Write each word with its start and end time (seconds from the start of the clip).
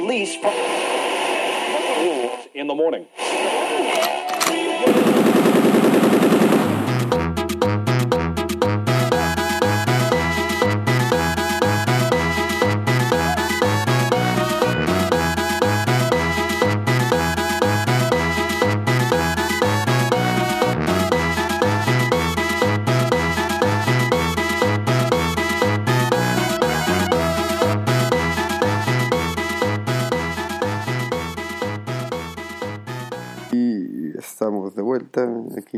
release 0.00 0.34
from 0.36 0.54
in 2.54 2.66
the 2.66 2.74
morning. 2.74 3.06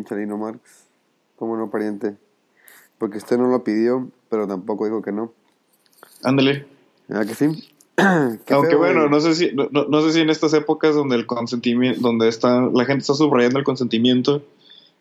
Chalino 0.05 0.37
Marx. 0.39 0.61
Como 1.37 1.57
no, 1.57 1.71
pariente. 1.71 2.17
Porque 2.99 3.19
usted 3.19 3.37
no 3.39 3.49
lo 3.49 3.65
pidió, 3.65 4.09
pero 4.29 4.47
tampoco 4.47 4.85
dijo 4.85 5.03
que 5.03 5.13
no. 5.13 5.33
Ándale. 6.23 6.67
¿Verdad 7.09 7.27
que 7.27 7.35
sí? 7.35 7.69
Aunque 7.97 8.71
feo, 8.71 8.79
bueno, 8.79 9.09
no 9.09 9.21
sé 9.21 9.35
si 9.35 9.53
no- 9.53 9.69
no 9.71 10.01
sé 10.03 10.13
si 10.13 10.21
en 10.21 10.31
estas 10.31 10.55
épocas 10.55 10.95
donde 10.95 11.17
el 11.17 11.27
consentimiento, 11.27 12.01
donde 12.01 12.29
está 12.29 12.61
la 12.63 12.85
gente 12.85 13.01
está 13.03 13.15
subrayando 13.15 13.59
el 13.59 13.65
consentimiento, 13.65 14.43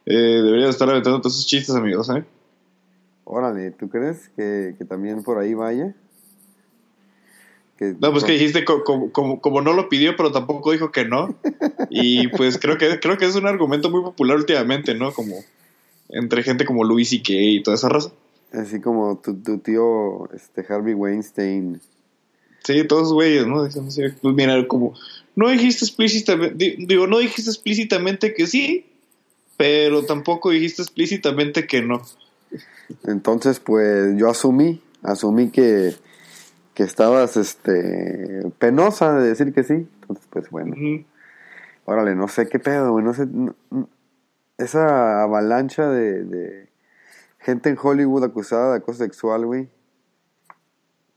eh, 0.06 0.14
debería 0.16 0.68
estar 0.70 0.90
aventando 0.90 1.20
todos 1.22 1.36
esos 1.36 1.48
chistes, 1.48 1.76
amigos, 1.76 2.10
¿eh? 2.10 2.26
Órale, 3.24 3.72
¿tú 3.72 3.88
crees 3.88 4.30
que, 4.36 4.76
que 4.78 4.84
también 4.84 5.24
por 5.24 5.38
ahí 5.38 5.54
vaya? 5.54 5.96
Que, 7.82 7.96
No, 8.00 8.12
pues 8.12 8.24
que 8.24 8.34
dijiste 8.34 8.64
co- 8.64 8.84
como, 8.84 9.12
como, 9.12 9.42
como 9.42 9.62
no 9.62 9.74
lo 9.74 9.90
pidió, 9.90 10.16
pero 10.16 10.32
tampoco 10.32 10.72
dijo 10.72 10.92
que 10.92 11.04
no. 11.06 11.36
Y 11.90 12.28
pues 12.28 12.60
creo 12.60 12.78
que 12.78 13.00
creo 13.00 13.18
que 13.18 13.26
es 13.26 13.34
un 13.36 13.48
argumento 13.48 13.90
muy 13.90 14.02
popular 14.04 14.38
últimamente, 14.38 14.94
¿no? 14.94 15.12
Como 15.12 15.44
entre 16.10 16.44
gente 16.44 16.64
como 16.66 16.84
Louis 16.84 17.10
C.K. 17.10 17.34
y 17.34 17.64
toda 17.64 17.76
esa 17.76 17.90
raza. 17.90 18.12
Así 18.54 18.80
como 18.82 19.18
tu, 19.18 19.34
tu 19.42 19.58
tío 19.58 20.30
este, 20.32 20.64
Harvey 20.72 20.94
Weinstein. 20.94 21.82
Sí, 22.64 22.84
todos 22.86 23.12
güeyes, 23.14 23.48
¿no? 23.48 23.68
Pues 24.22 24.36
mira, 24.36 24.68
como 24.68 24.94
no 25.36 25.50
dijiste 25.50 25.86
explícitamente, 25.86 26.54
di- 26.56 26.86
digo, 26.86 27.08
no 27.08 27.18
dijiste 27.18 27.50
explícitamente 27.50 28.36
que 28.36 28.46
sí, 28.46 28.86
pero 29.58 30.04
tampoco 30.06 30.52
dijiste 30.52 30.84
explícitamente 30.84 31.66
que 31.66 31.82
no. 31.82 32.04
Entonces, 33.06 33.60
pues 33.60 34.16
yo 34.18 34.30
asumí, 34.30 34.82
asumí 35.02 35.50
que, 35.50 35.96
que 36.74 36.84
estabas 36.84 37.38
este, 37.38 38.52
penosa 38.60 39.14
de 39.14 39.28
decir 39.30 39.54
que 39.54 39.64
sí. 39.64 39.88
Entonces, 40.02 40.26
pues 40.30 40.50
bueno. 40.50 40.76
Órale, 41.86 42.16
no 42.16 42.28
sé 42.28 42.48
qué 42.48 42.60
pedo, 42.60 42.92
güey. 42.92 43.04
No 43.04 43.14
sé. 43.14 43.26
no- 43.28 43.56
esa 44.58 45.24
avalancha 45.24 45.90
de, 45.90 46.24
de 46.24 46.70
gente 47.40 47.70
en 47.70 47.78
Hollywood 47.82 48.24
acusada 48.24 48.72
de 48.72 48.78
acoso 48.78 49.00
sexual, 49.04 49.46
güey. 49.46 49.70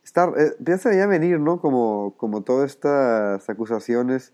Está, 0.03 0.31
eh, 0.37 0.55
ya 0.65 0.77
veía 0.85 1.07
venir, 1.07 1.41
¿no? 1.41 1.61
Como, 1.61 2.15
como 2.17 2.43
todas 2.43 2.71
estas 2.71 3.49
acusaciones. 3.49 4.33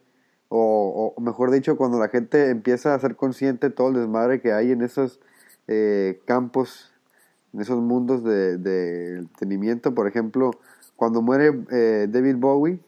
O, 0.49 1.15
o 1.17 1.21
mejor 1.21 1.51
dicho, 1.53 1.77
cuando 1.77 1.99
la 1.99 2.09
gente 2.09 2.51
empieza 2.51 2.95
a 2.95 2.99
ser 2.99 3.15
consciente 3.17 3.69
de 3.69 3.75
todo 3.75 3.89
el 3.89 3.95
desmadre 3.95 4.41
que 4.41 4.53
hay 4.53 4.73
en 4.73 4.83
esos 4.83 5.21
eh, 5.69 6.21
campos, 6.25 6.93
en 7.53 7.61
esos 7.61 7.81
mundos 7.81 8.25
de, 8.25 8.59
de 8.59 9.19
entretenimiento. 9.19 9.95
Por 9.95 10.09
ejemplo, 10.09 10.51
cuando 11.01 11.23
muere 11.23 11.59
eh, 11.71 12.09
David 12.11 12.37
Bowie, 12.37 12.79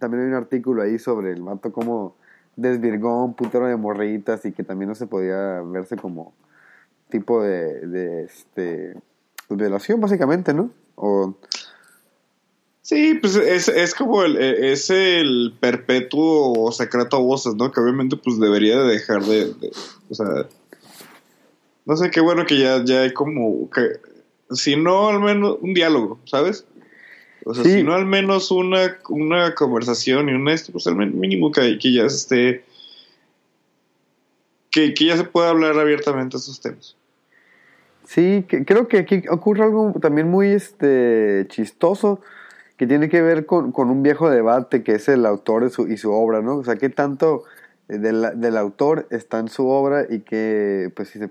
también 0.00 0.24
hay 0.24 0.28
un 0.30 0.34
artículo 0.34 0.82
ahí 0.82 0.98
sobre 0.98 1.30
el 1.30 1.40
mato 1.40 1.70
como 1.70 2.16
desvirgó 2.56 3.24
un 3.24 3.34
putero 3.34 3.66
de 3.68 3.76
morritas 3.76 4.44
y 4.46 4.50
que 4.50 4.64
también 4.64 4.88
no 4.88 4.96
se 4.96 5.06
podía 5.06 5.60
verse 5.62 5.94
como 5.94 6.32
tipo 7.08 7.40
de, 7.40 7.86
de 7.86 8.24
este 8.24 8.96
pues, 9.46 9.60
violación 9.60 10.00
básicamente, 10.00 10.52
¿no? 10.52 10.72
O 10.96 11.36
Sí, 12.82 13.14
pues 13.14 13.36
es, 13.36 13.68
es 13.68 13.94
como 13.94 14.24
el, 14.24 14.36
eh, 14.36 14.72
es 14.72 14.90
el 14.90 15.54
perpetuo 15.60 16.72
secreto 16.72 17.16
a 17.18 17.20
voces, 17.20 17.54
¿no? 17.54 17.70
Que 17.70 17.78
obviamente 17.78 18.16
pues 18.16 18.40
debería 18.40 18.76
de 18.80 18.88
dejar 18.94 19.22
de, 19.22 19.54
de- 19.54 19.70
o 20.08 20.14
sea, 20.16 20.48
no 21.86 21.96
sé, 21.96 22.10
qué 22.10 22.20
bueno 22.20 22.44
que 22.44 22.58
ya, 22.58 22.84
ya 22.84 23.02
hay 23.02 23.12
como, 23.14 23.70
que, 23.70 24.00
si 24.50 24.74
no 24.74 25.10
al 25.10 25.20
menos 25.20 25.58
un 25.60 25.74
diálogo, 25.74 26.18
¿sabes? 26.24 26.64
O 27.44 27.54
sea, 27.54 27.64
Sí. 27.64 27.72
si 27.78 27.82
no 27.82 27.94
al 27.94 28.06
menos 28.06 28.50
una, 28.50 28.98
una 29.08 29.54
conversación 29.54 30.28
y 30.28 30.32
una, 30.34 30.52
esto, 30.52 30.72
pues 30.72 30.86
al 30.86 30.96
mínimo 30.96 31.50
que, 31.50 31.78
que 31.78 31.92
ya 31.92 32.08
se 32.08 32.16
esté, 32.16 32.64
que, 34.70 34.94
que 34.94 35.06
ya 35.06 35.16
se 35.16 35.24
pueda 35.24 35.50
hablar 35.50 35.78
abiertamente 35.78 36.36
de 36.36 36.40
esos 36.40 36.60
temas. 36.60 36.96
Sí, 38.06 38.44
que, 38.48 38.64
creo 38.64 38.88
que 38.88 38.98
aquí 38.98 39.22
ocurre 39.30 39.64
algo 39.64 39.92
también 40.00 40.28
muy 40.28 40.48
este 40.48 41.46
chistoso 41.48 42.20
que 42.76 42.86
tiene 42.86 43.08
que 43.08 43.20
ver 43.22 43.46
con, 43.46 43.72
con 43.72 43.90
un 43.90 44.02
viejo 44.02 44.30
debate 44.30 44.82
que 44.82 44.92
es 44.94 45.08
el 45.08 45.26
autor 45.26 45.64
de 45.64 45.70
su, 45.70 45.86
y 45.88 45.96
su 45.96 46.10
obra, 46.12 46.40
¿no? 46.40 46.56
O 46.56 46.64
sea, 46.64 46.76
qué 46.76 46.88
tanto 46.88 47.44
eh, 47.88 47.98
del, 47.98 48.40
del 48.40 48.56
autor 48.56 49.06
está 49.10 49.38
en 49.38 49.48
su 49.48 49.68
obra 49.68 50.06
y 50.08 50.20
que, 50.20 50.90
pues, 50.96 51.08
si 51.10 51.18
se- 51.18 51.30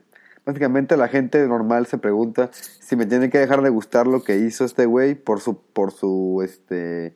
básicamente 0.50 0.98
la 0.98 1.08
gente 1.08 1.48
normal 1.48 1.86
se 1.86 1.98
pregunta 1.98 2.50
si 2.54 2.96
me 2.96 3.06
tiene 3.06 3.30
que 3.30 3.38
dejar 3.38 3.62
de 3.62 3.70
gustar 3.70 4.08
lo 4.08 4.24
que 4.24 4.38
hizo 4.38 4.66
este 4.66 4.86
güey 4.86 5.16
por 5.16 5.42
su, 5.42 5.62
por 5.62 5.92
su, 5.92 6.42
este, 6.44 7.16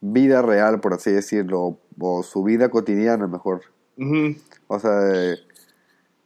vida 0.00 0.42
real, 0.42 0.80
por 0.80 0.92
así 0.92 1.10
decirlo, 1.10 1.78
o, 1.98 2.22
su 2.22 2.42
vida 2.42 2.68
cotidiana, 2.68 3.26
mejor. 3.26 3.62
O 4.68 4.78
sea, 4.78 5.36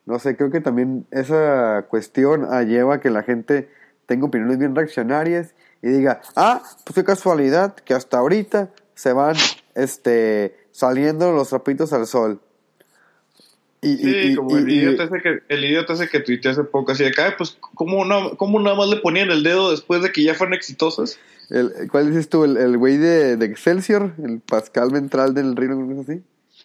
no 0.06 0.18
sé, 0.18 0.36
creo 0.36 0.50
que 0.50 0.60
también 0.60 1.06
esa 1.12 1.86
cuestión 1.88 2.46
ah, 2.50 2.62
lleva 2.62 2.96
a 2.96 3.00
que 3.00 3.10
la 3.10 3.22
gente 3.22 3.68
tenga 4.06 4.26
opiniones 4.26 4.58
bien 4.58 4.74
reaccionarias 4.74 5.54
y 5.82 5.88
diga, 5.88 6.20
ah, 6.34 6.62
pues 6.84 6.96
qué 6.96 7.04
casualidad 7.04 7.74
que 7.76 7.94
hasta 7.94 8.18
ahorita 8.18 8.70
se 8.94 9.12
van 9.12 9.36
este, 9.76 10.56
saliendo 10.72 11.32
los 11.32 11.50
trapitos 11.50 11.92
al 11.92 12.06
sol. 12.08 12.40
Y, 13.82 13.96
Sí, 13.96 14.10
y- 14.32 14.34
como 14.36 14.58
el, 14.58 14.68
y- 14.70 14.74
idiota 14.76 15.04
ese 15.04 15.20
que, 15.22 15.38
el 15.48 15.64
idiota 15.64 15.94
ese 15.94 16.08
que 16.08 16.20
tuiteó 16.20 16.50
hace 16.50 16.64
poco, 16.64 16.92
así 16.92 17.02
de 17.04 17.12
que, 17.12 17.22
"Ay, 17.22 17.32
pues, 17.38 17.56
¿cómo, 17.74 18.04
no, 18.04 18.36
¿cómo 18.36 18.60
nada 18.60 18.76
más 18.76 18.88
le 18.88 18.96
ponían 18.96 19.30
el 19.30 19.42
dedo 19.42 19.70
después 19.70 20.02
de 20.02 20.12
que 20.12 20.22
ya 20.22 20.34
fueron 20.34 20.54
exitosas? 20.54 21.18
el- 21.48 21.72
¿Cuál 21.90 22.08
dices 22.10 22.28
tú? 22.28 22.44
¿El, 22.44 22.56
el 22.58 22.76
güey 22.78 22.96
de, 22.98 23.36
de 23.36 23.46
Excelsior? 23.46 24.12
¿El 24.22 24.40
Pascal 24.40 24.90
Ventral 24.90 25.34
del 25.34 25.56
Reino? 25.56 25.76
¿no 25.76 26.00
es 26.00 26.08
así? 26.08 26.20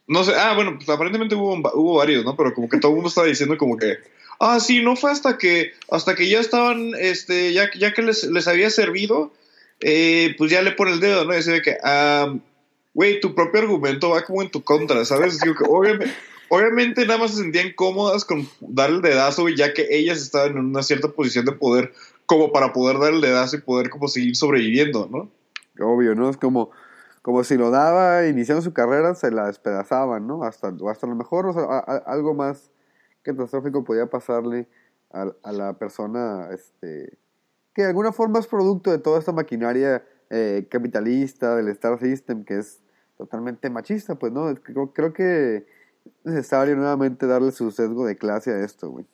No 0.08 0.24
sé, 0.24 0.34
ah, 0.36 0.54
bueno, 0.56 0.74
pues 0.76 0.88
aparentemente 0.90 1.34
hubo, 1.36 1.54
hubo 1.74 1.96
varios, 1.96 2.24
¿no? 2.26 2.36
Pero 2.36 2.54
como 2.54 2.70
que 2.70 2.78
todo 2.78 2.92
el 2.92 2.96
mundo 2.96 3.10
estaba 3.10 3.26
diciendo 3.28 3.58
como 3.58 3.78
que, 3.78 3.98
ah, 4.40 4.60
sí, 4.60 4.84
no 4.84 4.96
fue 4.96 5.10
hasta 5.12 5.38
que, 5.40 5.72
hasta 5.90 6.14
que 6.16 6.30
ya 6.30 6.40
estaban, 6.40 6.92
este, 7.00 7.54
ya, 7.54 7.70
ya 7.80 7.94
que 7.94 8.04
les, 8.04 8.26
les 8.26 8.48
había 8.48 8.70
servido, 8.70 9.34
eh, 9.80 10.36
pues 10.38 10.52
ya 10.52 10.62
le 10.62 10.72
pone 10.74 10.92
el 10.92 11.00
dedo, 11.00 11.26
¿no? 11.26 11.34
Y 11.34 11.38
así 11.38 11.50
de 11.52 11.62
que, 11.64 11.78
ah, 11.84 12.36
güey, 12.94 13.20
tu 13.20 13.34
propio 13.34 13.62
argumento 13.62 14.10
va 14.12 14.24
como 14.24 14.44
en 14.44 14.50
tu 14.52 14.62
contra, 14.64 15.04
¿sabes? 15.06 15.40
Digo 15.40 15.56
que 15.56 15.64
obviamente, 15.68 16.14
obviamente 16.50 17.06
nada 17.06 17.20
más 17.20 17.32
se 17.32 17.42
sentían 17.42 17.74
cómodas 17.76 18.26
con 18.26 18.48
dar 18.60 18.90
el 18.90 19.02
dedazo, 19.02 19.50
ya 19.50 19.74
que 19.74 19.88
ellas 19.90 20.22
estaban 20.22 20.52
en 20.52 20.66
una 20.66 20.84
cierta 20.84 21.10
posición 21.10 21.46
de 21.46 21.54
poder, 21.54 21.94
como 22.26 22.52
para 22.52 22.74
poder 22.74 23.00
dar 23.00 23.14
el 23.14 23.22
dedazo 23.22 23.58
y 23.58 23.62
poder 23.62 23.90
como 23.90 24.08
seguir 24.08 24.36
sobreviviendo, 24.36 25.08
¿no? 25.12 25.32
Obvio, 25.86 26.16
¿no? 26.16 26.30
Es 26.30 26.38
como, 26.38 26.72
como 27.22 27.44
si 27.44 27.58
lo 27.58 27.72
daba 27.72 28.28
iniciando 28.28 28.62
su 28.62 28.74
carrera, 28.74 29.16
se 29.16 29.32
la 29.32 29.48
despedazaban, 29.48 30.28
¿no? 30.28 30.44
Hasta, 30.44 30.74
hasta 30.90 31.08
lo 31.08 31.16
mejor, 31.16 31.48
o 31.48 31.84
algo 32.06 32.34
más 32.34 32.72
catastrófico 33.24 33.84
podía 33.84 34.08
pasarle 34.08 34.68
a, 35.12 35.32
a 35.44 35.52
la 35.52 35.74
persona, 35.74 36.50
este, 36.52 37.18
que 37.74 37.82
de 37.82 37.90
alguna 37.90 38.12
forma 38.12 38.40
es 38.40 38.48
producto 38.48 38.92
de 38.92 39.00
toda 39.00 39.20
esta 39.20 39.32
maquinaria 39.32 40.04
eh, 40.30 40.68
capitalista, 40.70 41.56
del 41.56 41.68
Star 41.70 42.00
System, 42.00 42.46
que 42.46 42.58
es 42.58 42.82
totalmente 43.18 43.70
machista, 43.70 44.16
pues, 44.16 44.32
¿no? 44.32 44.54
Creo, 44.56 44.92
creo 44.92 45.14
que 45.14 45.68
necesario 46.24 46.76
nuevamente 46.76 47.28
darle 47.28 47.52
su 47.52 47.72
sesgo 47.72 48.06
de 48.06 48.16
clase 48.18 48.52
a 48.52 48.64
esto, 48.64 48.90
güey. 48.90 49.06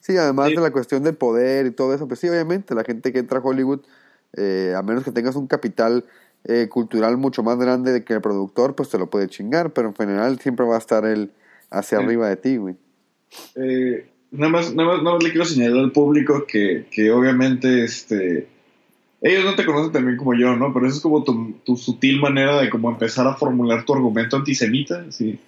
Sí, 0.00 0.16
además 0.16 0.48
Sí. 0.50 0.54
de 0.56 0.60
la 0.62 0.70
cuestión 0.70 1.02
del 1.02 1.16
poder 1.16 1.66
y 1.66 1.70
todo 1.72 1.94
eso, 1.94 2.06
pues 2.06 2.20
sí, 2.20 2.28
obviamente, 2.28 2.74
la 2.74 2.84
gente 2.84 3.12
que 3.12 3.18
entra 3.18 3.38
a 3.38 3.42
Hollywood, 3.42 3.80
eh, 4.36 4.74
a 4.76 4.82
menos 4.82 5.02
que 5.04 5.10
tengas 5.12 5.36
un 5.36 5.46
capital 5.46 6.04
eh, 6.44 6.68
cultural 6.68 7.16
mucho 7.16 7.42
más 7.42 7.58
grande 7.58 8.04
que 8.04 8.12
el 8.14 8.20
productor, 8.20 8.76
pues 8.76 8.88
te 8.90 8.98
lo 8.98 9.10
puede 9.10 9.26
chingar, 9.28 9.72
pero 9.72 9.88
en 9.88 9.94
general 9.96 10.38
siempre 10.38 10.64
va 10.64 10.76
a 10.76 10.78
estar 10.78 11.04
él 11.04 11.32
hacia 11.68 11.98
Sí. 11.98 12.04
arriba 12.04 12.28
de 12.28 12.36
ti, 12.36 12.56
güey. 12.58 12.76
Eh, 13.56 14.08
nada, 14.30 14.50
más, 14.52 14.72
nada, 14.74 14.88
más, 14.94 15.02
nada 15.02 15.16
más 15.16 15.24
le 15.24 15.30
quiero 15.30 15.44
señalar 15.44 15.78
al 15.80 15.90
público 15.92 16.44
que, 16.46 16.86
que 16.92 17.10
obviamente 17.10 17.82
este, 17.82 18.46
ellos 19.20 19.44
no 19.44 19.56
te 19.56 19.66
conocen 19.66 19.90
tan 19.92 20.06
bien 20.06 20.16
como 20.16 20.32
yo, 20.34 20.54
¿no? 20.56 20.72
Pero 20.72 20.86
eso 20.86 20.96
es 20.96 21.02
como 21.02 21.24
tu, 21.24 21.54
tu 21.64 21.76
sutil 21.76 22.20
manera 22.20 22.60
de 22.62 22.70
como 22.70 22.88
empezar 22.88 23.26
a 23.26 23.34
formular 23.34 23.84
tu 23.84 23.94
argumento 23.94 24.36
antisemita, 24.36 25.10
sí. 25.10 25.40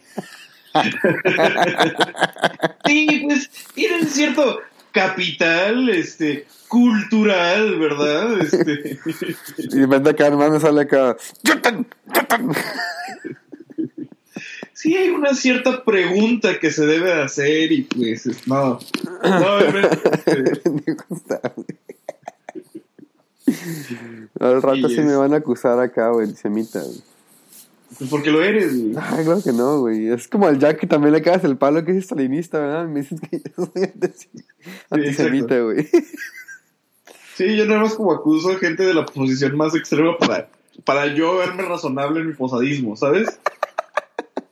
sí, 2.86 3.22
pues, 3.26 3.50
miren, 3.76 4.02
es 4.02 4.12
cierto. 4.12 4.60
capital, 4.92 5.88
este, 5.90 6.46
cultural, 6.68 7.78
¿verdad? 7.78 8.40
Este. 8.40 8.98
Y 9.58 9.82
en 9.82 9.90
vez 9.90 10.02
de 10.02 10.10
acá, 10.10 10.26
hermano, 10.26 10.58
sale 10.60 10.80
acá. 10.82 11.16
Sí, 14.72 14.96
hay 14.96 15.10
una 15.10 15.34
cierta 15.34 15.84
pregunta 15.84 16.58
que 16.58 16.70
se 16.70 16.86
debe 16.86 17.12
hacer 17.12 17.70
y 17.72 17.82
pues, 17.82 18.26
no. 18.46 18.78
No. 19.22 19.58
Al 24.40 24.62
rato 24.62 24.88
Sí, 24.88 24.94
sí 24.94 25.00
es. 25.00 25.06
me 25.06 25.16
van 25.16 25.34
a 25.34 25.38
acusar 25.38 25.78
acá, 25.80 26.10
güey, 26.10 26.28
semita. 26.34 26.80
güey. 26.80 27.02
Pues 28.00 28.08
porque 28.08 28.30
lo 28.30 28.42
eres, 28.42 28.74
güey. 28.80 28.94
Ay, 28.98 29.24
claro 29.26 29.42
que 29.44 29.52
no, 29.52 29.80
güey. 29.80 30.08
Es 30.08 30.26
como 30.26 30.46
al 30.46 30.58
Jack 30.58 30.80
que 30.80 30.86
también 30.86 31.12
le 31.12 31.20
cagas 31.20 31.44
el 31.44 31.58
palo 31.58 31.84
que 31.84 31.92
es 31.92 32.04
stalinista, 32.04 32.58
¿verdad? 32.58 32.86
Me 32.88 33.00
dices 33.00 33.20
que 33.20 33.42
yo 33.56 33.66
soy 33.66 33.82
anti- 33.84 34.44
antisemita, 34.88 35.58
güey. 35.60 35.86
Sí, 37.36 37.56
yo 37.58 37.66
nada 37.66 37.80
más 37.82 37.92
como 37.94 38.10
acuso 38.12 38.52
a 38.52 38.58
gente 38.58 38.84
de 38.84 38.94
la 38.94 39.04
posición 39.04 39.54
más 39.54 39.74
extrema 39.74 40.16
para, 40.16 40.48
para 40.84 41.14
yo 41.14 41.36
verme 41.36 41.62
razonable 41.62 42.20
en 42.20 42.28
mi 42.28 42.32
posadismo, 42.32 42.96
¿sabes? 42.96 43.38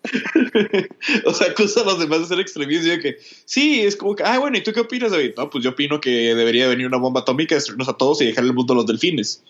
o 1.25 1.33
sea, 1.33 1.51
acuso 1.51 1.83
a 1.83 1.87
los 1.87 1.99
demás 1.99 2.21
de 2.21 2.27
ser 2.27 2.41
extremistas 2.41 2.99
y 2.99 3.01
que, 3.01 3.17
sí, 3.47 3.81
es 3.81 3.97
como 3.97 4.15
que, 4.15 4.25
ah, 4.25 4.39
bueno, 4.39 4.59
¿y 4.59 4.63
tú 4.63 4.73
qué 4.75 4.81
opinas, 4.81 5.11
David? 5.11 5.33
No, 5.39 5.49
pues 5.49 5.65
yo 5.65 5.71
opino 5.71 6.03
que 6.03 6.35
debería 6.35 6.69
venir 6.69 6.87
una 6.87 6.99
bomba 6.99 7.21
atómica, 7.21 7.55
destruirnos 7.55 7.89
a 7.89 7.95
todos 7.95 8.21
y 8.21 8.27
dejar 8.27 8.45
el 8.45 8.53
mundo 8.53 8.75
a 8.75 8.77
los 8.77 8.87
delfines. 8.87 9.43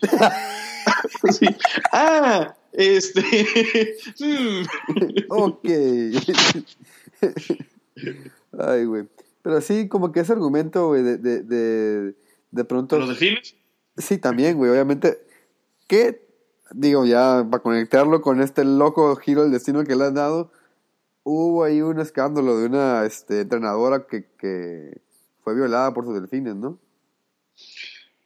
Sí. 1.32 1.46
Ah, 1.92 2.54
este... 2.72 3.96
ok. 5.28 5.64
Ay, 8.58 8.84
güey. 8.84 9.08
Pero 9.42 9.60
sí, 9.60 9.88
como 9.88 10.12
que 10.12 10.20
ese 10.20 10.32
argumento, 10.32 10.88
güey, 10.88 11.02
de, 11.02 11.16
de, 11.18 11.42
de, 11.42 12.14
de 12.50 12.64
pronto... 12.64 12.98
¿Los 12.98 13.08
delfines? 13.08 13.54
Sí, 13.96 14.18
también, 14.18 14.56
güey, 14.56 14.70
obviamente. 14.70 15.18
¿Qué? 15.86 16.26
Digo, 16.72 17.04
ya 17.06 17.46
para 17.50 17.62
conectarlo 17.62 18.20
con 18.20 18.42
este 18.42 18.64
loco 18.64 19.14
giro 19.16 19.42
del 19.42 19.52
destino 19.52 19.84
que 19.84 19.96
le 19.96 20.04
han 20.04 20.14
dado, 20.14 20.52
hubo 21.24 21.64
ahí 21.64 21.80
un 21.80 21.98
escándalo 21.98 22.58
de 22.58 22.66
una 22.66 23.06
este, 23.06 23.40
entrenadora 23.40 24.06
que, 24.06 24.26
que 24.38 25.00
fue 25.42 25.54
violada 25.54 25.94
por 25.94 26.04
sus 26.04 26.14
delfines, 26.14 26.56
¿no? 26.56 26.78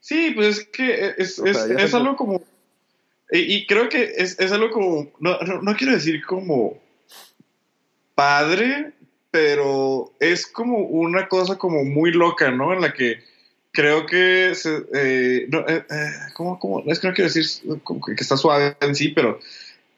Sí, 0.01 0.33
pues 0.35 0.59
es 0.59 0.65
que 0.67 1.15
es, 1.17 1.39
O 1.39 1.45
sea, 1.47 1.67
es- 1.67 1.71
es 1.85 1.95
algo 1.95 2.17
como... 2.17 2.43
Y, 3.35 3.67
creo 3.67 3.89
que 3.89 4.13
es, 4.19 4.39
es 4.39 4.53
algo 4.53 4.71
como... 4.71 5.11
No, 5.19 5.39
no, 5.41 5.63
no 5.63 5.75
quiero 5.75 5.95
decir 5.95 6.23
como 6.25 6.79
padre, 8.15 8.93
pero 9.31 10.13
es 10.21 10.47
como 10.47 10.79
una 10.81 11.29
cosa 11.29 11.57
como 11.57 11.83
muy 11.85 12.13
loca, 12.13 12.51
¿no? 12.51 12.75
En 12.75 12.83
la 12.83 12.93
que 12.93 13.21
creo 13.71 14.05
que... 14.05 14.55
Se, 14.55 14.83
eh, 14.95 15.47
no, 15.49 15.61
eh, 15.61 15.83
eh, 15.91 16.11
¿cómo, 16.35 16.59
cómo? 16.59 16.85
Es 16.87 17.01
que 17.01 17.09
no 17.09 17.15
quiero 17.15 17.31
decir 17.33 17.47
que, 18.07 18.23
está 18.23 18.37
suave 18.37 18.77
en 18.83 18.95
sí, 18.95 19.09
pero 19.09 19.41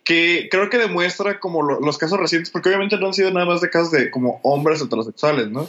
que 0.05 0.49
creo 0.49 0.71
que 0.71 0.79
demuestra 0.79 1.41
como 1.41 1.63
lo- 1.63 1.81
los 1.81 1.99
casos 1.99 2.21
recientes, 2.21 2.51
porque 2.51 2.69
obviamente 2.69 2.97
no 2.99 3.07
han 3.09 3.15
sido 3.15 3.33
nada 3.33 3.47
más 3.47 3.61
de 3.61 3.71
casos 3.71 3.91
de 3.91 4.11
como 4.13 4.39
hombres 4.45 4.81
heterosexuales, 4.81 5.49
¿no? 5.49 5.69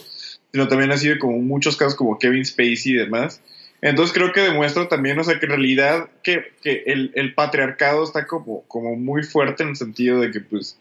Sino 0.51 0.67
también 0.67 0.91
ha 0.91 0.97
sido 0.97 1.17
como 1.17 1.39
muchos 1.39 1.77
casos 1.77 1.95
como 1.95 2.19
Kevin 2.19 2.45
Spacey 2.45 2.91
y 2.91 2.95
demás. 2.95 3.41
Entonces 3.85 4.15
creo 4.15 4.31
que 4.31 4.41
demuestra 4.41 4.89
también, 4.89 5.19
o 5.19 5.23
sea, 5.23 5.39
que 5.39 5.45
en 5.45 5.51
realidad 5.51 6.09
que, 6.23 6.43
que 6.63 6.85
el, 6.87 7.11
el 7.13 7.35
patriarcado 7.35 8.03
está 8.03 8.25
como, 8.25 8.63
como 8.63 8.95
muy 8.95 9.21
fuerte 9.21 9.61
en 9.61 9.69
el 9.69 9.75
sentido 9.75 10.21
de 10.21 10.31
que, 10.31 10.39
pues, 10.39 10.79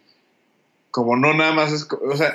como 0.91 1.15
no 1.15 1.35
nada 1.35 1.53
más 1.53 1.71
es, 1.71 1.87
o 1.91 2.17
sea, 2.17 2.35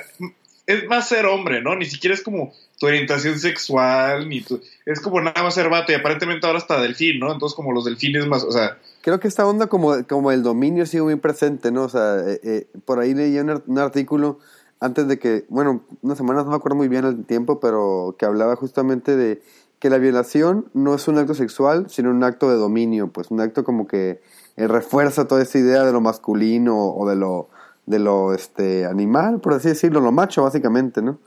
es 0.66 0.86
más 0.86 1.08
ser 1.08 1.26
hombre, 1.26 1.60
¿no? 1.60 1.74
Ni 1.74 1.86
siquiera 1.86 2.14
es 2.14 2.22
como 2.22 2.52
tu 2.78 2.86
orientación 2.86 3.36
sexual, 3.40 4.28
ni 4.28 4.42
tu, 4.42 4.60
es 4.86 5.00
como 5.00 5.20
nada 5.20 5.42
más 5.42 5.54
ser 5.54 5.68
vato 5.68 5.90
y 5.90 5.96
aparentemente 5.96 6.46
ahora 6.46 6.60
está 6.60 6.80
delfín, 6.80 7.18
¿no? 7.18 7.32
Entonces 7.32 7.56
como 7.56 7.72
los 7.72 7.84
delfines 7.84 8.28
más, 8.28 8.44
o 8.44 8.52
sea, 8.52 8.78
Creo 9.00 9.18
que 9.18 9.26
esta 9.26 9.44
onda 9.48 9.66
como, 9.66 10.06
como 10.06 10.30
el 10.30 10.44
dominio 10.44 10.86
sigue 10.86 11.02
muy 11.02 11.16
presente, 11.16 11.72
¿no? 11.72 11.84
O 11.84 11.88
sea, 11.88 12.20
eh, 12.24 12.40
eh, 12.44 12.66
por 12.84 13.00
ahí 13.00 13.12
leí 13.12 13.36
un, 13.40 13.60
un 13.66 13.78
artículo 13.78 14.38
antes 14.78 15.08
de 15.08 15.18
que, 15.18 15.44
bueno, 15.48 15.84
unas 16.02 16.16
semanas 16.16 16.44
no 16.44 16.50
me 16.50 16.56
acuerdo 16.56 16.76
muy 16.76 16.88
bien 16.88 17.04
el 17.04 17.24
tiempo, 17.24 17.60
pero 17.60 18.14
que 18.18 18.24
hablaba 18.24 18.56
justamente 18.56 19.16
de 19.16 19.42
que 19.80 19.90
la 19.90 19.98
violación 19.98 20.70
no 20.74 20.94
es 20.94 21.08
un 21.08 21.18
acto 21.18 21.34
sexual, 21.34 21.88
sino 21.88 22.10
un 22.10 22.22
acto 22.22 22.50
de 22.50 22.56
dominio, 22.56 23.08
pues 23.08 23.30
un 23.30 23.40
acto 23.40 23.64
como 23.64 23.86
que 23.86 24.20
eh, 24.56 24.68
refuerza 24.68 25.26
toda 25.26 25.42
esa 25.42 25.58
idea 25.58 25.84
de 25.84 25.92
lo 25.92 26.02
masculino 26.02 26.76
o 26.76 27.08
de 27.08 27.16
lo, 27.16 27.48
de 27.86 27.98
lo 27.98 28.34
este, 28.34 28.84
animal, 28.84 29.40
por 29.40 29.54
así 29.54 29.68
decirlo, 29.68 30.00
lo 30.00 30.12
macho 30.12 30.42
básicamente, 30.42 31.00
¿no? 31.00 31.18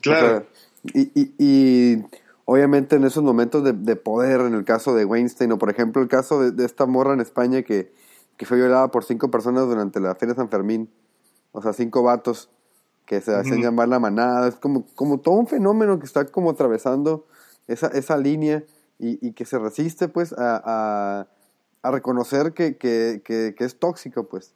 claro. 0.00 0.26
O 0.26 0.30
sea, 0.30 0.44
y, 0.94 1.10
y, 1.20 1.34
y 1.38 2.04
obviamente 2.44 2.94
en 2.94 3.04
esos 3.04 3.24
momentos 3.24 3.64
de, 3.64 3.72
de 3.72 3.96
poder, 3.96 4.42
en 4.42 4.54
el 4.54 4.64
caso 4.64 4.94
de 4.94 5.04
Weinstein, 5.04 5.50
o 5.50 5.58
por 5.58 5.68
ejemplo 5.68 6.00
el 6.00 6.08
caso 6.08 6.40
de, 6.40 6.52
de 6.52 6.64
esta 6.64 6.86
morra 6.86 7.14
en 7.14 7.20
España 7.20 7.62
que, 7.62 7.92
que 8.36 8.46
fue 8.46 8.58
violada 8.58 8.92
por 8.92 9.04
cinco 9.04 9.28
personas 9.28 9.66
durante 9.66 9.98
la 9.98 10.14
Feria 10.14 10.34
de 10.34 10.40
San 10.40 10.48
Fermín, 10.48 10.88
o 11.50 11.60
sea, 11.60 11.72
cinco 11.72 12.04
vatos 12.04 12.48
que 13.06 13.20
se 13.20 13.34
hacen 13.34 13.60
llamar 13.60 13.88
la 13.88 13.98
manada, 13.98 14.46
es 14.46 14.54
como, 14.56 14.86
como 14.94 15.18
todo 15.18 15.34
un 15.34 15.48
fenómeno 15.48 15.98
que 15.98 16.04
está 16.04 16.26
como 16.26 16.50
atravesando 16.50 17.26
esa, 17.68 17.88
esa 17.88 18.16
línea 18.16 18.64
y, 18.98 19.24
y 19.26 19.32
que 19.32 19.44
se 19.44 19.58
resiste 19.58 20.08
pues 20.08 20.32
a, 20.32 21.28
a, 21.82 21.90
reconocer 21.90 22.52
que, 22.52 22.76
que, 22.76 23.22
que, 23.24 23.54
es 23.64 23.78
tóxico 23.78 24.28
pues. 24.28 24.52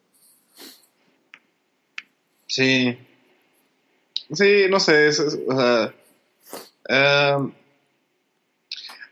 Sí. 2.47 2.99
Sí, 4.32 4.67
no 4.69 4.81
sé, 4.81 5.09
es, 5.09 5.20
em, 6.88 7.53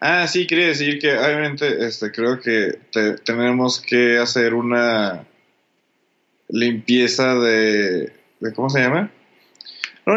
ah, 0.00 0.26
sí, 0.26 0.47
quería 0.47 0.69
decir 0.69 0.99
que 0.99 1.17
obviamente 1.17 1.87
este, 1.87 2.11
creo 2.11 2.41
que 2.41 2.79
te- 2.91 3.19
tenemos 3.19 3.81
que 3.81 4.19
hacer 4.19 4.55
una 4.55 5.26
limpieza 6.49 7.35
de, 7.35 8.12
de... 8.41 8.52
¿Cómo 8.55 8.70
se 8.70 8.81
llama? 8.81 9.11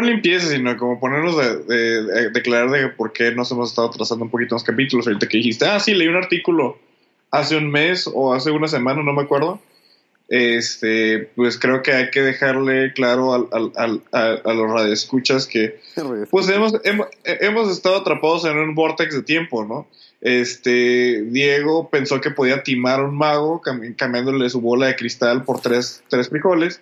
limpieza, 0.00 0.48
sino 0.48 0.76
como 0.76 0.98
ponernos 1.00 1.36
de, 1.36 1.58
de- 1.64 2.02
de- 2.02 2.30
declarar 2.30 2.70
de 2.70 2.88
por 2.88 3.12
qué 3.12 3.32
nos 3.32 3.50
hemos 3.52 3.70
estado 3.70 3.90
trazando 3.90 4.24
un 4.24 4.30
poquito 4.30 4.54
los 4.54 4.64
capítulos. 4.64 5.06
Ahorita 5.06 5.26
que 5.28 5.38
dijiste, 5.38 5.66
ah, 5.66 5.78
sí, 5.80 5.94
leí 5.94 6.08
un 6.08 6.16
artículo 6.16 6.78
hace 7.30 7.56
un 7.56 7.70
mes 7.70 8.08
o 8.12 8.32
hace 8.34 8.50
una 8.50 8.68
semana, 8.68 9.02
no 9.02 9.12
me 9.12 9.22
acuerdo 9.22 9.60
este, 10.28 11.30
pues 11.36 11.58
creo 11.58 11.82
que 11.82 11.92
hay 11.92 12.10
que 12.10 12.22
dejarle 12.22 12.92
claro 12.94 13.34
al, 13.34 13.46
al, 13.52 13.72
al- 13.76 14.02
a, 14.12 14.50
a 14.50 14.54
los 14.54 14.70
radioescuchas 14.70 15.46
que 15.46 15.80
pues 16.30 16.48
hemos, 16.48 16.72
hemos, 16.84 17.08
hemos 17.24 17.70
estado 17.70 17.96
atrapados 17.96 18.44
en 18.46 18.56
un 18.56 18.74
vortex 18.74 19.14
de 19.14 19.22
tiempo, 19.22 19.64
¿no? 19.64 19.86
Este, 20.20 21.22
Diego 21.26 21.90
pensó 21.90 22.20
que 22.22 22.30
podía 22.30 22.62
timar 22.62 23.00
a 23.00 23.04
un 23.04 23.14
mago 23.16 23.60
cam- 23.62 23.94
cambiándole 23.96 24.48
su 24.48 24.60
bola 24.62 24.86
de 24.86 24.96
cristal 24.96 25.44
por 25.44 25.60
tres, 25.60 26.02
tres 26.08 26.30
frijoles. 26.30 26.80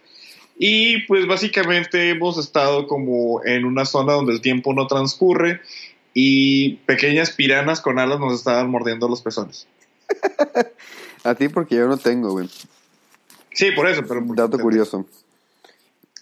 Y 0.64 0.98
pues 1.08 1.26
básicamente 1.26 2.10
hemos 2.10 2.38
estado 2.38 2.86
como 2.86 3.44
en 3.44 3.64
una 3.64 3.84
zona 3.84 4.12
donde 4.12 4.32
el 4.32 4.40
tiempo 4.40 4.72
no 4.72 4.86
transcurre 4.86 5.60
y 6.14 6.76
pequeñas 6.86 7.32
piranas 7.32 7.80
con 7.80 7.98
alas 7.98 8.20
nos 8.20 8.34
estaban 8.34 8.70
mordiendo 8.70 9.08
los 9.08 9.22
pezones. 9.22 9.66
A 11.24 11.34
ti 11.34 11.48
porque 11.48 11.74
yo 11.74 11.88
no 11.88 11.96
tengo, 11.96 12.30
güey. 12.30 12.48
Sí, 13.50 13.72
por 13.72 13.88
eso, 13.88 14.04
pero... 14.06 14.22
Dato 14.36 14.56
curioso. 14.56 15.04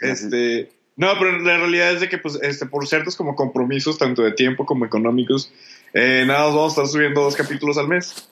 Este, 0.00 0.72
no, 0.96 1.08
pero 1.18 1.38
la 1.40 1.58
realidad 1.58 1.92
es 1.92 2.00
de 2.00 2.08
que, 2.08 2.16
pues, 2.16 2.38
este, 2.40 2.64
por 2.64 2.86
ciertos 2.86 3.16
como 3.16 3.36
compromisos, 3.36 3.98
tanto 3.98 4.22
de 4.22 4.32
tiempo 4.32 4.64
como 4.64 4.86
económicos, 4.86 5.52
eh, 5.92 6.24
nada 6.26 6.46
vamos 6.46 6.78
a 6.78 6.80
estar 6.80 6.86
subiendo 6.86 7.20
dos 7.20 7.36
capítulos 7.36 7.76
al 7.76 7.88
mes. 7.88 8.29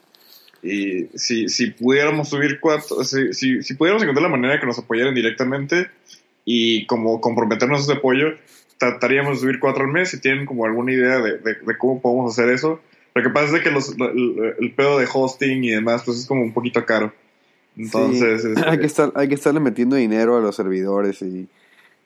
Y 0.63 1.07
si, 1.15 1.49
si 1.49 1.71
pudiéramos 1.71 2.29
subir 2.29 2.59
cuatro, 2.61 3.05
si, 3.05 3.33
si, 3.33 3.63
si 3.63 3.75
pudiéramos 3.75 4.03
encontrar 4.03 4.23
la 4.25 4.29
manera 4.37 4.55
de 4.55 4.61
que 4.61 4.67
nos 4.67 4.79
apoyaran 4.79 5.15
directamente 5.15 5.89
y 6.45 6.87
como 6.87 7.21
comprometernos 7.21 7.81
a 7.81 7.83
ese 7.85 7.93
apoyo, 7.93 8.29
trataríamos 8.79 9.37
de 9.37 9.41
subir 9.43 9.61
cuatro 9.61 9.85
al 9.85 9.91
mes. 9.93 10.11
Si 10.11 10.21
tienen 10.21 10.47
como 10.47 10.65
alguna 10.65 10.93
idea 10.93 11.19
de, 11.21 11.39
de- 11.39 11.55
de 11.65 11.79
cómo 11.79 12.01
podemos 12.01 12.33
hacer 12.33 12.53
eso. 12.53 12.81
Lo 13.15 13.23
que 13.23 13.31
pasa 13.31 13.57
es 13.57 13.63
que 13.63 13.71
los, 13.71 13.89
el, 13.99 14.55
el 14.59 14.73
pedo 14.75 14.99
de 14.99 15.07
hosting 15.13 15.65
y 15.65 15.71
demás, 15.71 16.03
pues 16.05 16.19
es 16.19 16.27
como 16.27 16.43
un 16.43 16.53
poquito 16.53 16.85
caro. 16.85 17.13
Entonces, 17.77 18.43
Sí, 18.43 18.49
este, 18.55 18.69
hay, 18.69 18.79
que 18.79 18.87
estar, 18.87 19.13
hay 19.15 19.29
que 19.29 19.35
estarle 19.35 19.61
metiendo 19.61 19.97
dinero 19.97 20.37
a 20.37 20.41
los 20.41 20.57
servidores 20.57 21.23
y 21.23 21.49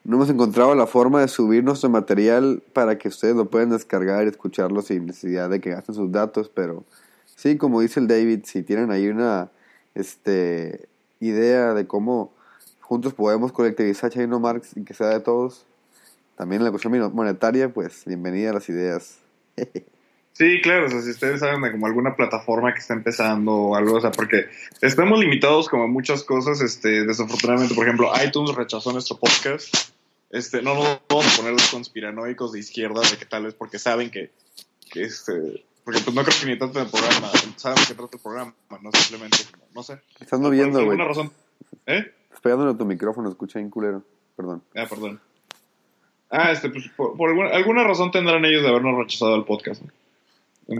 no 0.03 0.17
hemos 0.17 0.29
encontrado 0.29 0.75
la 0.75 0.85
forma 0.87 1.21
de 1.21 1.27
subir 1.27 1.63
nuestro 1.63 1.89
material 1.89 2.61
para 2.73 2.97
que 2.97 3.07
ustedes 3.07 3.35
lo 3.35 3.45
puedan 3.45 3.69
descargar 3.69 4.25
y 4.25 4.29
escucharlo 4.29 4.81
sin 4.81 5.05
necesidad 5.05 5.49
de 5.49 5.59
que 5.61 5.69
gasten 5.71 5.95
sus 5.95 6.11
datos, 6.11 6.51
pero 6.53 6.83
sí, 7.43 7.57
como 7.57 7.81
dice 7.81 7.99
el 7.99 8.07
David, 8.07 8.45
si 8.45 8.63
tienen 8.63 8.89
ahí 8.89 9.09
una 9.09 9.51
este, 9.95 10.87
idea 11.19 11.73
de 11.73 11.85
cómo 11.85 12.33
juntos 12.79 13.13
podemos 13.13 13.51
colectivizar 13.51 14.09
Chino 14.11 14.39
Marx 14.39 14.71
y 14.77 14.85
que 14.85 14.93
sea 14.93 15.07
de 15.07 15.19
todos, 15.19 15.65
también 16.37 16.61
en 16.61 16.65
la 16.65 16.71
cuestión 16.71 17.13
monetaria, 17.13 17.67
pues 17.67 18.05
bienvenida 18.05 18.51
a 18.51 18.53
las 18.53 18.69
ideas. 18.69 19.19
Sí, 20.35 20.61
claro, 20.63 20.87
o 20.87 20.89
sea, 20.89 20.99
si 21.03 21.11
ustedes 21.11 21.41
saben 21.41 21.61
de 21.61 21.71
como 21.71 21.85
alguna 21.85 22.15
plataforma 22.15 22.73
que 22.73 22.79
está 22.79 22.95
empezando 22.95 23.51
o 23.53 23.75
algo, 23.75 23.97
o 23.97 24.01
sea, 24.01 24.11
porque 24.11 24.47
estamos 24.81 25.19
limitados 25.19 25.69
como 25.69 25.83
a 25.83 25.87
muchas 25.87 26.23
cosas, 26.23 26.59
este, 26.59 27.05
desafortunadamente, 27.05 27.75
por 27.75 27.85
ejemplo, 27.85 28.11
iTunes 28.25 28.55
rechazó 28.55 28.91
nuestro 28.91 29.19
podcast, 29.19 29.91
este, 30.31 30.63
no 30.63 30.73
nos 30.73 31.01
vamos 31.07 31.31
a 31.31 31.37
poner 31.37 31.51
los 31.51 31.69
conspiranoicos 31.69 32.51
de 32.51 32.61
izquierda, 32.61 33.01
de 33.01 33.15
que 33.15 33.25
tal 33.27 33.43
vez 33.43 33.53
porque 33.53 33.77
saben 33.77 34.09
que 34.09 34.31
que 34.93 35.03
este, 35.03 35.65
porque 35.83 35.99
pues 36.01 36.15
no 36.15 36.23
creo 36.23 36.35
que 36.41 36.47
ni 36.47 36.57
tanto 36.57 36.79
el 36.81 36.87
programa, 36.87 37.29
saben 37.57 37.77
de 37.81 37.87
qué 37.87 37.93
trata 37.95 38.17
el 38.17 38.21
programa, 38.23 38.53
no 38.81 38.91
simplemente, 38.93 39.37
no 39.75 39.83
sé. 39.83 39.99
Estás 40.19 40.39
moviendo, 40.39 40.79
güey. 40.79 40.89
alguna 40.91 41.05
razón. 41.07 41.31
¿Eh? 41.85 42.11
Estás 42.25 42.39
pegándole 42.41 42.71
a 42.71 42.77
tu 42.77 42.85
micrófono, 42.85 43.29
escucha 43.29 43.59
bien 43.59 43.69
culero. 43.69 44.03
Perdón. 44.35 44.63
Ah, 44.75 44.85
perdón. 44.89 45.19
Ah, 46.29 46.51
este, 46.51 46.69
pues 46.69 46.89
por, 46.95 47.15
por 47.15 47.29
alguna, 47.29 47.49
alguna 47.49 47.83
razón 47.83 48.11
tendrán 48.11 48.43
ellos 48.45 48.63
de 48.63 48.69
habernos 48.69 48.97
rechazado 48.97 49.35
el 49.35 49.43
podcast. 49.43 49.83
¿no? 49.83 49.91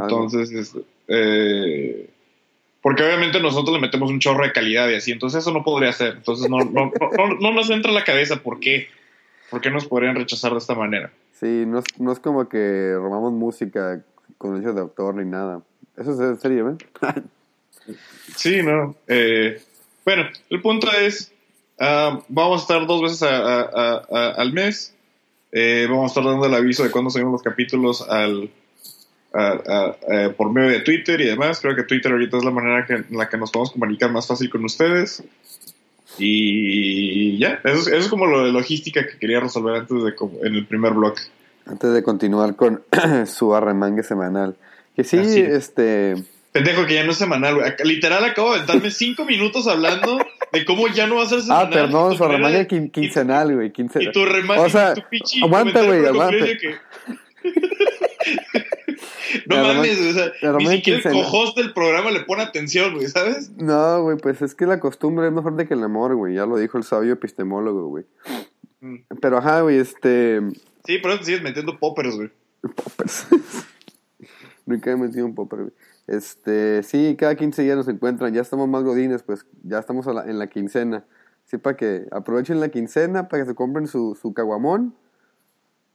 Entonces, 0.04 0.52
este, 0.52 0.80
eh, 1.08 2.10
porque 2.82 3.04
obviamente 3.04 3.40
nosotros 3.40 3.76
le 3.76 3.82
metemos 3.82 4.10
un 4.10 4.20
chorro 4.20 4.44
de 4.44 4.52
calidad 4.52 4.90
y 4.90 4.96
así, 4.96 5.12
entonces 5.12 5.42
eso 5.42 5.52
no 5.52 5.64
podría 5.64 5.92
ser. 5.94 6.16
Entonces 6.16 6.50
no, 6.50 6.58
no, 6.60 6.86
no, 6.86 6.92
no- 7.18 7.36
no 7.40 7.52
nos 7.54 7.70
entra 7.70 7.92
a 7.92 7.94
la 7.94 8.04
cabeza 8.04 8.38
por 8.42 8.60
qué. 8.60 8.88
¿Por 9.52 9.62
qué 9.62 9.70
nos 9.70 9.86
podrían 9.86 10.16
rechazar 10.16 10.52
de 10.54 10.58
esta 10.58 10.74
manera? 10.74 11.12
Sí, 11.34 11.66
no 11.68 11.78
es, 11.80 11.86
no 12.00 12.12
es 12.12 12.20
como 12.20 12.50
que 12.50 12.94
robamos 12.96 13.34
música 13.34 14.04
con 14.44 14.54
derechos 14.56 14.76
de 14.76 14.82
autor 14.82 15.16
ni 15.16 15.26
nada. 15.26 15.62
Eso 15.96 16.12
es 16.12 16.20
en 16.20 16.38
serio, 16.38 16.70
¿eh? 16.70 16.78
Sí, 18.36 18.62
no. 18.62 18.96
Eh, 19.08 19.62
bueno, 20.06 20.24
el 20.50 20.62
punto 20.62 20.92
es, 20.92 21.32
ah, 21.80 22.22
vamos 22.28 22.60
a 22.60 22.64
estar 22.64 22.86
dos 22.86 23.02
veces 23.02 23.24
al 23.24 24.54
mes. 24.54 24.94
Eh, 25.52 25.88
vamos 25.90 26.04
a 26.04 26.08
estar 26.08 26.24
dando 26.24 26.46
el 26.46 26.54
aviso 26.54 26.84
de 26.84 26.92
cuándo 26.92 27.10
subimos 27.10 27.34
los 27.34 27.44
capítulos 27.44 28.06
por 30.38 30.52
medio 30.52 30.70
de 30.70 30.82
Twitter 30.82 31.22
y 31.22 31.26
demás. 31.26 31.62
Creo 31.62 31.76
que 31.76 31.84
Twitter 31.84 32.12
ahorita 32.12 32.38
es 32.38 32.44
la 32.44 32.52
manera 32.52 32.86
en 32.90 33.06
la 33.18 33.30
que 33.30 33.38
nos 33.38 33.52
podemos 33.52 33.72
comunicar 33.72 34.12
más 34.12 34.28
fácil 34.28 34.50
con 34.50 34.66
ustedes. 34.66 35.24
Y 36.18 37.38
ya, 37.38 37.62
eso 37.64 37.90
es, 37.94 38.08
como 38.08 38.26
lo 38.26 38.46
de 38.46 38.52
logística 38.52 39.06
que 39.08 39.18
quería 39.18 39.40
resolver 39.40 39.76
antes 39.76 40.04
de 40.04 40.14
en 40.48 40.56
el 40.56 40.66
primer 40.66 40.94
blog. 40.94 41.16
Antes 41.66 41.94
de 41.94 42.04
continuar 42.04 42.56
con 42.56 42.84
su 43.26 43.56
arremangue 43.56 44.04
semanal. 44.04 44.56
Que 44.96 45.04
sí, 45.04 45.18
Así 45.20 45.42
es. 45.42 45.50
este... 45.50 46.16
Pendejo 46.52 46.86
que 46.86 46.94
ya 46.94 47.04
no 47.04 47.12
es 47.14 47.18
semanal, 47.18 47.56
güey. 47.56 47.74
Literal 47.84 48.24
acabo 48.26 48.52
de 48.52 48.58
aventarme 48.58 48.92
cinco 48.92 49.26
minutos 49.26 49.68
hablando 49.68 50.20
de 50.52 50.66
cómo 50.66 50.88
ya 50.88 51.08
no 51.08 51.16
va 51.16 51.24
a 51.24 51.26
ser 51.26 51.42
semanal. 51.42 51.66
Ah, 51.66 51.70
perdón, 51.72 52.16
su 52.16 52.24
arremangue 52.24 52.60
de- 52.60 52.68
quin- 52.68 52.92
quincenal, 52.92 53.56
güey. 53.56 53.68
Y 53.68 53.72
Quincenal. 53.72 54.12
tu 54.14 54.24
remate, 54.24 54.60
O 54.62 54.70
sea, 54.70 54.94
tu 54.94 55.02
pinche 55.10 55.44
aguanta, 55.44 55.84
güey, 55.84 56.06
aguanta. 56.06 56.46
que- 56.46 56.76
no 59.48 59.58
mames, 59.64 59.98
güey, 59.98 60.12
o 60.12 60.14
sea, 60.14 60.32
el 60.42 60.58
ni 60.58 60.68
siquiera 60.68 61.10
el 61.10 61.24
cohost 61.24 61.58
del 61.58 61.74
programa 61.74 62.12
le 62.12 62.22
pone 62.22 62.44
atención, 62.44 62.94
güey, 62.94 63.08
¿sabes? 63.08 63.52
No, 63.58 64.04
güey, 64.04 64.18
pues 64.18 64.42
es 64.42 64.54
que 64.54 64.66
la 64.66 64.80
costumbre 64.80 65.28
es 65.28 65.34
más 65.34 65.42
fuerte 65.42 65.68
que 65.68 65.74
el 65.74 65.84
amor, 65.84 66.16
güey. 66.16 66.36
Ya 66.36 66.46
lo 66.46 66.58
dijo 66.58 66.78
el 66.78 66.84
sabio 66.84 67.14
epistemólogo, 67.14 67.88
güey. 67.88 68.06
Mm. 68.82 68.98
Pero 69.22 69.38
ajá, 69.40 69.62
güey, 69.62 69.80
este... 69.80 70.40
Sí, 70.86 70.98
por 71.00 71.12
eso 71.12 71.20
te 71.20 71.26
sigues 71.26 71.42
metiendo 71.42 71.78
poppers, 71.80 72.16
güey. 72.16 72.32
Poppers. 72.62 73.28
Nunca 74.66 74.92
he 74.92 74.96
metido 74.96 75.26
un 75.26 75.36
popper, 75.36 75.60
güey. 75.60 75.72
Este, 76.08 76.84
sí, 76.84 77.16
cada 77.18 77.36
15 77.36 77.64
días 77.64 77.76
nos 77.78 77.88
encuentran. 77.88 78.34
Ya 78.34 78.42
estamos 78.42 78.68
más 78.68 78.84
godines, 78.84 79.24
pues 79.24 79.46
ya 79.64 79.80
estamos 79.80 80.06
la- 80.08 80.26
en 80.26 80.40
la 80.40 80.48
quincena. 80.48 81.06
Sí, 81.46 81.58
para 81.58 81.76
que 81.76 82.06
aprovechen 82.12 82.60
la 82.60 82.70
quincena, 82.70 83.28
para 83.28 83.44
que 83.44 83.50
se 83.50 83.56
compren 83.56 83.88
su, 83.88 84.18
su 84.22 84.34
caguamón. 84.34 84.96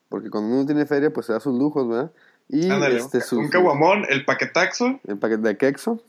Porque 0.09 0.30
cuando 0.30 0.54
uno 0.54 0.66
tiene 0.66 0.87
feria, 0.87 1.12
pues 1.12 1.26
se 1.26 1.33
da 1.33 1.40
sus 1.40 1.59
lujos, 1.59 1.88
¿verdad? 1.88 2.12
Y 2.49 2.71
Ándale, 2.71 2.97
este, 2.97 3.21
su, 3.21 3.38
un 3.38 3.49
caguamón, 3.49 4.04
el 4.09 4.25
paquetaxo, 4.25 5.00
el 5.07 5.18
paquete 5.18 5.42
de 5.49 5.57
quexo. 5.59 6.02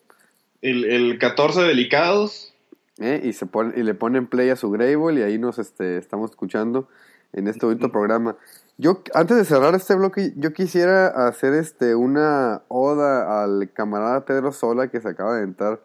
el, 0.62 0.86
el 0.86 1.20
14 1.20 1.62
delicados. 1.64 2.54
¿eh? 3.00 3.20
Y, 3.24 3.34
se 3.34 3.46
pone, 3.46 3.74
y 3.78 3.84
le 3.84 3.94
ponen 3.94 4.28
play 4.28 4.50
a 4.50 4.56
su 4.56 4.70
Grayball 4.72 5.18
y 5.18 5.22
ahí 5.24 5.38
nos 5.38 5.60
este, 5.60 5.98
estamos 5.98 6.32
escuchando 6.32 6.88
en 7.34 7.48
este 7.50 7.66
bonito 7.66 7.92
programa. 7.92 8.38
Yo, 8.82 9.02
antes 9.14 9.36
de 9.36 9.44
cerrar 9.44 9.76
este 9.76 9.94
bloque, 9.94 10.32
yo 10.38 10.54
quisiera 10.54 11.28
hacer 11.28 11.54
este 11.54 11.96
una 11.96 12.62
oda 12.70 13.44
al 13.44 13.74
camarada 13.74 14.24
Pedro 14.24 14.54
Sola 14.54 14.88
que 14.88 15.02
se 15.02 15.10
acaba 15.10 15.36
de 15.36 15.44
entrar. 15.44 15.82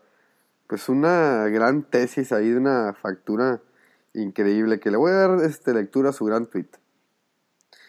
Pues 0.69 0.89
una 0.89 1.49
gran 1.49 1.83
tesis 1.83 2.31
ahí 2.31 2.51
de 2.51 2.57
una 2.57 2.95
factura 2.95 3.61
increíble 4.13 4.79
que 4.79 4.93
le 4.93 4.97
voy 4.97 5.11
a 5.11 5.15
dar 5.15 5.43
este, 5.43 5.75
lectura 5.75 6.11
a 6.11 6.13
su 6.13 6.25
gran 6.25 6.47
tweet. 6.47 6.69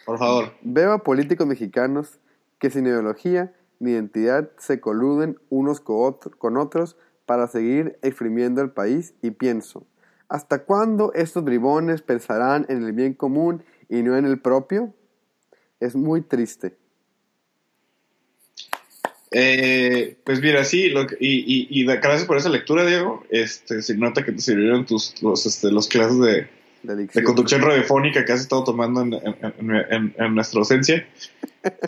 Por 0.07 0.17
favor. 0.17 0.53
Veo 0.63 0.93
a 0.93 1.03
políticos 1.03 1.45
mexicanos 1.45 2.17
que 2.57 2.71
sin 2.71 2.88
ideología 2.88 3.53
ni 3.79 3.91
identidad 3.91 4.50
se 4.57 4.79
coluden 4.79 5.38
unos 5.51 5.81
con, 5.81 5.97
otro- 6.03 6.31
con 6.35 6.57
otros 6.57 6.97
para 7.27 7.45
seguir 7.45 8.00
exprimiendo 8.01 8.59
el 8.63 8.71
país 8.71 9.13
y 9.21 9.29
pienso, 9.29 9.85
¿hasta 10.29 10.63
cuándo 10.63 11.13
estos 11.13 11.43
bribones 11.43 12.01
pensarán 12.01 12.65
en 12.69 12.83
el 12.83 12.93
bien 12.93 13.13
común 13.13 13.63
y 13.89 14.01
no 14.04 14.18
en 14.18 14.25
el 14.25 14.39
propio? 14.39 14.94
Es 15.80 15.96
muy 15.96 16.22
triste. 16.22 16.75
Eh, 19.32 20.18
pues 20.24 20.39
mira, 20.42 20.63
sí, 20.63 20.89
lo 20.89 21.08
que- 21.08 21.18
y, 21.20 21.39
y, 21.39 21.68
y 21.82 21.86
gracias 21.86 22.25
por 22.25 22.38
esa 22.38 22.50
lectura, 22.50 22.86
Diego. 22.86 23.24
Este, 23.30 23.82
se 23.82 23.96
nota 23.98 24.24
que 24.24 24.32
te 24.32 24.39
sirvieron 24.39 24.86
tus 24.86 25.22
los, 25.22 25.46
este, 25.46 25.72
los 25.72 25.88
clases 25.88 26.20
de, 26.20 26.48
De 27.20 27.24
conducción 27.25 27.62
radiofónica 27.62 28.24
que 28.24 28.32
has 28.32 28.42
estado 28.42 28.63
tomando 28.63 29.01
en, 29.01 29.13
en- 29.13 30.15
en- 30.18 30.36
nuestra 30.36 30.60
ausencia. 30.60 31.08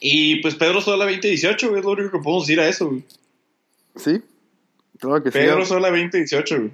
Y 0.00 0.40
pues 0.42 0.54
Pedro 0.54 0.80
Sola 0.80 1.04
2018, 1.06 1.68
güey, 1.70 1.80
es 1.80 1.84
lo 1.84 1.90
único 1.90 2.12
que 2.12 2.18
podemos 2.22 2.46
decir 2.46 2.60
a 2.60 2.68
eso, 2.68 2.86
güey. 2.88 3.04
Sí, 3.96 4.22
claro 5.00 5.20
que 5.24 5.32
sí. 5.32 5.38
Pedro 5.38 5.66
Sola 5.66 5.88
2018, 5.90 6.56
güey. 6.56 6.70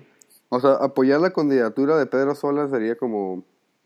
O 0.57 0.61
sea, 0.61 0.73
apoyar 0.75 1.21
la 1.21 1.31
candidatura 1.33 1.97
de 1.99 2.07
Pedro 2.07 2.35
Sola 2.35 2.69
sería 2.69 2.97
como 2.97 3.35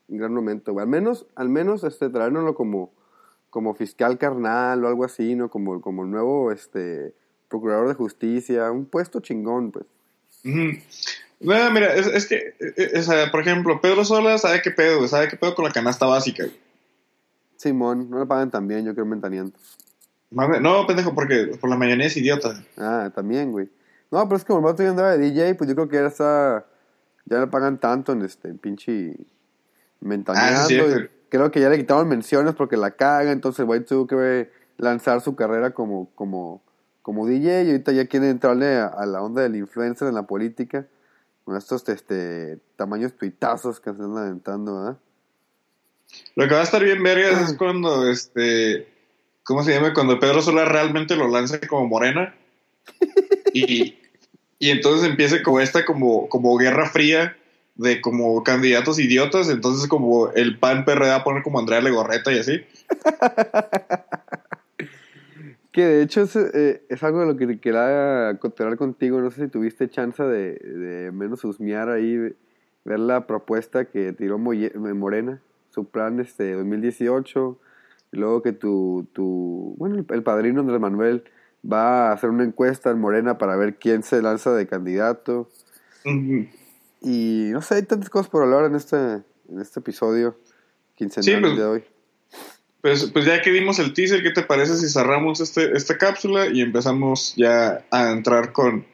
un 0.08 0.18
gran 0.18 0.32
momento, 0.34 0.72
güey. 0.72 0.82
Al 0.84 0.88
menos, 0.90 1.26
al 1.34 1.48
menos 1.48 1.84
este, 1.84 2.08
traérnoslo 2.08 2.54
como, 2.54 2.90
como 3.50 3.74
fiscal 3.74 4.18
carnal 4.18 4.84
o 4.84 4.88
algo 4.88 5.04
así, 5.04 5.34
¿no? 5.34 5.50
Como, 5.50 5.80
como 5.80 6.04
el 6.04 6.10
nuevo 6.10 6.52
este, 6.52 7.14
procurador 7.48 7.88
de 7.88 7.94
justicia, 7.94 8.70
un 8.70 8.84
puesto 8.86 9.20
chingón, 9.20 9.70
pues. 9.72 9.84
No, 11.40 11.70
mira, 11.70 11.94
es, 11.94 12.06
es 12.06 12.26
que, 12.26 12.54
o 12.98 13.02
sea, 13.02 13.30
por 13.30 13.40
ejemplo, 13.40 13.80
Pedro 13.80 14.04
Sola 14.04 14.38
sabe 14.38 14.60
qué 14.62 14.70
pedo, 14.70 15.06
sabe 15.06 15.28
qué 15.28 15.36
pedo 15.36 15.54
con 15.54 15.64
la 15.64 15.72
canasta 15.72 16.06
básica, 16.06 16.44
güey. 16.44 16.56
Simón, 17.56 18.08
no 18.10 18.20
le 18.20 18.26
pagan 18.26 18.50
tan 18.50 18.68
bien, 18.68 18.84
yo 18.84 18.94
creo. 18.94 19.04
Mame- 19.06 20.60
No, 20.60 20.86
pendejo, 20.86 21.14
porque 21.14 21.56
por 21.60 21.68
la 21.70 21.76
mañana 21.76 22.04
es 22.04 22.16
idiota. 22.16 22.62
Ah, 22.76 23.10
también, 23.14 23.50
güey. 23.50 23.68
No, 24.10 24.24
pero 24.24 24.36
es 24.36 24.44
que 24.44 24.48
como 24.48 24.60
el 24.60 24.72
vato 24.72 24.82
ya 24.82 24.90
andaba 24.90 25.16
de 25.16 25.18
DJ, 25.18 25.54
pues 25.54 25.68
yo 25.68 25.74
creo 25.74 25.88
que 25.88 25.96
ya 25.96 26.06
está, 26.06 26.66
ya 27.26 27.40
le 27.40 27.46
pagan 27.46 27.78
tanto 27.78 28.12
en 28.12 28.22
este 28.22 28.54
pinche 28.54 29.16
ventaneando. 30.00 30.60
Ah, 30.60 30.64
sí, 30.66 30.80
creo 31.28 31.50
que 31.50 31.60
ya 31.60 31.68
le 31.68 31.78
quitaron 31.78 32.08
menciones 32.08 32.54
porque 32.54 32.76
la 32.76 32.92
caga, 32.92 33.32
entonces 33.32 33.60
el 33.60 33.66
güey 33.66 33.84
tuvo 33.84 34.06
que 34.06 34.50
lanzar 34.78 35.20
su 35.20 35.36
carrera 35.36 35.72
como, 35.72 36.10
como, 36.14 36.62
como 37.02 37.26
DJ 37.26 37.64
y 37.64 37.70
ahorita 37.70 37.92
ya 37.92 38.06
quiere 38.06 38.30
entrarle 38.30 38.76
a, 38.76 38.86
a 38.86 39.06
la 39.06 39.22
onda 39.22 39.42
del 39.42 39.56
influencer 39.56 40.08
en 40.08 40.14
la 40.14 40.22
política 40.22 40.86
con 41.48 41.56
estos 41.56 41.88
este, 41.88 42.58
tamaños 42.76 43.14
tuitazos 43.14 43.80
que 43.80 43.88
se 43.88 43.96
están 43.96 44.18
aventando, 44.18 44.76
¿verdad? 44.76 44.98
Lo 46.34 46.46
que 46.46 46.52
va 46.52 46.60
a 46.60 46.64
estar 46.64 46.84
bien 46.84 47.02
vergas 47.02 47.40
es 47.40 47.56
cuando, 47.58 48.06
este, 48.06 48.86
¿cómo 49.44 49.62
se 49.62 49.72
llama? 49.72 49.94
Cuando 49.94 50.20
Pedro 50.20 50.42
Sola 50.42 50.66
realmente 50.66 51.16
lo 51.16 51.26
lance 51.26 51.58
como 51.66 51.86
morena. 51.86 52.34
Y, 53.60 54.70
entonces 54.70 55.08
empiece 55.08 55.42
como 55.42 55.60
esta 55.60 55.84
como, 55.84 56.28
como 56.28 56.56
guerra 56.56 56.88
fría 56.88 57.36
de 57.76 58.00
como 58.00 58.42
candidatos 58.42 58.98
idiotas. 58.98 59.48
Entonces 59.48 59.88
como 59.88 60.30
el 60.32 60.58
PAN 60.58 60.84
PRD 60.84 61.08
va 61.08 61.16
a 61.16 61.24
poner 61.24 61.42
como 61.42 61.58
Andrea 61.58 61.80
Legorreta 61.80 62.32
y 62.32 62.38
así. 62.38 62.60
Que 65.78 65.84
de 65.84 66.02
hecho 66.02 66.22
es, 66.22 66.34
eh, 66.34 66.82
es 66.88 67.04
algo 67.04 67.20
de 67.20 67.26
lo 67.26 67.36
que 67.36 67.60
quería 67.60 68.36
cotear 68.40 68.76
contigo. 68.76 69.20
No 69.20 69.30
sé 69.30 69.44
si 69.44 69.48
tuviste 69.48 69.88
chance 69.88 70.20
de, 70.24 71.10
menos 71.12 71.44
husmear 71.44 71.88
ahí, 71.88 72.16
ver 72.84 72.98
la 72.98 73.28
propuesta 73.28 73.84
que 73.84 74.12
tiró 74.12 74.38
Moye- 74.38 74.74
Morena, 74.74 75.40
su 75.70 75.84
plan 75.84 76.18
este 76.18 76.54
2018. 76.54 77.60
Y 78.10 78.16
luego 78.16 78.42
que 78.42 78.50
tu, 78.50 79.06
tu 79.12 79.76
bueno, 79.78 80.04
el 80.08 80.22
padrino 80.24 80.62
Andrés 80.62 80.80
Manuel 80.80 81.22
va 81.64 82.08
a 82.08 82.12
hacer 82.12 82.30
una 82.30 82.44
encuesta 82.44 82.90
en 82.90 83.00
Morena 83.00 83.38
para 83.38 83.56
ver 83.56 83.76
quién 83.76 84.02
se 84.02 84.22
lanza 84.22 84.52
de 84.52 84.66
candidato. 84.66 85.48
Y 87.00 87.50
no 87.52 87.62
sé, 87.62 87.76
hay 87.76 87.82
tantas 87.82 88.10
cosas 88.10 88.28
por 88.28 88.42
hablar 88.42 88.64
en 88.64 88.74
este, 88.74 88.96
en 88.96 89.60
este 89.60 89.80
episodio 89.80 90.38
quincenal 90.94 91.24
Sí, 91.24 91.36
pues, 91.40 91.56
de 91.56 91.64
hoy. 91.64 91.84
Pues, 92.80 93.10
pues 93.12 93.24
ya 93.24 93.42
que 93.42 93.50
dimos 93.50 93.78
el 93.78 93.92
teaser, 93.92 94.22
¿qué 94.22 94.30
te 94.30 94.42
parece 94.42 94.76
si 94.76 94.88
cerramos 94.88 95.40
este, 95.40 95.76
esta 95.76 95.98
cápsula 95.98 96.46
y 96.46 96.60
empezamos 96.60 97.34
ya 97.36 97.84
a 97.90 98.10
entrar 98.10 98.52
con 98.52 98.86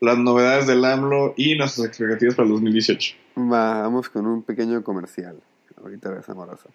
las 0.00 0.18
novedades 0.18 0.66
del 0.66 0.84
AMLO 0.84 1.34
y 1.36 1.56
nuestras 1.56 1.88
expectativas 1.88 2.34
para 2.34 2.46
el 2.46 2.54
2018? 2.54 3.16
Va, 3.38 3.82
vamos 3.82 4.08
con 4.08 4.26
un 4.26 4.42
pequeño 4.42 4.82
comercial. 4.82 5.40
Ahorita 5.82 6.10
regresamos, 6.10 6.48
raza. 6.48 6.68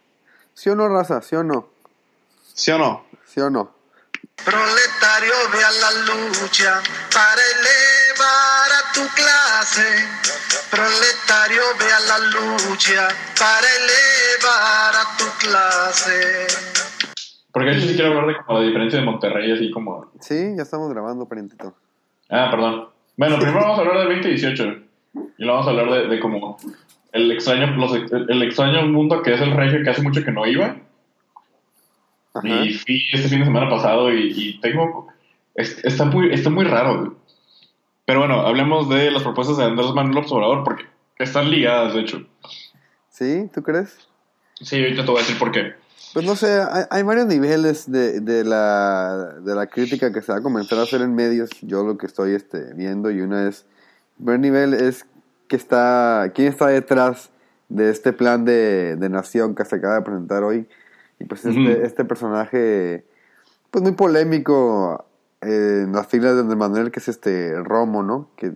¿Sí 0.54 0.70
o 0.70 0.76
no, 0.76 0.88
raza? 0.90 1.22
¿Sí 1.22 1.36
o 1.36 1.44
no? 1.44 1.70
¿Sí 2.54 2.72
o 2.72 2.78
no? 2.78 3.06
¿Sí 3.26 3.40
o 3.40 3.50
no? 3.50 3.77
Proletario, 4.44 5.34
ve 5.52 5.60
a 5.64 5.72
la 5.72 5.92
lucha 6.08 6.82
para 7.14 7.42
elevar 7.58 8.70
a 8.72 8.94
tu 8.94 9.02
clase. 9.16 9.88
Proletario, 10.72 11.62
ve 11.80 11.92
a 11.92 12.00
la 12.08 12.20
lucha 12.28 13.08
para 13.38 13.68
elevar 13.82 14.96
a 14.96 15.18
tu 15.18 15.26
clase. 15.40 16.48
Porque 17.52 17.74
yo 17.74 17.82
sí 17.82 17.96
quiero 17.96 18.10
hablar 18.12 18.28
de 18.28 18.44
como 18.44 18.60
la 18.60 18.66
diferencia 18.66 19.00
de 19.00 19.06
Monterrey, 19.06 19.52
así 19.52 19.72
como... 19.72 20.12
Sí, 20.20 20.54
ya 20.56 20.64
estamos 20.64 20.90
grabando, 20.94 21.28
parientito. 21.28 21.76
Ah, 22.30 22.50
perdón. 22.52 22.90
Bueno, 23.18 23.38
primero 23.40 23.62
vamos 23.62 23.80
a 23.80 23.82
hablar 23.82 24.08
del 24.08 24.22
2018. 24.22 24.64
Y 25.38 25.44
luego 25.44 25.60
vamos 25.60 25.68
a 25.68 25.70
hablar 25.72 25.92
de, 25.92 26.08
de 26.08 26.20
como 26.20 26.58
el 27.12 27.32
extraño, 27.32 27.68
los, 27.76 27.94
el 27.94 28.44
extraño 28.44 28.86
mundo 28.88 29.22
que 29.24 29.34
es 29.34 29.42
el 29.42 29.52
regio 29.52 29.84
que 29.84 29.90
hace 29.90 30.02
mucho 30.02 30.24
que 30.24 30.32
no 30.32 30.46
iba. 30.46 30.76
Ajá. 32.38 32.66
Y 32.66 32.74
fui 32.74 33.04
este 33.14 33.30
fin 33.30 33.40
de 33.40 33.46
semana 33.46 33.70
pasado 33.70 34.12
y, 34.14 34.32
y 34.36 34.60
tengo... 34.62 35.08
es- 35.56 35.84
está, 35.84 36.06
muy, 36.06 36.34
está 36.34 36.50
muy 36.50 36.66
raro, 36.66 37.00
güey. 37.00 37.12
Pero 38.06 38.20
bueno, 38.20 38.42
hablemos 38.42 38.88
de 38.90 39.12
las 39.12 39.24
propuestas 39.24 39.58
de 39.58 39.66
Andrés 39.66 39.92
Manuel 39.94 40.16
López 40.16 40.32
Obrador 40.32 40.64
porque 40.64 40.84
están 41.20 41.50
ligadas, 41.52 41.94
de 41.94 42.02
hecho. 42.02 42.26
¿Sí? 43.10 43.50
¿Tú 43.54 43.62
crees? 43.64 43.98
Sí, 44.62 44.82
ahorita 44.82 45.04
te 45.04 45.12
voy 45.12 45.18
a 45.20 45.24
decir 45.24 45.38
por 45.38 45.52
qué. 45.52 45.74
Pues 46.14 46.26
no 46.26 46.36
sé, 46.36 46.62
hay, 46.72 46.84
hay 46.90 47.04
varios 47.04 47.28
niveles 47.28 47.92
de, 47.92 48.22
de, 48.22 48.44
la, 48.44 49.34
de 49.42 49.54
la 49.56 49.68
crítica 49.68 50.14
que 50.14 50.22
se 50.22 50.32
va 50.32 50.38
a 50.38 50.42
comenzar 50.42 50.80
a 50.80 50.84
hacer 50.84 51.02
en 51.02 51.14
medios. 51.16 51.50
Yo 51.62 51.84
lo 51.84 51.98
que 51.98 52.06
estoy 52.06 52.34
este, 52.34 52.74
viendo 52.74 53.12
y 53.12 53.20
una 53.22 53.48
es, 53.48 53.66
el 54.20 54.26
primer 54.26 54.40
nivel 54.40 54.74
es 54.74 55.06
que 55.48 55.56
está, 55.58 56.32
quién 56.34 56.48
está 56.48 56.68
detrás 56.68 57.30
de 57.70 57.90
este 57.90 58.14
plan 58.14 58.46
de, 58.46 58.96
de 58.96 59.10
nación 59.10 59.54
que 59.54 59.66
se 59.66 59.76
acaba 59.76 59.96
de 59.96 60.02
presentar 60.04 60.44
hoy. 60.44 60.68
Y 61.20 61.26
pues 61.26 61.46
este, 61.46 61.86
este 61.86 62.06
personaje, 62.06 63.06
pues 63.72 63.84
muy 63.84 63.94
polémico 63.94 65.06
eh, 65.42 65.82
en 65.86 65.94
las 65.94 66.08
filas 66.08 66.36
de 66.36 66.42
Andrés 66.42 66.58
Manuel, 66.58 66.92
que 66.92 67.00
es 67.00 67.08
este 67.08 67.56
Romo, 67.64 68.04
¿no? 68.04 68.30
Que 68.36 68.54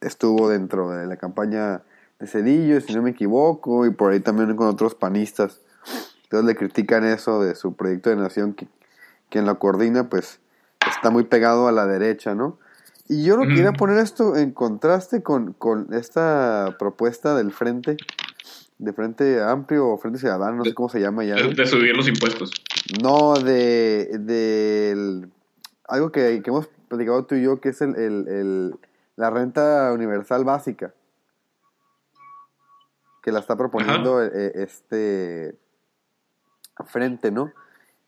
estuvo 0.00 0.48
dentro 0.48 0.90
de 0.90 1.06
la 1.06 1.16
campaña 1.16 1.82
de 2.18 2.26
Cedillo, 2.26 2.80
si 2.80 2.94
no 2.94 3.02
me 3.02 3.10
equivoco, 3.10 3.86
y 3.86 3.90
por 3.90 4.12
ahí 4.12 4.20
también 4.20 4.56
con 4.56 4.68
otros 4.68 4.94
panistas. 4.94 5.60
Entonces 6.24 6.46
le 6.46 6.56
critican 6.56 7.04
eso 7.04 7.42
de 7.42 7.54
su 7.54 7.74
proyecto 7.74 8.10
de 8.10 8.16
nación, 8.16 8.54
que 8.54 8.68
quien 9.30 9.46
lo 9.46 9.58
coordina, 9.58 10.08
pues 10.08 10.40
está 10.90 11.10
muy 11.10 11.24
pegado 11.24 11.68
a 11.68 11.72
la 11.72 11.86
derecha, 11.86 12.34
¿no? 12.34 12.58
Y 13.08 13.24
yo 13.24 13.36
lo 13.36 13.44
Ujú. 13.44 13.54
quería 13.54 13.72
poner 13.72 13.98
esto 13.98 14.36
en 14.36 14.52
contraste 14.52 15.22
con, 15.22 15.54
con 15.54 15.92
esta 15.94 16.76
propuesta 16.78 17.34
del 17.34 17.52
Frente, 17.52 17.96
de 18.78 18.92
Frente 18.92 19.42
Amplio 19.42 19.88
o 19.88 19.98
Frente 19.98 20.18
Ciudadano, 20.20 20.56
no 20.58 20.64
sé 20.64 20.70
De- 20.70 20.74
cómo 20.74 20.88
se 20.88 21.00
llama 21.00 21.24
ya. 21.24 21.34
De, 21.34 21.52
de 21.54 21.66
subir 21.66 21.96
los 21.96 22.08
impuestos. 22.08 22.50
No, 23.02 23.34
de, 23.34 24.08
del- 24.20 25.30
algo 25.88 26.12
que, 26.12 26.40
que 26.42 26.50
hemos 26.50 26.68
platicado 26.88 27.24
tú 27.26 27.34
y 27.34 27.42
yo, 27.42 27.60
que 27.60 27.70
es 27.70 27.80
el, 27.82 27.96
el- 27.96 28.28
el- 28.28 28.74
la 29.16 29.30
renta 29.30 29.92
universal 29.92 30.44
básica, 30.44 30.94
que 33.22 33.32
la 33.32 33.40
está 33.40 33.56
proponiendo 33.56 34.22
eh, 34.22 34.52
este 34.54 35.56
frente, 36.86 37.30
¿no? 37.32 37.52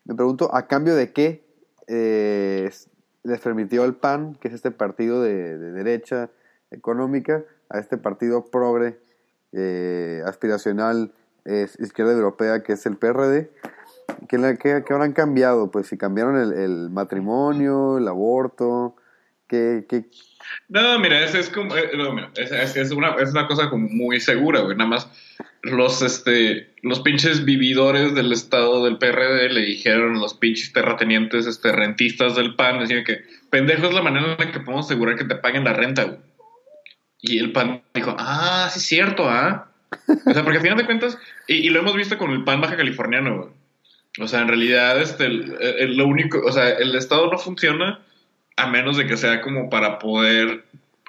Me 0.05 0.15
pregunto, 0.15 0.53
¿a 0.55 0.67
cambio 0.67 0.95
de 0.95 1.11
qué 1.11 1.45
eh, 1.87 2.65
es- 2.67 2.89
les 3.23 3.39
permitió 3.41 3.83
el 3.83 3.93
PAN, 3.95 4.35
que 4.39 4.47
es 4.47 4.53
este 4.53 4.71
partido 4.71 5.21
de, 5.21 5.57
de 5.57 5.71
derecha 5.73 6.29
económica, 6.71 7.43
a 7.69 7.79
este 7.79 7.97
partido 7.97 8.45
progre, 8.45 8.99
eh, 9.53 10.21
aspiracional, 10.25 11.11
izquierda 11.79 12.13
europea, 12.13 12.63
que 12.63 12.73
es 12.73 12.85
el 12.85 12.97
PRD? 12.97 13.49
¿Qué, 14.27 14.37
qué- 14.61 14.83
qué 14.85 14.93
habrán 14.93 15.13
cambiado? 15.13 15.71
Pues 15.71 15.87
si 15.87 15.97
cambiaron 15.97 16.37
el, 16.39 16.53
el 16.53 16.89
matrimonio, 16.89 17.97
el 17.97 18.07
aborto, 18.07 18.95
¿qué, 19.47 19.85
qué, 19.89 20.05
No, 20.69 20.99
mira, 20.99 21.23
es, 21.23 21.33
es 21.35 21.49
como. 21.49 21.75
eh, 21.75 21.91
no, 21.97 22.13
mira, 22.13 22.29
es, 22.35 22.75
es- 22.75 22.91
una, 22.91 23.15
es 23.15 23.31
una 23.31 23.47
cosa 23.47 23.69
como 23.69 23.87
muy 23.89 24.19
segura, 24.19 24.61
güey. 24.61 24.75
Nada 24.77 24.89
más 24.89 25.07
los, 25.63 26.01
este, 26.01 26.73
los 26.81 26.99
pinches 27.01 27.45
vividores 27.45 28.13
del 28.15 28.31
estado 28.31 28.83
del 28.83 28.97
PRD 28.97 29.49
le 29.49 29.61
dijeron 29.61 30.19
los 30.19 30.33
pinches 30.33 30.73
terratenientes 30.73 31.45
este, 31.47 31.71
rentistas 31.71 32.35
del 32.35 32.55
PAN, 32.55 32.79
decían 32.79 33.03
que 33.03 33.21
pendejo 33.49 33.87
es 33.87 33.93
la 33.93 34.01
manera 34.01 34.33
en 34.33 34.45
la 34.45 34.51
que 34.51 34.59
podemos 34.59 34.85
asegurar 34.87 35.15
que 35.17 35.25
te 35.25 35.35
paguen 35.35 35.63
la 35.63 35.73
renta, 35.73 36.03
güey. 36.05 36.17
Y 37.21 37.37
el 37.39 37.51
PAN 37.51 37.81
dijo, 37.93 38.15
ah, 38.17 38.67
sí 38.71 38.79
es 38.79 38.85
cierto, 38.85 39.29
¿ah? 39.29 39.69
O 40.25 40.33
sea, 40.33 40.43
porque 40.43 40.57
al 40.57 40.63
final 40.63 40.77
de 40.77 40.85
cuentas, 40.85 41.17
y, 41.47 41.69
lo 41.69 41.79
hemos 41.79 41.95
visto 41.95 42.17
con 42.17 42.31
el 42.31 42.43
PAN 42.43 42.61
baja 42.61 42.77
californiano, 42.77 43.37
güey. 43.37 43.49
O 44.19 44.27
sea, 44.27 44.41
en 44.41 44.47
realidad, 44.47 45.01
este, 45.01 45.25
el- 45.25 45.95
lo 45.97 46.07
único, 46.07 46.41
o 46.45 46.51
sea, 46.51 46.69
el 46.69 46.95
Estado 46.95 47.29
no 47.31 47.37
funciona 47.37 47.99
a 48.57 48.67
menos 48.67 48.97
de 48.97 49.07
que 49.07 49.15
sea 49.17 49.41
como 49.41 49.69
para 49.69 49.99
poder 49.99 50.63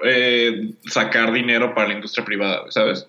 eh, 0.04 0.70
sacar 0.86 1.32
dinero 1.32 1.74
para 1.74 1.88
la 1.88 1.94
industria 1.94 2.24
privada, 2.24 2.64
¿sabes? 2.70 3.06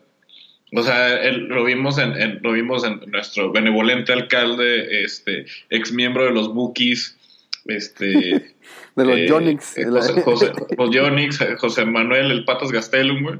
O 0.76 0.82
sea, 0.84 1.22
el- 1.24 1.46
lo 1.48 1.63
vimos 1.63 1.98
en, 1.98 2.20
en- 2.20 2.39
lo 2.42 2.52
vimos 2.54 2.84
en 2.84 3.02
nuestro 3.12 3.52
benevolente 3.52 4.13
alcalde, 4.13 5.04
este, 5.04 5.46
ex 5.70 5.92
miembro 5.92 6.26
de 6.26 6.32
los 6.32 6.54
Bookies, 6.54 7.18
este, 7.65 8.06
de 8.95 9.06
los 9.06 9.17
eh, 9.17 9.28
Yonix? 9.28 9.78
eh, 9.78 9.86
José, 9.86 10.21
José- 10.26 10.52
Yonix, 10.91 11.41
eh, 11.41 11.56
José 11.58 11.86
Manuel 11.86 12.32
el 12.32 12.45
Patas 12.45 12.71
Gastelum, 12.71 13.23
güey. 13.23 13.39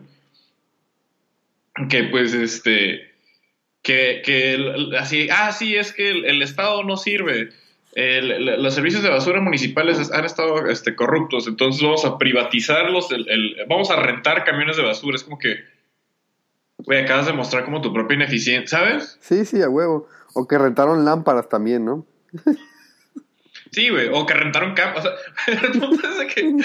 Que 1.90 2.04
pues 2.06 2.34
este. 2.34 3.12
Que, 3.82 4.22
que 4.24 4.54
el- 4.54 4.96
así, 4.96 5.28
ah, 5.32 5.52
sí, 5.52 5.76
es 5.76 5.92
que 5.92 6.10
el, 6.10 6.26
el 6.26 6.42
Estado 6.42 6.84
no 6.84 6.96
sirve. 6.98 7.50
El- 7.96 8.62
los 8.64 8.74
servicios 8.74 9.04
de 9.04 9.10
basura 9.10 9.42
municipales 9.42 10.00
es- 10.00 10.12
han 10.12 10.26
estado 10.26 10.68
este, 10.68 10.96
corruptos, 10.96 11.48
entonces 11.48 11.82
vamos 11.84 12.06
a 12.06 12.18
privatizarlos, 12.18 13.10
vamos 13.68 13.92
a 13.92 13.98
rentar 13.98 14.44
camiones 14.46 14.78
de 14.78 14.84
basura. 14.84 15.16
Es 15.16 15.24
como 15.24 15.38
que, 15.38 15.58
güey, 16.80 17.02
acabas 17.04 17.26
de 17.28 17.34
mostrar 17.34 17.66
como 17.66 17.82
tu 17.82 17.92
propia 17.94 18.16
ineficiencia, 18.16 18.80
¿sabes? 18.80 19.18
Sí, 19.22 19.44
sí, 19.46 19.62
a 19.62 19.70
huevo. 19.70 20.08
O 20.34 20.48
que 20.48 20.58
rentaron 20.58 21.04
lámparas 21.06 21.50
también, 21.50 21.86
¿no? 21.86 22.06
Sí, 23.74 23.90
güey, 23.90 24.10
o 24.12 24.26
que 24.26 24.34
rentaron 24.34 24.74
campos. 24.76 25.06
O 25.06 25.08
sea, 25.08 25.58
el 25.72 25.80
punto 25.80 26.08
es 26.08 26.18
de 26.20 26.28
que. 26.28 26.42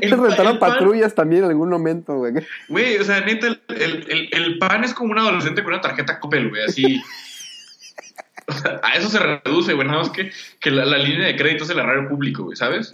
El- 0.00 0.10
rentaron 0.10 0.52
el 0.54 0.58
pan- 0.58 0.70
patrullas 0.72 1.14
también 1.14 1.44
en 1.44 1.50
algún 1.50 1.68
momento, 1.68 2.16
güey. 2.16 2.32
Güey, 2.68 2.96
o 2.98 3.04
sea, 3.04 3.20
neta, 3.20 3.46
el, 3.48 3.60
el, 3.68 4.06
el, 4.10 4.28
el 4.32 4.58
pan 4.58 4.82
es 4.84 4.94
como 4.94 5.12
un 5.12 5.18
adolescente 5.18 5.62
con 5.62 5.72
una 5.72 5.82
tarjeta 5.82 6.18
Coppel, 6.20 6.50
güey, 6.50 6.64
así. 6.64 7.02
O 8.48 8.52
sea, 8.54 8.80
a 8.82 8.94
eso 8.96 9.08
se 9.08 9.20
reduce, 9.20 9.72
güey, 9.72 9.86
nada 9.86 10.00
más 10.00 10.10
que, 10.10 10.32
que 10.60 10.72
la, 10.72 10.84
la 10.84 10.98
línea 10.98 11.28
de 11.28 11.36
crédito 11.36 11.62
es 11.62 11.70
el 11.70 11.78
erario 11.78 12.08
público, 12.08 12.42
güey, 12.42 12.56
¿sabes? 12.56 12.92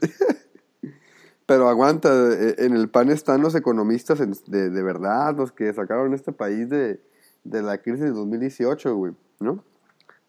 Pero 1.46 1.70
aguanta, 1.70 2.10
eh, 2.38 2.56
en 2.58 2.76
el 2.76 2.90
PAN 2.90 3.08
están 3.10 3.40
los 3.40 3.54
economistas 3.54 4.20
en- 4.20 4.34
de, 4.46 4.68
de 4.68 4.82
verdad, 4.82 5.34
los 5.34 5.50
que 5.50 5.72
sacaron 5.72 6.12
este 6.12 6.32
país 6.32 6.68
de, 6.68 7.00
de 7.44 7.62
la 7.62 7.78
crisis 7.78 8.02
de 8.02 8.10
2018, 8.10 8.94
güey, 8.94 9.14
¿no? 9.40 9.64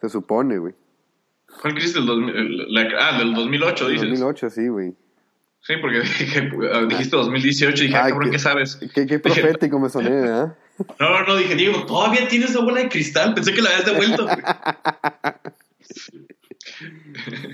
Se 0.01 0.09
supone, 0.09 0.57
güey. 0.57 0.73
¿Cuál 1.61 1.73
crisis 1.73 1.93
del 1.95 2.05
2000? 2.05 2.73
la- 2.73 2.87
ah, 2.99 3.17
del 3.19 3.33
2008, 3.33 3.89
dices. 3.89 4.09
2008, 4.09 4.49
sí, 4.49 4.67
güey. 4.67 4.93
Sí, 5.61 5.73
porque 5.81 5.99
dije, 5.99 6.49
dijiste 6.87 7.17
2018 7.17 7.83
y 7.83 7.87
dije, 7.87 7.97
ah, 7.97 8.07
cabrón, 8.09 8.29
qué- 8.29 8.31
¿qué 8.31 8.39
sabes? 8.39 8.75
Qué, 8.93 9.05
qué 9.05 9.19
profético 9.19 9.77
me 9.79 9.89
soné, 9.89 10.09
¿eh? 10.09 10.47
No, 10.99 11.23
no, 11.27 11.35
dije, 11.35 11.55
Diego, 11.55 11.85
todavía 11.85 12.25
tienes 12.29 12.51
esa 12.51 12.61
bola 12.63 12.79
de 12.81 12.87
cristal, 12.87 13.33
pensé 13.33 13.53
que 13.53 13.61
la 13.61 13.69
habías 13.71 13.85
devuelto, 13.85 14.23
güey. 14.23 14.37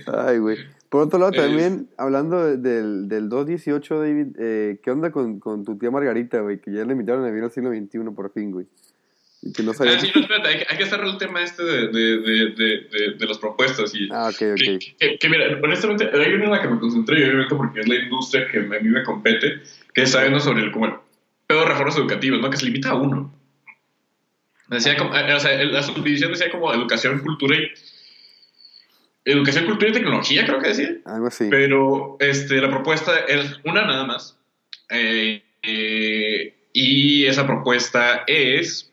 Ay, 0.08 0.38
güey. 0.38 0.58
Por 0.89 1.03
otro 1.03 1.19
lado, 1.19 1.31
también, 1.31 1.89
hablando 1.97 2.45
de- 2.45 2.58
del, 2.58 3.08
del 3.08 3.29
218, 3.29 3.99
David, 3.99 4.27
eh, 4.39 4.79
¿qué 4.84 4.91
onda 4.91 5.12
con, 5.12 5.39
con 5.39 5.63
tu 5.65 5.77
tía 5.77 5.91
Margarita, 5.91 6.39
güey? 6.41 6.60
Que 6.62 6.71
ya 6.71 6.86
le 6.86 6.93
invitaron 6.93 7.23
a 7.23 7.27
vivir 7.27 7.43
al 7.43 7.51
siglo 7.51 7.71
XXI 7.71 7.99
por 8.15 8.31
fin, 8.31 8.51
güey. 8.51 8.67
Que 9.53 9.62
no 9.63 9.73
sabía... 9.73 9.93
Ah, 9.95 9.99
sí, 9.99 10.12
no, 10.15 10.21
espérate, 10.21 10.47
hay, 10.49 10.58
que- 10.60 10.65
hay 10.69 10.77
que 10.77 10.86
cerrar 10.88 11.08
el 11.08 11.17
tema 11.17 11.43
este 11.43 11.63
de, 11.63 11.88
de, 11.89 12.17
de, 12.19 13.15
de, 13.17 13.25
las 13.27 13.38
propuestas 13.38 13.93
y... 13.93 14.08
Ah, 14.12 14.29
ok, 14.29 14.41
ok. 14.53 14.81
que- 14.99 15.17
que 15.19 15.29
mira, 15.29 15.45
honestamente, 15.62 16.10
hay 16.12 16.34
una 16.34 16.45
en 16.45 16.51
la 16.51 16.62
que 16.62 16.67
me 16.67 16.79
concentré, 16.79 17.23
obviamente 17.25 17.55
porque 17.55 17.81
es 17.81 17.88
la 17.88 17.95
industria 17.95 18.47
que 18.51 18.58
a 18.58 18.62
mí 18.62 18.89
me 18.89 19.03
compete, 19.03 19.62
que 19.93 20.01
es 20.01 20.12
sabiendo 20.12 20.39
sobre 20.39 20.63
el, 20.63 20.71
como 20.71 20.88
el 20.88 20.93
pedo 21.45 21.60
de 21.60 21.65
reformas 21.67 21.95
educativas, 21.97 22.39
¿no? 22.41 22.49
Que 22.49 22.58
se 22.58 22.65
limita 22.65 22.89
a 22.89 22.95
uno. 22.95 23.31
Decía 24.67 24.97
como, 24.97 25.15
eh, 25.15 25.31
o 25.34 25.39
sea, 25.39 25.63
la 25.63 25.84
subdivisión 25.84 26.31
decía 26.31 26.49
como 26.49 26.73
educación, 26.73 27.19
cultura 27.19 27.55
y... 27.55 27.69
Educación, 29.25 29.65
cultura 29.65 29.89
y 29.89 29.93
tecnología, 29.93 30.45
creo 30.45 30.60
que 30.60 30.67
decía. 30.69 30.97
Algo 31.05 31.27
así. 31.27 31.47
Pero 31.49 32.17
este, 32.19 32.62
la 32.62 32.69
propuesta 32.69 33.19
es 33.27 33.60
una 33.63 33.86
nada 33.86 34.05
más. 34.05 34.38
Eh, 34.89 35.43
eh, 35.63 36.53
y 36.73 37.25
esa 37.25 37.45
propuesta 37.47 38.23
es 38.27 38.91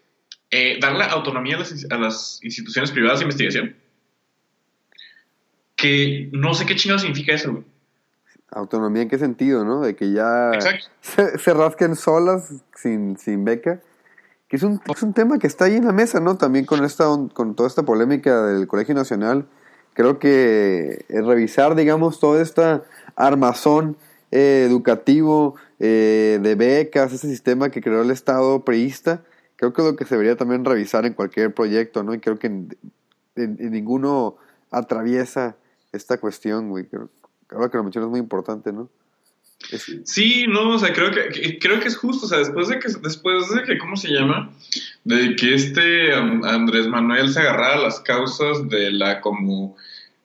eh, 0.53 0.79
darle 0.81 1.05
autonomía 1.05 1.57
a 1.57 1.61
las, 1.61 1.87
a 1.91 1.97
las 1.97 2.41
instituciones 2.43 2.93
privadas 2.93 3.19
de 3.19 3.25
investigación. 3.25 3.77
Que 5.75 6.29
no 6.33 6.55
sé 6.55 6.67
qué 6.67 6.77
chingado 6.77 7.01
significa 7.01 7.33
eso, 7.33 7.53
güey. 7.53 7.65
Autonomía 8.51 9.03
en 9.03 9.09
qué 9.09 9.19
sentido, 9.19 9.65
¿no? 9.65 9.81
De 9.81 9.97
que 9.97 10.13
ya 10.13 10.53
se 11.01 11.55
rasquen 11.55 11.97
solas 11.97 12.53
sin, 12.77 13.17
sin 13.17 13.47
beca. 13.47 13.81
Que 14.47 14.57
es 14.57 14.63
un, 14.63 14.79
es 14.95 15.03
un 15.03 15.15
tema 15.15 15.39
que 15.39 15.47
está 15.47 15.65
ahí 15.65 15.77
en 15.77 15.87
la 15.87 15.93
mesa, 15.93 16.21
¿no? 16.21 16.37
También 16.37 16.67
con, 16.67 16.85
esta, 16.85 17.07
con 17.33 17.57
toda 17.57 17.67
esta 17.67 17.85
polémica 17.85 18.45
del 18.45 18.69
Colegio 18.69 18.95
Nacional. 18.95 19.47
Creo 19.95 20.19
que 20.19 21.07
eh, 21.09 21.23
revisar, 21.23 21.75
digamos, 21.75 22.21
toda 22.21 22.43
esta 22.43 22.83
armazón 23.17 23.97
eh, 24.31 24.67
educativo 24.69 25.55
eh, 25.81 26.39
de 26.43 26.55
becas, 26.55 27.15
ese 27.15 27.29
sistema 27.29 27.71
que 27.71 27.81
creó 27.81 28.03
el 28.03 28.11
Estado 28.11 28.63
priista, 28.67 29.23
creo 29.63 29.73
que 29.73 29.83
es 29.83 29.87
lo 29.87 29.97
que 29.97 30.05
se 30.05 30.17
debería 30.17 30.37
también 30.37 30.65
revisar 30.65 31.07
en 31.07 31.15
cualquier 31.15 31.55
proyecto, 31.55 32.03
¿no? 32.03 32.13
Y 32.15 32.19
creo 32.19 32.37
que 32.37 32.49
y 32.49 33.47
ninguno 33.71 34.37
atraviesa 34.73 35.57
esta 35.93 36.19
cuestión, 36.19 36.69
güey. 36.69 36.89
Ahora 37.49 37.71
que 37.71 37.77
lo 37.77 37.85
mencionas 37.85 38.09
es 38.09 38.11
muy 38.11 38.19
importante, 38.19 38.73
¿no? 38.73 38.91
Sí, 40.05 40.47
no, 40.49 40.71
o 40.71 40.79
sea, 40.81 40.93
creo 40.93 41.13
que, 41.13 41.61
creo 41.61 41.79
que 41.79 41.87
es 41.87 41.97
justo, 41.97 42.27
o 42.27 42.29
sea, 42.29 42.39
después 42.39 42.67
de 42.67 42.81
que, 42.81 42.89
después 43.03 43.55
de 43.55 43.63
que, 43.63 43.79
¿cómo 43.79 43.95
se 43.95 44.09
llama? 44.09 44.53
De 45.05 45.37
que 45.37 45.55
este 45.55 46.19
um, 46.19 46.45
Andrés 46.45 46.89
Manuel 46.89 47.33
se 47.33 47.39
agarrara 47.39 47.81
las 47.81 48.01
causas 48.01 48.69
de 48.69 48.91
la 48.91 49.21
como, 49.21 49.77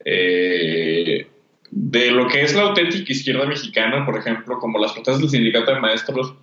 eh, 0.03 1.27
de 1.69 2.11
lo 2.11 2.27
que 2.27 2.41
es 2.41 2.55
la 2.55 2.63
auténtica 2.63 3.13
izquierda 3.13 3.45
mexicana, 3.45 4.03
por 4.03 4.17
ejemplo, 4.17 4.57
como 4.57 4.79
las 4.79 4.93
protestas 4.93 5.21
del 5.21 5.29
sindicato 5.29 5.75
de 5.75 5.79
maestros 5.79 6.33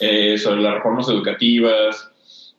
eh, 0.00 0.36
sobre 0.36 0.60
las 0.60 0.74
reformas 0.74 1.08
educativas, 1.08 2.11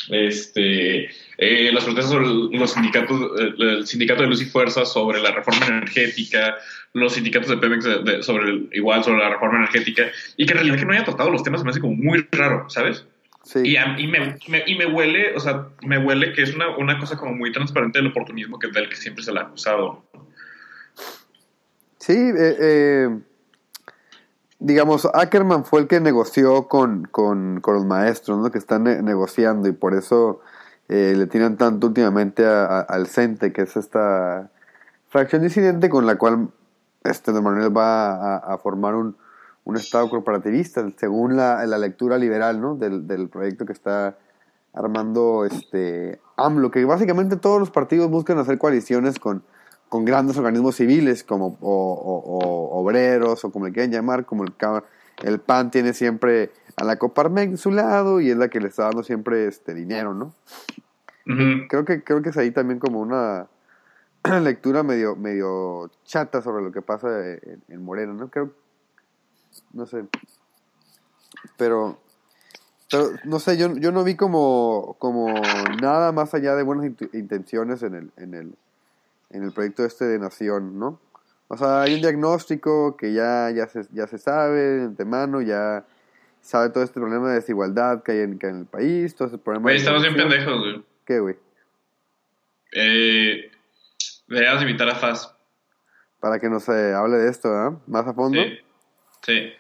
este, 0.10 1.06
eh, 1.38 1.72
las 1.74 1.84
protestas 1.84 2.12
sobre 2.12 2.28
los 2.58 2.72
sindicatos, 2.72 3.22
eh, 3.40 3.54
el 3.58 3.88
sindicato 3.88 4.22
de 4.24 4.28
luz 4.30 4.42
y 4.42 4.46
fuerza 4.46 4.86
sobre 4.86 5.22
la 5.22 5.32
reforma 5.32 5.66
energética, 5.68 6.56
los 6.94 7.14
sindicatos 7.14 7.50
de 7.50 7.58
Pemex 7.58 7.84
de- 7.84 8.04
de- 8.04 8.24
sobre 8.24 8.50
el- 8.52 8.70
igual 8.74 9.04
sobre 9.04 9.20
la 9.20 9.30
reforma 9.30 9.58
energética 9.58 10.04
y 10.38 10.46
que 10.46 10.52
en 10.52 10.58
realidad 10.58 10.78
que 10.78 10.86
no 10.86 10.94
haya 10.94 11.06
tratado 11.06 11.30
los 11.32 11.44
temas 11.44 11.64
me 11.64 11.72
hace 11.72 11.80
como 11.80 11.96
muy 11.96 12.28
raro, 12.32 12.70
¿sabes? 12.70 13.06
sí. 13.46 13.60
Y, 13.66 13.76
a- 13.78 13.96
y 14.00 14.08
me, 14.08 14.38
me- 14.48 14.64
y 14.66 14.76
me 14.76 14.86
huele, 14.86 15.36
o 15.36 15.40
sea, 15.40 15.68
me 15.86 15.98
huele 15.98 16.32
que 16.34 16.44
es 16.44 16.54
una, 16.56 16.76
una 16.78 16.98
cosa 17.00 17.18
como 17.18 17.34
muy 17.34 17.52
transparente 17.52 18.00
del 18.00 18.08
oportunismo 18.08 18.58
que 18.60 18.68
del 18.70 18.88
que 18.90 18.96
siempre 18.96 19.24
se 19.24 19.34
le 19.34 19.40
ha 19.40 19.44
acusado. 19.44 20.04
Sí, 22.00 22.14
eh, 22.14 22.56
eh, 22.60 23.10
digamos, 24.64 25.08
Ackerman 25.14 25.66
fue 25.66 25.82
el 25.82 25.88
que 25.88 26.00
negoció 26.00 26.68
con, 26.68 27.04
con, 27.06 27.60
con 27.62 27.76
los 27.76 27.86
maestros, 27.86 28.40
¿no? 28.40 28.50
Que 28.50 28.58
están 28.58 28.84
ne- 28.86 29.02
negociando 29.02 29.68
y 29.68 29.74
por 29.74 29.94
eso 29.94 30.40
eh, 30.90 31.14
le 31.16 31.28
tiran 31.28 31.58
tanto 31.58 31.88
últimamente 31.88 32.46
a- 32.46 32.80
al 32.80 33.08
CENTE, 33.08 33.52
que 33.54 33.64
es 33.64 33.76
esta 33.78 34.50
fracción 35.10 35.42
disidente 35.42 35.90
con 35.90 36.06
la 36.06 36.16
cual 36.18 36.50
este 37.04 37.32
Don 37.34 37.44
Manuel 37.44 37.76
va 37.76 38.14
a, 38.14 38.38
a 38.38 38.58
formar 38.58 38.96
un, 38.96 39.16
un 39.66 39.76
Estado 39.78 40.10
corporativista, 40.10 40.84
según 40.98 41.36
la, 41.36 41.66
la 41.66 41.78
lectura 41.78 42.18
liberal, 42.18 42.62
¿no? 42.62 42.76
Del, 42.76 43.06
del 43.06 43.28
proyecto 43.30 43.66
que 43.66 43.74
está 43.74 44.16
armando 44.74 45.46
este 45.46 46.20
AMLO, 46.38 46.72
que 46.72 46.84
básicamente 46.86 47.36
todos 47.38 47.60
los 47.60 47.70
partidos 47.70 48.10
buscan 48.10 48.40
hacer 48.40 48.58
coaliciones 48.58 49.20
con, 49.20 49.44
con 49.94 50.06
grandes 50.06 50.36
organismos 50.40 50.76
civiles 50.78 51.24
como 51.24 51.56
o, 51.62 51.72
o- 51.72 52.40
o 52.40 52.80
obreros 52.82 53.46
o 53.46 53.52
como 53.52 53.68
le 53.68 53.72
quieran 53.74 53.92
llamar, 53.92 54.26
como 54.26 54.44
el, 54.44 54.52
el 55.22 55.40
PAN 55.40 55.70
tiene 55.70 55.94
siempre 55.94 56.50
a 56.78 56.84
la 56.84 56.98
Coparmex 56.98 57.60
su 57.60 57.70
lado 57.70 58.20
y 58.20 58.32
es 58.32 58.38
la 58.38 58.48
que 58.50 58.60
le 58.60 58.70
está 58.70 58.86
dando 58.86 59.04
siempre 59.04 59.46
este 59.46 59.76
dinero, 59.76 60.16
¿no? 60.16 60.34
Creo 61.68 61.86
que 61.86 62.04
creo 62.04 62.24
que 62.24 62.30
es 62.30 62.38
ahí 62.38 62.50
también 62.50 62.80
como 62.80 63.02
una 63.02 63.46
lectura 64.42 64.82
medio 64.82 65.16
medio 65.16 65.92
chata 66.06 66.42
sobre 66.42 66.64
lo 66.64 66.72
que 66.72 66.82
pasa 66.82 67.08
en, 67.30 67.62
en 67.68 67.84
Morena, 67.86 68.14
¿no? 68.14 68.30
Creo 68.32 68.50
no 69.74 69.86
sé. 69.86 70.06
Pero 71.56 72.00
pero 72.90 73.12
no 73.26 73.38
sé, 73.38 73.58
yo, 73.58 73.76
yo 73.76 73.92
no 73.92 74.04
vi 74.04 74.16
como, 74.16 74.96
como 74.98 75.28
nada 75.82 76.12
más 76.12 76.34
allá 76.34 76.56
de 76.56 76.64
buenas 76.64 76.86
int- 76.88 77.10
intenciones 77.14 77.84
en 77.84 77.94
el, 77.96 78.12
en 78.18 78.34
el, 78.34 78.56
en 79.34 79.44
el 79.44 79.52
proyecto 79.52 79.84
este 79.86 80.06
de 80.06 80.20
Nación, 80.20 80.80
¿no? 80.80 81.00
O 81.50 81.58
sea, 81.58 81.82
hay 81.82 81.96
un 81.96 82.02
diagnóstico 82.02 82.96
que 82.98 83.14
ya, 83.14 83.52
ya, 83.52 83.68
se, 83.68 83.84
ya 83.92 84.08
se 84.08 84.18
sabe 84.18 84.60
de 84.62 84.84
antemano, 84.86 85.42
ya 85.42 85.86
sabe 86.42 86.70
todo 86.70 86.84
este 86.84 87.00
problema 87.00 87.30
de 87.30 87.36
desigualdad 87.36 88.02
que 88.04 88.14
hay 88.14 88.20
en, 88.20 88.40
que 88.40 88.48
hay 88.48 88.54
en 88.54 88.60
el 88.62 88.66
país, 88.66 89.14
todo 89.16 89.28
ese 89.28 89.38
problema 89.38 89.64
Güey, 89.64 89.78
estamos 89.78 90.02
bien 90.02 90.16
pendejos, 90.16 90.60
güey. 90.60 90.86
¿Qué, 91.06 91.20
güey? 91.20 91.36
Eh, 92.72 93.52
deberíamos 94.28 94.62
invitar 94.64 94.90
a 94.90 94.96
Faz. 94.96 95.36
Para 96.20 96.40
que 96.40 96.50
nos 96.50 96.68
eh, 96.70 96.94
hable 96.94 97.18
de 97.18 97.30
esto, 97.30 97.50
¿ah? 97.50 97.78
Más 97.88 98.08
a 98.08 98.14
fondo. 98.14 98.42
Sí. 98.42 98.58
Sí. 99.22 99.54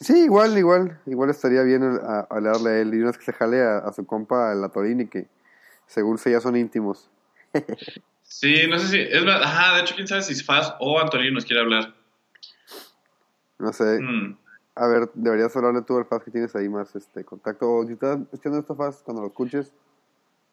Sí, 0.00 0.24
igual, 0.24 0.56
igual, 0.56 1.00
igual 1.06 1.30
estaría 1.30 1.62
bien 1.62 1.82
a- 1.82 2.26
hablarle 2.30 2.70
a 2.70 2.78
él 2.80 2.94
y 2.94 2.98
una 2.98 3.08
vez 3.08 3.18
que 3.18 3.24
se 3.24 3.32
jale 3.32 3.62
a, 3.62 3.78
a 3.78 3.92
su 3.92 4.06
compa, 4.06 4.54
la 4.54 4.68
Torini, 4.70 5.06
que 5.06 5.26
según 5.86 6.18
se 6.18 6.30
ya 6.30 6.40
son 6.40 6.56
íntimos. 6.56 7.10
Sí, 8.40 8.66
no 8.68 8.78
sé 8.78 8.88
si. 8.88 8.98
Es 9.00 9.24
verdad. 9.24 9.42
Ajá, 9.42 9.76
de 9.76 9.82
hecho, 9.82 9.94
quién 9.94 10.08
sabe 10.08 10.22
si 10.22 10.34
Faz 10.42 10.74
o 10.80 10.98
Antonio 11.00 11.30
nos 11.32 11.44
quiere 11.44 11.60
hablar. 11.62 11.94
No 13.58 13.72
sé, 13.72 14.00
Mm. 14.00 14.36
a 14.74 14.86
ver, 14.88 15.10
deberías 15.14 15.54
hablarle 15.56 15.82
tú 15.82 15.96
al 15.98 16.06
Faz 16.06 16.24
que 16.24 16.30
tienes 16.30 16.54
ahí 16.56 16.68
más 16.68 16.94
este 16.96 17.24
contacto. 17.24 17.70
O 17.70 17.86
si 17.86 17.92
estás 17.92 18.18
escuchando 18.32 18.58
esto, 18.58 18.74
Faz, 18.74 19.02
cuando 19.04 19.22
lo 19.22 19.28
escuches, 19.28 19.72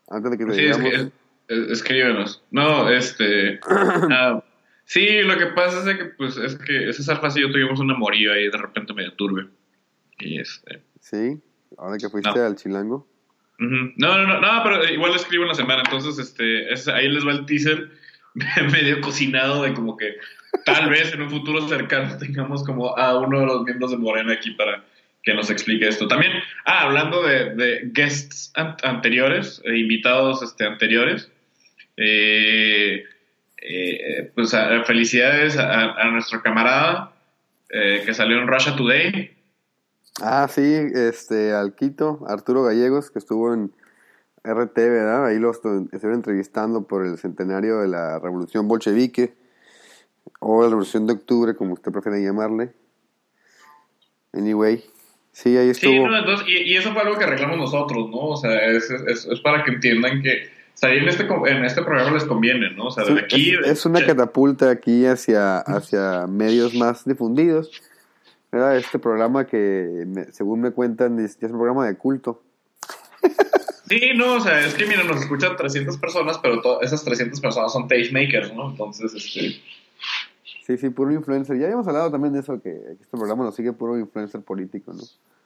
antes 0.10 0.32
de 0.32 0.38
que 0.38 0.46
te 0.46 0.54
Sí, 0.54 0.66
es 0.66 0.78
digamos. 0.78 1.12
que, 1.48 1.54
es- 1.56 1.70
escríbenos. 1.72 2.44
No, 2.52 2.90
este. 2.90 3.60
ah, 4.12 4.44
sí, 4.86 5.22
lo 5.24 5.38
que 5.38 5.48
pasa 5.48 5.80
es 5.80 5.86
de 5.86 5.98
que, 5.98 6.06
pues, 6.06 6.38
es 6.38 6.56
que 6.58 6.92
César 6.94 7.20
Faz 7.22 7.38
y 7.38 7.42
yo 7.42 7.52
tuvimos 7.52 7.80
un 7.80 7.90
amorío 7.92 8.34
ahí 8.34 8.50
de 8.50 8.58
repente 8.58 8.94
medio 8.94 9.14
turbio. 9.14 9.50
Y 10.20 10.40
este. 10.40 10.84
Sí, 11.00 11.42
ahora 11.78 11.98
que 11.98 12.10
fuiste 12.10 12.30
No. 12.38 12.46
al 12.46 12.56
chilango. 12.58 13.08
No, 13.60 14.18
no, 14.18 14.26
no, 14.26 14.40
no, 14.40 14.64
pero 14.64 14.86
igual 14.90 15.12
lo 15.12 15.18
escribo 15.18 15.44
en 15.44 15.50
la 15.50 15.56
semana. 15.56 15.84
Entonces, 15.86 16.18
este, 16.18 16.72
es- 16.72 16.88
ahí 16.88 17.10
les 17.10 17.26
va 17.28 17.32
el 17.34 17.46
teaser 17.46 17.90
medio 18.72 19.02
cocinado 19.02 19.64
de 19.64 19.74
como 19.74 19.98
que 19.98 20.16
tal 20.66 20.90
vez 20.90 21.14
en 21.14 21.22
un 21.24 21.30
futuro 21.30 21.68
cercano 21.68 22.18
tengamos 22.20 22.64
como 22.64 22.98
a 22.98 23.18
uno 23.20 23.40
de 23.42 23.46
los 23.46 23.64
miembros 23.64 23.92
de 23.92 23.98
Morena 23.98 24.34
aquí 24.34 24.52
para 24.52 24.84
que 25.24 25.34
nos 25.34 25.50
explique 25.50 25.88
esto. 25.88 26.08
También, 26.08 26.32
ah, 26.66 26.84
hablando 26.84 27.22
de, 27.24 27.54
guests 27.94 28.52
an- 28.56 28.78
anteriores, 28.84 29.62
eh, 29.66 29.78
invitados 29.78 30.42
este, 30.42 30.66
anteriores, 30.66 31.30
eh, 31.98 33.04
eh, 33.62 34.32
pues 34.34 34.56
felicidades 34.86 35.58
a, 35.58 35.92
a 35.96 36.10
nuestro 36.12 36.42
camarada 36.42 37.12
que 37.70 38.14
salió 38.16 38.38
en 38.40 38.48
Russia 38.48 38.76
Today. 38.76 39.32
Ah, 40.22 40.48
sí, 40.50 40.62
este, 40.94 41.54
al 41.54 41.76
Quito, 41.76 42.26
Arturo 42.28 42.64
Gallegos, 42.64 43.12
que 43.12 43.20
estuvo 43.20 43.54
en 43.54 43.72
RT, 44.44 44.76
¿verdad? 44.90 45.26
Ahí 45.28 45.40
lo 45.40 45.52
estu- 45.52 45.86
estuvieron 45.92 46.16
entrevistando 46.20 46.84
por 46.84 47.06
el 47.06 47.18
centenario 47.18 47.80
de 47.80 47.88
la 47.88 48.20
Revolución 48.20 48.68
Bolchevique, 48.68 49.34
o 50.40 50.62
la 50.64 50.70
Revolución 50.70 51.06
de 51.08 51.14
Octubre, 51.14 51.56
como 51.56 51.74
usted 51.74 51.92
prefiere 51.92 52.24
llamarle. 52.24 52.74
Anyway, 54.34 54.84
sí, 55.32 55.58
ahí 55.58 55.70
estuvo. 55.70 55.92
Sí, 55.92 56.00
no, 56.00 56.18
entonces, 56.18 56.48
y, 56.48 56.72
y 56.74 56.78
eso 56.78 56.94
fue 56.94 57.02
algo 57.02 57.18
que 57.18 57.24
arreglamos 57.26 57.58
nosotros, 57.58 58.10
¿no? 58.10 58.18
O 58.30 58.38
sea, 58.38 58.56
es, 58.72 58.90
es, 58.92 59.26
es 59.26 59.40
para 59.42 59.64
que 59.64 59.72
entiendan 59.72 60.22
que 60.22 60.50
salir 60.76 61.04
en 61.04 61.10
este, 61.10 61.24
en 61.24 61.66
este 61.66 61.82
programa 61.82 62.12
les 62.12 62.24
conviene, 62.26 62.70
¿no? 62.76 62.86
O 62.86 62.92
sea, 62.92 63.04
de 63.06 63.22
aquí... 63.22 63.52
es- 63.64 63.68
es 63.68 63.86
una 63.86 64.00
catapulta 64.06 64.70
aquí 64.70 65.06
hacia, 65.06 65.58
hacia 65.60 66.28
medios 66.28 66.74
más 66.76 67.06
difundidos. 67.06 67.82
¿Verdad? 68.52 68.78
Este 68.78 69.00
programa 69.00 69.46
que, 69.48 70.04
me- 70.08 70.32
según 70.32 70.62
me 70.62 70.72
cuentan, 70.72 71.20
es, 71.20 71.38
es 71.42 71.52
un 71.52 71.58
programa 71.58 71.88
de 71.88 71.96
culto. 71.98 72.44
Sí, 73.88 74.12
no, 74.16 74.36
o 74.36 74.40
sea, 74.40 74.66
es 74.66 74.76
que, 74.76 74.86
mira, 74.86 75.04
nos 75.04 75.22
escuchan 75.22 75.56
300 75.56 75.98
personas, 75.98 76.38
pero 76.38 76.82
esas 76.82 77.04
300 77.04 77.40
personas 77.42 77.74
son 77.74 77.88
tastemakers, 77.88 78.54
¿no? 78.54 78.70
Entonces, 78.70 79.14
este... 79.16 79.62
Sí, 80.66 80.78
sí, 80.78 80.90
puro 80.92 81.12
influencer. 81.12 81.58
Ya 81.58 81.66
habíamos 81.66 81.88
hablado 81.88 82.12
también 82.12 82.34
de 82.34 82.42
eso, 82.42 82.62
que 82.62 82.70
este 82.70 83.18
programa 83.18 83.44
lo 83.44 83.52
sigue 83.52 83.74
puro 83.74 83.98
influencer 83.98 84.42
político, 84.42 84.94
¿no? 84.94 85.02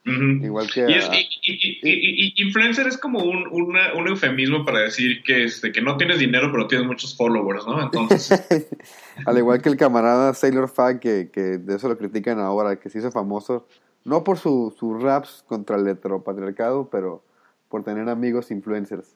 Ujú. 0.06 0.46
Igual 0.46 0.70
que... 0.72 0.82
Y, 0.90 0.94
es, 0.94 1.10
a- 1.10 1.16
y, 1.16 1.28
y- 1.42 1.80
y- 1.84 2.34
influencer 2.44 2.88
es 2.88 2.98
como 2.98 3.20
un, 3.24 3.48
una- 3.52 3.94
un 3.96 4.08
eufemismo 4.08 4.66
para 4.66 4.80
decir 4.80 5.24
que, 5.24 5.44
este, 5.46 5.72
que 5.72 5.82
no 5.82 5.98
tienes 5.98 6.20
dinero, 6.20 6.50
pero 6.52 6.68
tienes 6.68 6.86
muchos 6.88 7.16
followers, 7.16 7.66
¿no? 7.66 7.82
Entonces, 7.82 8.30
Al 9.26 9.38
igual 9.38 9.62
que 9.62 9.70
el 9.70 9.78
camarada 9.78 10.34
Sailor 10.34 10.70
Fag, 10.70 11.00
que, 11.00 11.30
que 11.32 11.42
de 11.58 11.76
eso 11.76 11.88
lo 11.88 11.98
critican 11.98 12.40
ahora, 12.40 12.78
que 12.80 12.90
se 12.90 13.00
hizo 13.00 13.12
famoso, 13.12 13.68
no 14.06 14.24
por 14.24 14.38
su- 14.38 14.76
sus 14.78 15.02
raps 15.02 15.44
contra 15.48 15.78
el 15.78 15.88
heteropatriarcado, 15.88 16.90
pero 16.90 17.24
por 17.70 17.84
tener 17.84 18.10
amigos 18.10 18.52
influencers. 18.52 19.16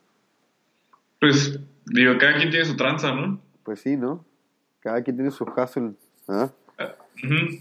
pues, 1.19 1.59
digo, 1.85 2.17
cada 2.17 2.35
quien 2.37 2.49
tiene 2.49 2.65
su 2.65 2.75
tranza, 2.75 3.13
¿no? 3.13 3.39
Pues 3.63 3.81
sí, 3.81 3.97
¿no? 3.97 4.23
Cada 4.79 5.03
quien 5.03 5.17
tiene 5.17 5.31
su 5.31 5.43
hustle. 5.43 5.91
¿ah? 6.27 6.51
Ujú. 7.23 7.59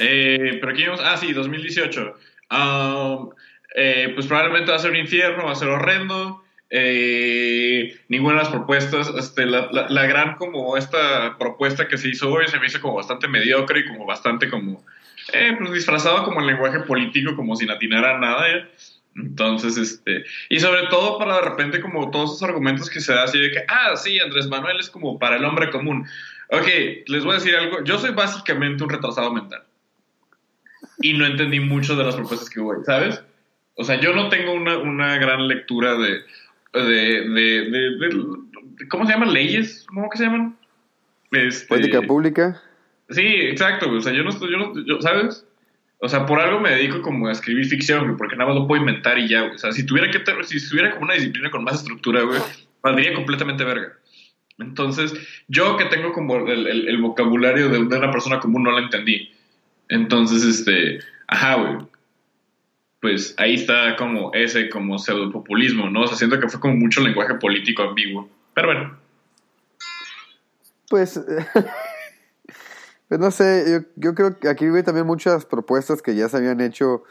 Eh, 0.00 0.58
pero 0.60 0.72
aquí 0.72 0.84
vamos, 0.84 1.00
ah, 1.04 1.16
sí, 1.16 1.32
2018. 1.32 2.16
Um, 2.50 3.30
eh, 3.76 4.10
pues 4.14 4.26
probablemente 4.26 4.70
va 4.70 4.76
a 4.76 4.80
ser 4.80 4.90
un 4.90 4.96
infierno, 4.96 5.44
va 5.44 5.52
a 5.52 5.56
ser 5.56 5.68
horrendo. 5.68 6.42
Eh, 6.70 8.00
ninguna 8.08 8.36
de 8.36 8.42
las 8.42 8.48
propuestas, 8.50 9.08
este, 9.18 9.44
la, 9.46 9.68
la- 9.72 9.88
la 9.88 10.06
gran 10.06 10.36
como 10.36 10.76
esta 10.76 11.36
propuesta 11.38 11.88
que 11.88 11.98
se 11.98 12.08
hizo 12.08 12.30
hoy 12.32 12.46
se 12.48 12.58
me 12.60 12.66
hizo 12.66 12.80
como 12.80 12.94
bastante 12.94 13.26
mediocre 13.28 13.80
y 13.80 13.86
como 13.86 14.06
bastante 14.06 14.48
como, 14.48 14.84
eh, 15.32 15.54
pues 15.58 15.72
disfrazado 15.72 16.24
como 16.24 16.40
el 16.40 16.46
lenguaje 16.46 16.80
político, 16.80 17.34
como 17.36 17.56
sin 17.56 17.70
atinar 17.70 18.04
a 18.04 18.18
nada. 18.18 18.68
Entonces, 19.16 19.76
este, 19.76 20.24
y 20.48 20.60
sobre 20.60 20.86
todo 20.88 21.18
para 21.18 21.36
de 21.36 21.42
repente 21.42 21.80
como 21.80 22.10
todos 22.12 22.30
esos 22.36 22.48
argumentos 22.48 22.88
que 22.88 23.00
se 23.00 23.12
da 23.12 23.24
así 23.24 23.38
de 23.40 23.50
que, 23.50 23.64
ah, 23.68 23.96
sí, 23.96 24.20
Andrés 24.20 24.46
Manuel 24.46 24.78
es 24.78 24.88
como 24.90 25.18
para 25.18 25.36
el 25.36 25.44
hombre 25.44 25.70
común. 25.70 26.06
Ok, 26.50 26.66
les 27.06 27.24
voy 27.24 27.32
a 27.32 27.38
decir 27.38 27.54
algo. 27.56 27.82
Yo 27.84 27.98
soy 27.98 28.10
básicamente 28.12 28.82
un 28.84 28.90
retrasado 28.90 29.32
mental. 29.32 29.64
Y 31.00 31.14
no 31.14 31.26
entendí 31.26 31.60
mucho 31.60 31.96
de 31.96 32.04
las 32.04 32.14
propuestas 32.16 32.50
que 32.50 32.60
hubo, 32.60 32.72
ahí, 32.72 32.80
¿sabes? 32.84 33.22
O 33.74 33.84
sea, 33.84 33.98
yo 34.00 34.12
no 34.14 34.28
tengo 34.28 34.52
una, 34.52 34.78
una 34.78 35.16
gran 35.18 35.48
lectura 35.48 35.94
de, 35.94 36.20
de, 36.74 37.28
de, 37.28 37.70
de, 37.70 37.90
de- 37.98 38.88
¿cómo 38.88 39.06
se 39.06 39.12
llaman? 39.12 39.32
¿Leyes? 39.32 39.84
¿Cómo 39.88 40.10
que 40.10 40.18
se 40.18 40.24
llaman? 40.24 40.56
Este, 41.32 41.66
Política 41.66 42.02
pública. 42.02 42.60
Sí, 43.08 43.22
exacto. 43.24 43.90
O 43.90 44.00
sea, 44.00 44.12
yo 44.12 44.22
no 44.22 44.30
estoy, 44.30 44.50
yo 44.52 44.58
no, 44.58 44.72
yo- 44.86 45.00
¿sabes? 45.00 45.46
O 46.02 46.08
sea, 46.08 46.26
por 46.26 46.40
algo 46.40 46.60
me 46.60 46.70
dedico 46.70 47.02
como 47.02 47.28
a 47.28 47.32
escribir 47.32 47.66
ficción, 47.66 48.16
porque 48.16 48.36
nada 48.36 48.50
más 48.50 48.60
lo 48.60 48.66
puedo 48.66 48.80
inventar 48.80 49.18
y 49.18 49.28
ya, 49.28 49.42
güey. 49.42 49.54
O 49.54 49.58
sea, 49.58 49.72
si 49.72 49.84
tuviera 49.86 50.10
que, 50.10 50.22
si 50.44 50.56
estuviera 50.56 50.90
como 50.92 51.04
una 51.04 51.14
disciplina 51.14 51.50
con 51.50 51.62
más 51.64 51.76
estructura, 51.76 52.22
güey, 52.22 52.40
valdría 52.82 53.14
completamente 53.14 53.64
verga. 53.64 53.92
Entonces, 54.58 55.14
yo 55.48 55.76
que 55.76 55.86
tengo 55.86 56.12
como 56.12 56.36
el, 56.48 56.66
el- 56.66 56.88
el 56.88 56.98
vocabulario 56.98 57.68
de 57.70 57.78
una 57.78 58.10
persona 58.10 58.40
común 58.40 58.62
no 58.64 58.72
la 58.72 58.80
entendí. 58.84 59.30
Entonces, 59.90 60.44
este, 60.44 61.00
ajá. 61.26 61.86
Pues 63.00 63.34
ahí 63.38 63.54
está 63.54 63.96
como 63.96 64.32
ese 64.34 64.68
como 64.68 64.98
pseudopopulismo, 64.98 65.90
¿no? 65.90 66.02
O 66.02 66.06
sea, 66.06 66.16
siento 66.16 66.38
que 66.38 66.48
fue 66.48 66.60
como 66.60 66.76
mucho 66.76 67.00
lenguaje 67.00 67.34
político 67.34 67.82
ambiguo. 67.82 68.28
Pero 68.54 68.68
bueno. 68.68 68.98
Pues, 70.88 71.20
pues 73.08 73.20
no 73.20 73.30
sé, 73.30 73.64
yo, 73.70 73.88
yo 73.96 74.14
creo 74.14 74.38
que 74.38 74.48
aquí 74.48 74.66
hay 74.66 74.82
también 74.82 75.06
muchas 75.06 75.46
propuestas 75.46 76.02
que 76.02 76.14
ya 76.14 76.28
se 76.28 76.36
habían 76.36 76.60
hecho 76.60 77.04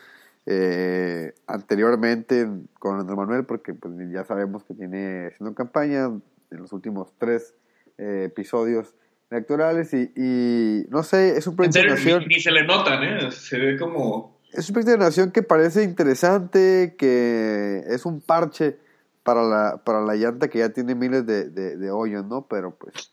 eh, 0.46 1.34
anteriormente 1.48 2.48
con 2.78 3.00
Andrés 3.00 3.18
Manuel, 3.18 3.46
porque 3.46 3.74
pues, 3.74 3.94
ya 4.12 4.24
sabemos 4.26 4.64
que 4.64 4.74
tiene 4.74 5.28
haciendo 5.28 5.54
campaña 5.54 6.06
en 6.06 6.58
los 6.58 6.72
últimos 6.72 7.14
tres 7.18 7.56
eh, 7.98 8.26
episodios 8.26 8.96
electorales 9.32 9.94
y, 9.94 10.12
y 10.16 10.86
no 10.90 11.04
sé, 11.04 11.38
es 11.38 11.46
un 11.48 11.56
proyecto 11.56 11.80
de 11.80 11.88
nación. 11.90 12.20
ni, 12.28 12.36
ni 12.36 12.42
se 12.42 12.52
le 12.52 12.64
notan, 12.66 13.04
¿eh? 13.04 13.32
Se 13.32 13.58
ve 13.58 13.78
como... 13.78 14.40
Es 14.52 14.68
un 14.70 14.74
proyecto 14.74 14.92
de 14.94 14.98
nación 15.06 15.32
que 15.32 15.44
parece 15.44 15.84
interesante, 15.84 16.96
que 16.98 17.84
es 17.88 18.06
un 18.06 18.20
parche 18.22 18.78
para 19.24 19.44
la, 19.44 19.78
para 19.84 20.02
la 20.02 20.16
llanta 20.16 20.48
que 20.48 20.60
ya 20.60 20.70
tiene 20.70 20.96
miles 20.96 21.26
de, 21.28 21.50
de, 21.50 21.78
de 21.78 21.92
hoyos, 21.92 22.26
¿no? 22.26 22.48
Pero 22.50 22.72
pues, 22.76 23.12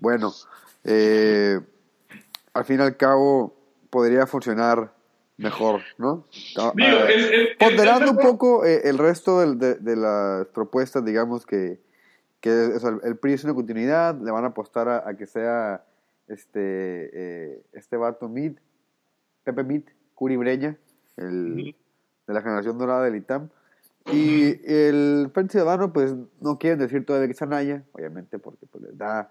bueno, 0.00 0.32
eh, 0.82 1.60
al 2.54 2.64
fin 2.64 2.80
y 2.80 2.82
al 2.82 2.96
cabo 2.96 3.54
podría 3.90 4.26
funcionar 4.26 4.92
mejor, 5.36 5.82
¿no? 5.98 6.24
Digo, 6.74 6.98
es- 7.06 7.30
es- 7.30 7.48
ponderando 7.56 8.06
es 8.06 8.10
un 8.10 8.16
poco 8.18 8.64
eh, 8.64 8.80
el 8.88 8.98
resto 8.98 9.38
de, 9.40 9.76
de 9.76 9.94
las 9.96 10.46
propuestas, 10.48 11.04
digamos 11.04 11.46
que, 11.46 11.78
que 12.40 12.50
o 12.50 12.80
sea, 12.80 12.98
el 13.02 13.16
PRI 13.16 13.32
es 13.32 13.44
una 13.44 13.54
continuidad, 13.54 14.16
le 14.20 14.30
van 14.30 14.44
a 14.44 14.48
apostar 14.48 14.88
a, 14.88 15.08
a 15.08 15.14
que 15.16 15.26
sea 15.26 15.84
este 16.26 17.10
eh, 17.12 17.62
este 17.72 17.96
vato 17.96 18.28
Mid, 18.28 18.58
Pepe 19.44 19.64
Mid, 19.64 19.82
Curi 20.14 20.36
Breña, 20.36 20.76
el, 21.16 21.74
de 22.26 22.34
la 22.34 22.42
generación 22.42 22.78
dorada 22.78 23.04
del 23.04 23.16
ITAM. 23.16 23.48
Y 24.10 24.60
el 24.64 25.30
Frente 25.34 25.52
Ciudadano, 25.52 25.92
pues 25.92 26.14
no 26.40 26.58
quieren 26.58 26.78
decir 26.78 27.04
todavía 27.04 27.28
que 27.28 27.32
es 27.32 27.42
Anaya, 27.42 27.84
obviamente, 27.92 28.38
porque 28.38 28.64
pues, 28.66 28.84
les 28.84 28.96
da 28.96 29.30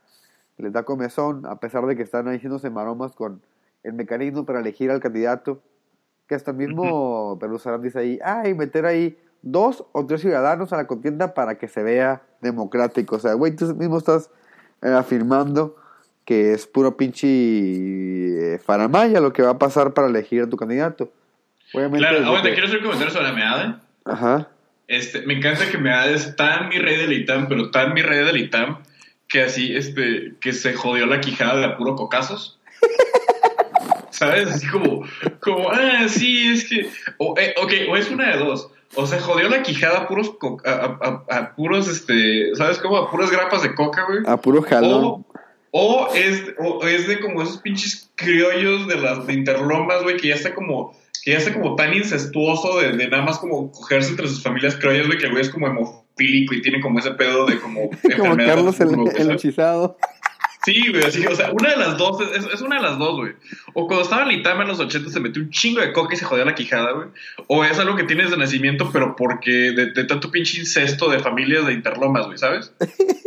les 0.57 0.73
da 0.73 0.83
comezón, 0.83 1.45
a 1.45 1.59
pesar 1.59 1.85
de 1.85 1.95
que 1.95 2.03
están 2.03 2.27
ahí 2.27 2.37
haciéndose 2.37 2.69
maromas 2.69 3.13
con 3.13 3.41
el 3.83 3.93
mecanismo 3.93 4.45
para 4.45 4.59
elegir 4.59 4.91
al 4.91 4.99
candidato, 4.99 5.61
que 6.27 6.35
hasta 6.35 6.51
el 6.51 6.57
mismo 6.57 7.37
Peruzarán 7.39 7.81
dice 7.81 7.99
ahí, 7.99 8.19
ay, 8.23 8.53
meter 8.53 8.85
ahí 8.85 9.17
dos 9.41 9.85
o 9.91 10.05
tres 10.05 10.21
ciudadanos 10.21 10.73
a 10.73 10.77
la 10.77 10.87
contienda 10.87 11.33
para 11.33 11.57
que 11.57 11.67
se 11.67 11.83
vea 11.83 12.23
democrático. 12.41 13.15
O 13.15 13.19
sea, 13.19 13.33
güey, 13.33 13.55
tú 13.55 13.65
mismo 13.75 13.97
estás 13.97 14.29
eh, 14.81 14.89
afirmando 14.89 15.75
que 16.25 16.53
es 16.53 16.67
puro 16.67 16.97
pinche 16.97 17.27
eh, 18.55 18.59
faramaya 18.59 19.19
lo 19.21 19.31
que 19.33 19.41
va 19.43 19.51
a 19.51 19.57
pasar 19.59 19.93
para 19.93 20.07
elegir 20.07 20.41
a 20.43 20.49
tu 20.49 20.57
candidato. 20.57 21.11
Obviamente, 21.73 21.99
Claro, 22.07 22.25
aguanta, 22.25 22.47
que- 22.49 22.53
quiero 22.53 22.67
hacer 22.67 22.79
un 22.79 22.83
comentario 22.85 23.13
sobre 23.13 23.27
la 23.27 23.33
meada. 23.33 23.81
Ajá. 24.05 24.47
Este, 24.87 25.21
me 25.25 25.33
encanta 25.33 25.69
que 25.69 25.77
Meade 25.77 26.13
es 26.15 26.35
tan 26.37 26.69
mi 26.69 26.79
rey 26.79 26.95
del 26.97 27.11
ITAM, 27.11 27.47
pero 27.49 27.71
tan 27.71 27.93
mi 27.93 28.01
rey 28.01 28.23
del 28.23 28.37
ITAM, 28.37 28.77
que 29.27 29.43
así, 29.43 29.75
este, 29.75 30.35
que 30.39 30.53
se 30.53 30.73
jodió 30.73 31.05
la 31.05 31.19
quijada 31.19 31.57
de 31.59 31.65
a 31.65 31.75
puro 31.77 31.95
cocazos. 31.95 32.57
¿Sabes? 34.11 34.47
Así 34.49 34.67
como, 34.67 35.03
como, 35.41 35.69
ah, 35.71 36.07
sí, 36.07 36.47
es 36.53 36.69
que, 36.69 36.89
o, 37.17 37.35
eh, 37.37 37.53
ok, 37.61 37.71
o 37.89 37.97
es 37.97 38.09
una 38.09 38.31
de 38.31 38.37
dos. 38.37 38.69
O 38.95 39.05
se 39.05 39.19
jodió 39.19 39.49
la 39.49 39.61
quijada 39.63 39.99
a 39.99 40.07
puros, 40.07 40.31
co- 40.39 40.57
a, 40.65 40.69
a- 40.71 41.23
a- 41.29 41.37
a 41.37 41.55
puros, 41.55 41.87
este, 41.87 42.55
¿sabes 42.55 42.77
cómo? 42.79 42.97
A 42.97 43.11
puras 43.11 43.29
grapas 43.29 43.61
de 43.61 43.75
coca, 43.75 44.05
güey. 44.07 44.19
A 44.25 44.37
puro 44.37 44.61
jalón. 44.61 45.03
O, 45.03 45.25
o 45.71 46.13
es, 46.15 46.43
o 46.59 46.85
es 46.87 47.07
de 47.07 47.19
como 47.19 47.41
esos 47.41 47.57
pinches 47.57 48.09
criollos 48.15 48.87
de 48.87 48.95
las 48.95 49.27
de 49.27 49.33
interlomas, 49.33 50.01
güey, 50.03 50.17
que 50.17 50.29
ya 50.29 50.35
está 50.35 50.55
como, 50.55 50.95
que 51.23 51.31
ya 51.33 51.37
está 51.37 51.53
como 51.53 51.75
tan 51.75 51.93
incestuoso 51.93 52.79
de, 52.79 52.93
de 52.93 53.07
nada 53.09 53.23
más 53.23 53.37
como 53.37 53.71
cogerse 53.71 54.11
entre 54.11 54.27
sus 54.29 54.41
familias 54.41 54.75
criollas, 54.77 55.05
güey, 55.07 55.19
que 55.19 55.25
el 55.25 55.31
güey 55.31 55.43
es 55.43 55.49
como 55.49 55.67
hemofílico 55.67 56.53
y 56.55 56.61
tiene 56.61 56.79
como 56.81 56.97
ese 56.99 57.11
pedo 57.11 57.45
de 57.45 57.59
como 57.59 57.89
Como 58.17 58.37
Carlos 58.37 58.79
el, 58.79 59.31
hechizado. 59.31 59.97
Sí, 60.67 60.83
güey, 60.91 61.01
así, 61.05 61.25
o 61.25 61.33
sea, 61.33 61.51
una 61.53 61.69
de 61.69 61.77
las 61.77 61.97
dos, 61.97 62.19
es, 62.35 62.45
es 62.53 62.61
una 62.61 62.75
de 62.75 62.81
las 62.81 62.99
dos, 62.99 63.15
güey. 63.21 63.31
O 63.73 63.87
cuando 63.87 64.03
estaba 64.03 64.23
en 64.23 64.27
Litama 64.27 64.63
en 64.63 64.67
los 64.67 64.81
80 64.81 65.09
se 65.09 65.21
metió 65.21 65.41
un 65.41 65.49
chingo 65.49 65.79
de 65.79 65.93
coca 65.93 66.13
y 66.13 66.17
se 66.17 66.25
jodió 66.25 66.43
la 66.43 66.55
quijada, 66.55 66.91
güey. 66.91 67.07
O 67.47 67.63
es 67.63 67.79
algo 67.79 67.95
que 67.95 68.03
tienes 68.03 68.31
de 68.31 68.35
nacimiento, 68.35 68.89
pero 68.91 69.15
porque 69.15 69.49
de, 69.71 69.93
de 69.93 70.03
tanto 70.03 70.29
pinche 70.29 70.59
incesto 70.59 71.09
de 71.09 71.19
familias 71.19 71.65
de 71.65 71.71
interlomas, 71.71 72.25
güey, 72.25 72.37
¿sabes? 72.37 72.73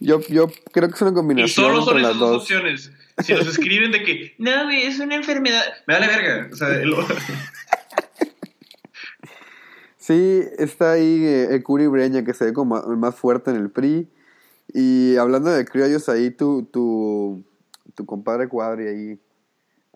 Yo, 0.00 0.20
yo 0.28 0.48
creo 0.72 0.88
que 0.88 0.94
es 0.94 1.02
una 1.02 1.10
Y 1.10 1.14
combinación 1.14 1.66
solo 1.66 1.82
son 1.82 1.98
entre 1.98 2.02
las 2.02 2.10
esas 2.16 2.20
dos 2.20 2.42
opciones. 2.42 2.92
Si 3.22 3.32
nos 3.32 3.46
escriben 3.46 3.92
de 3.92 4.02
que, 4.02 4.34
no, 4.38 4.64
güey, 4.64 4.82
es 4.82 4.98
una 4.98 5.14
enfermedad, 5.14 5.62
me 5.86 5.94
vale 5.94 6.06
verga. 6.08 6.48
O 6.52 6.56
sea, 6.56 6.68
el- 6.68 6.94
Sí, 9.96 10.42
está 10.58 10.92
ahí 10.92 11.24
eh, 11.24 11.48
el 11.54 11.62
Curi 11.62 11.86
Breña 11.86 12.24
que 12.24 12.34
se 12.34 12.46
ve 12.46 12.52
como 12.52 12.78
el 12.78 12.96
más 12.96 13.14
fuerte 13.14 13.50
en 13.50 13.56
el 13.56 13.70
PRI. 13.70 14.08
Y 14.72 15.16
hablando 15.16 15.50
de 15.50 15.64
criollos, 15.64 16.08
ahí 16.08 16.30
tu, 16.30 16.64
tu, 16.64 17.44
tu 17.94 18.06
compadre 18.06 18.48
Cuadri 18.48 18.86
ahí 18.86 19.20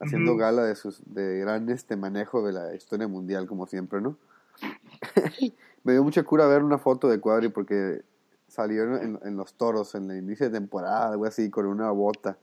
haciendo 0.01 0.37
gala 0.37 0.65
de 0.65 0.75
sus 0.75 1.03
de 1.07 1.39
gran 1.39 1.69
este 1.71 1.97
manejo 1.97 2.45
de 2.47 2.53
la 2.53 2.75
historia 2.75 3.09
mundial, 3.09 3.47
como 3.47 3.67
siempre, 3.67 4.01
¿no? 4.01 4.17
Me 5.85 5.93
dio 5.93 6.03
mucha 6.03 6.23
cura 6.23 6.47
ver 6.47 6.63
una 6.63 6.79
foto 6.79 7.09
de 7.09 7.21
Cuadri 7.21 7.49
porque 7.49 8.03
salió 8.49 8.97
en, 8.97 9.19
en 9.23 9.37
los 9.37 9.55
toros 9.55 9.95
en 9.95 10.11
el 10.11 10.19
inicio 10.19 10.47
de 10.47 10.59
temporada, 10.59 11.11
algo 11.11 11.27
así, 11.27 11.51
con 11.51 11.67
una 11.67 11.91
bota, 11.91 12.39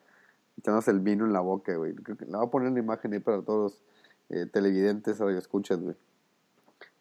echándose 0.57 0.91
el 0.91 0.99
vino 0.99 1.25
en 1.25 1.33
la 1.33 1.39
boca, 1.39 1.75
güey. 1.75 1.93
Creo 1.95 2.17
que 2.17 2.25
la 2.25 2.37
voy 2.37 2.47
a 2.47 2.51
poner 2.51 2.67
en 2.69 2.75
la 2.75 2.79
imagen 2.81 3.13
ahí 3.13 3.19
para 3.19 3.41
todos 3.41 3.71
los 3.71 3.83
eh, 4.29 4.45
televidentes 4.45 5.19
o 5.21 5.29
escuchas, 5.29 5.79
güey. 5.79 5.95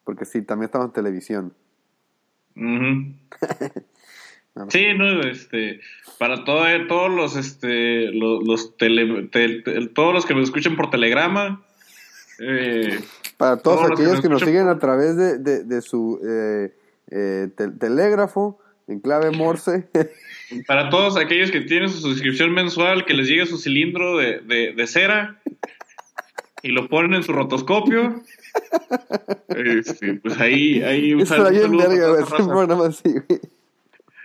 Porque 0.05 0.25
sí, 0.25 0.43
también 0.43 0.66
estamos 0.66 0.88
en 0.88 0.93
televisión. 0.93 1.55
No 2.55 3.14
Sí, 4.68 4.86
no, 4.96 5.20
este, 5.22 5.80
para 6.18 6.44
todo, 6.44 6.64
todos 6.88 7.10
los, 7.10 7.36
este, 7.36 8.10
los, 8.12 8.42
los 8.44 8.76
tele- 8.76 9.28
te- 9.30 9.60
te- 9.62 9.86
todos 9.88 10.12
los 10.12 10.26
que 10.26 10.34
nos 10.34 10.44
escuchen 10.44 10.76
por 10.76 10.90
telegrama, 10.90 11.62
eh, 12.40 12.98
Para 13.36 13.56
todos 13.58 13.78
Todos 13.78 13.90
los 13.90 13.98
que 13.98 14.04
aquellos 14.04 14.12
nos 14.16 14.22
que 14.22 14.28
nos 14.28 14.40
siguen 14.42 14.64
por- 14.64 14.76
a 14.76 14.78
través 14.78 15.16
de, 15.16 15.38
de, 15.38 15.64
de 15.64 15.80
su 15.82 16.20
eh, 16.26 16.74
eh, 17.10 17.48
tel- 17.56 17.78
telégrafo 17.78 18.58
en 18.88 19.00
clave 19.00 19.30
Morse. 19.30 19.88
para 20.66 20.90
todos 20.90 21.16
aquellos 21.16 21.50
que 21.50 21.60
tienen 21.60 21.88
su 21.88 21.98
suscripción 22.00 22.52
mensual, 22.52 23.04
que 23.06 23.14
les 23.14 23.28
llegue 23.28 23.46
su 23.46 23.56
cilindro 23.56 24.16
de, 24.18 24.40
de, 24.40 24.72
de 24.74 24.86
cera 24.86 25.40
y 26.62 26.70
lo 26.72 26.88
ponen 26.88 27.14
en 27.14 27.22
su 27.22 27.32
rotoscopio. 27.32 28.22
Este, 29.48 30.14
pues 30.14 30.38
ahí, 30.40 30.82
ahí 30.82 31.12
Eso 31.20 31.34
un 31.66 31.76
verga, 31.76 32.06
toda 32.06 32.10
güey. 32.10 32.22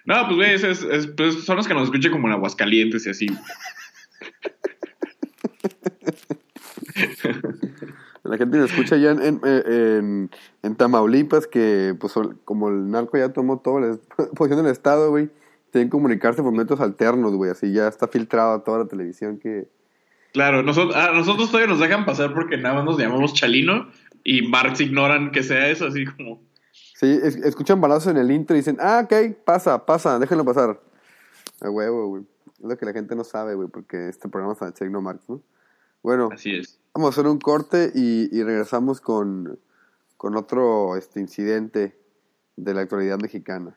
No, 0.05 0.25
pues 0.25 0.35
güey, 0.35 0.53
es- 0.53 0.63
es- 0.63 0.83
es- 0.83 1.07
pues, 1.07 1.43
son 1.45 1.57
los 1.57 1.67
que 1.67 1.73
nos 1.73 1.83
escuchan 1.85 2.11
como 2.11 2.27
en 2.27 2.33
Aguascalientes 2.33 3.05
y 3.07 3.09
así. 3.09 3.27
La 8.23 8.37
gente 8.37 8.57
nos 8.57 8.71
escucha 8.71 8.97
ya 8.97 9.11
en, 9.11 9.21
en, 9.21 9.39
en- 9.43 10.31
en 10.63 10.75
Tamaulipas, 10.75 11.45
que 11.45 11.95
pues 11.99 12.13
como 12.43 12.69
el 12.69 12.89
narco 12.89 13.17
ya 13.17 13.31
tomó 13.31 13.59
toda 13.59 13.81
la 13.81 13.97
posición 14.35 14.63
del 14.63 14.71
Estado, 14.71 15.11
güey, 15.11 15.29
tienen 15.71 15.89
que 15.89 15.91
comunicarse 15.91 16.41
por 16.41 16.51
métodos 16.51 16.81
alternos, 16.81 17.33
güey. 17.35 17.51
Así 17.51 17.71
ya 17.71 17.87
está 17.87 18.07
filtrado 18.07 18.55
a 18.55 18.63
toda 18.63 18.79
la 18.79 18.85
televisión 18.87 19.37
que... 19.37 19.67
Claro, 20.33 20.63
nosotros, 20.63 20.95
a 20.95 21.11
nosotros 21.13 21.49
todavía 21.51 21.69
nos 21.71 21.79
dejan 21.79 22.05
pasar 22.05 22.33
porque 22.33 22.57
nada 22.57 22.75
más 22.75 22.85
nos 22.85 22.97
llamamos 22.97 23.33
Chalino 23.35 23.89
y 24.23 24.41
Marx 24.47 24.81
ignoran 24.81 25.31
que 25.31 25.43
sea 25.43 25.69
eso, 25.69 25.85
así 25.85 26.05
como... 26.05 26.41
Sí, 26.97 27.19
es- 27.21 27.35
escuchan 27.35 27.81
balazos 27.81 28.07
en 28.11 28.17
el 28.17 28.31
intro 28.31 28.55
y 28.55 28.59
dicen, 28.59 28.77
ah, 28.79 29.01
ok, 29.03 29.35
pasa, 29.43 29.85
pasa, 29.85 30.17
déjenlo 30.17 30.45
pasar. 30.45 30.79
A 31.61 31.69
huevo, 31.69 32.07
güey. 32.07 32.23
Es 32.57 32.63
lo 32.69 32.77
que 32.77 32.85
la 32.85 32.93
gente 32.93 33.15
no 33.17 33.25
sabe, 33.25 33.53
güey, 33.53 33.67
porque 33.67 34.07
este 34.07 34.29
programa 34.29 34.53
es 34.53 34.59
de 34.61 34.73
Chegno 34.73 35.01
Marx, 35.01 35.27
¿no? 35.27 35.41
Bueno, 36.01 36.29
Así 36.31 36.55
es. 36.55 36.79
vamos 36.93 37.07
a 37.07 37.11
hacer 37.19 37.29
un 37.29 37.37
corte 37.39 37.91
y, 37.93 38.29
y 38.31 38.43
regresamos 38.43 39.01
con, 39.01 39.59
con 40.15 40.37
otro 40.37 40.95
este, 40.95 41.19
incidente 41.19 41.99
de 42.55 42.73
la 42.73 42.81
actualidad 42.81 43.17
mexicana. 43.19 43.75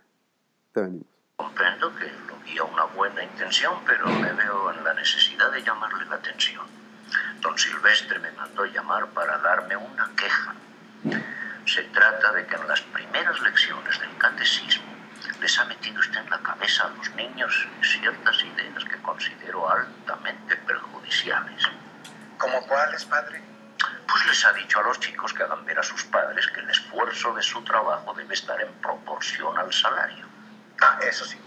Te 0.72 0.83
venimos. 0.83 1.07
Comprendo 1.37 1.90
que 1.96 2.04
lo 2.04 2.40
guía 2.44 2.62
una 2.64 2.85
buena 2.85 3.24
intención, 3.24 3.72
pero 3.85 4.07
me 4.07 4.33
veo 4.33 4.72
en 4.72 4.85
la 4.85 4.94
necesidad 4.94 5.50
de 5.50 5.62
llamarle 5.64 6.04
la 6.07 6.16
atención. 6.16 6.64
Don 7.40 7.59
Silvestre 7.59 8.20
me 8.20 8.31
mandó 8.33 8.64
llamar 8.66 9.09
para 9.12 9.38
darme 9.38 9.76
una 9.76 10.09
queja. 10.16 10.54
Se 11.68 11.83
trata 11.83 12.33
de 12.33 12.46
que 12.46 12.57
en 12.57 12.66
las 12.66 12.81
primeras 12.81 13.38
lecciones 13.40 14.00
del 14.00 14.16
catecismo 14.16 14.87
les 15.38 15.59
ha 15.59 15.66
metido 15.66 16.00
usted 16.00 16.16
en 16.16 16.31
la 16.31 16.38
cabeza 16.38 16.87
a 16.87 16.88
los 16.88 17.11
niños 17.14 17.68
ciertas 17.83 18.42
ideas 18.42 18.85
que 18.87 18.96
considero 19.02 19.70
altamente 19.70 20.57
perjudiciales. 20.57 21.62
¿Como 22.38 22.66
cuáles, 22.66 23.04
padre? 23.04 23.42
Pues 24.07 24.26
les 24.28 24.46
ha 24.46 24.52
dicho 24.54 24.81
a 24.81 24.83
los 24.85 24.98
chicos 24.98 25.35
que 25.35 25.42
hagan 25.42 25.66
ver 25.66 25.78
a 25.78 25.83
sus 25.83 26.04
padres 26.04 26.46
que 26.46 26.61
el 26.61 26.70
esfuerzo 26.70 27.35
de 27.35 27.42
su 27.42 27.62
trabajo 27.64 28.14
debe 28.14 28.33
estar 28.33 28.59
en 28.62 28.72
proporción 28.81 29.59
al 29.59 29.70
salario. 29.70 30.24
Ah, 30.81 30.98
eso 31.02 31.26
sí. 31.26 31.38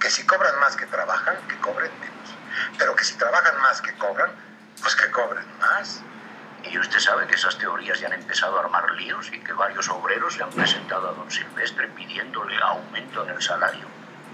Que 0.00 0.08
si 0.08 0.24
cobran 0.24 0.58
más 0.60 0.74
que 0.74 0.86
trabajan, 0.86 1.36
que 1.48 1.58
cobren 1.58 1.92
menos. 2.00 2.30
Pero 2.78 2.96
que 2.96 3.04
si 3.04 3.14
trabajan 3.18 3.60
más 3.60 3.82
que 3.82 3.92
cobran, 3.96 4.30
pues 4.80 4.96
que 4.96 5.10
cobren 5.10 5.44
más. 5.60 6.02
Y 6.70 6.78
usted 6.78 6.98
sabe 6.98 7.26
que 7.26 7.34
esas 7.34 7.58
teorías 7.58 8.00
ya 8.00 8.06
han 8.08 8.14
empezado 8.14 8.56
a 8.56 8.60
armar 8.60 8.90
líos 8.92 9.30
y 9.32 9.40
que 9.40 9.52
varios 9.52 9.88
obreros 9.90 10.36
le 10.38 10.44
han 10.44 10.50
presentado 10.50 11.08
a 11.08 11.12
don 11.12 11.30
Silvestre 11.30 11.88
pidiéndole 11.88 12.56
aumento 12.62 13.24
en 13.24 13.30
el 13.30 13.42
salario. 13.42 13.86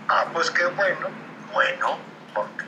Ah, 0.08 0.26
pues 0.32 0.50
qué 0.50 0.64
bueno. 0.66 1.08
Bueno, 1.52 1.98
¿por 2.34 2.46
qué? 2.56 2.64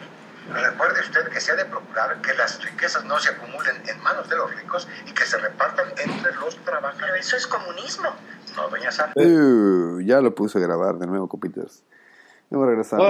Recuerde 0.52 1.00
usted 1.00 1.28
que 1.28 1.40
se 1.40 1.52
ha 1.52 1.54
de 1.54 1.64
procurar 1.64 2.20
que 2.20 2.34
las 2.34 2.62
riquezas 2.62 3.04
no 3.04 3.18
se 3.20 3.30
acumulen 3.30 3.76
en 3.88 4.02
manos 4.02 4.28
de 4.28 4.36
los 4.36 4.54
ricos 4.54 4.88
y 5.06 5.12
que 5.12 5.24
se 5.24 5.38
repartan 5.38 5.88
entre 6.04 6.34
los 6.34 6.56
Pero 6.56 6.64
trabajadores. 6.64 7.26
eso 7.26 7.36
es 7.36 7.46
comunismo. 7.46 8.10
No, 8.56 8.68
doña 8.68 8.90
Sara. 8.90 9.12
Uh, 9.14 10.00
ya 10.00 10.20
lo 10.20 10.34
puse 10.34 10.58
a 10.58 10.60
grabar 10.60 10.96
de 10.96 11.06
nuevo, 11.06 11.28
copitas. 11.28 11.84
Hemos 12.50 12.66
regresado. 12.66 13.02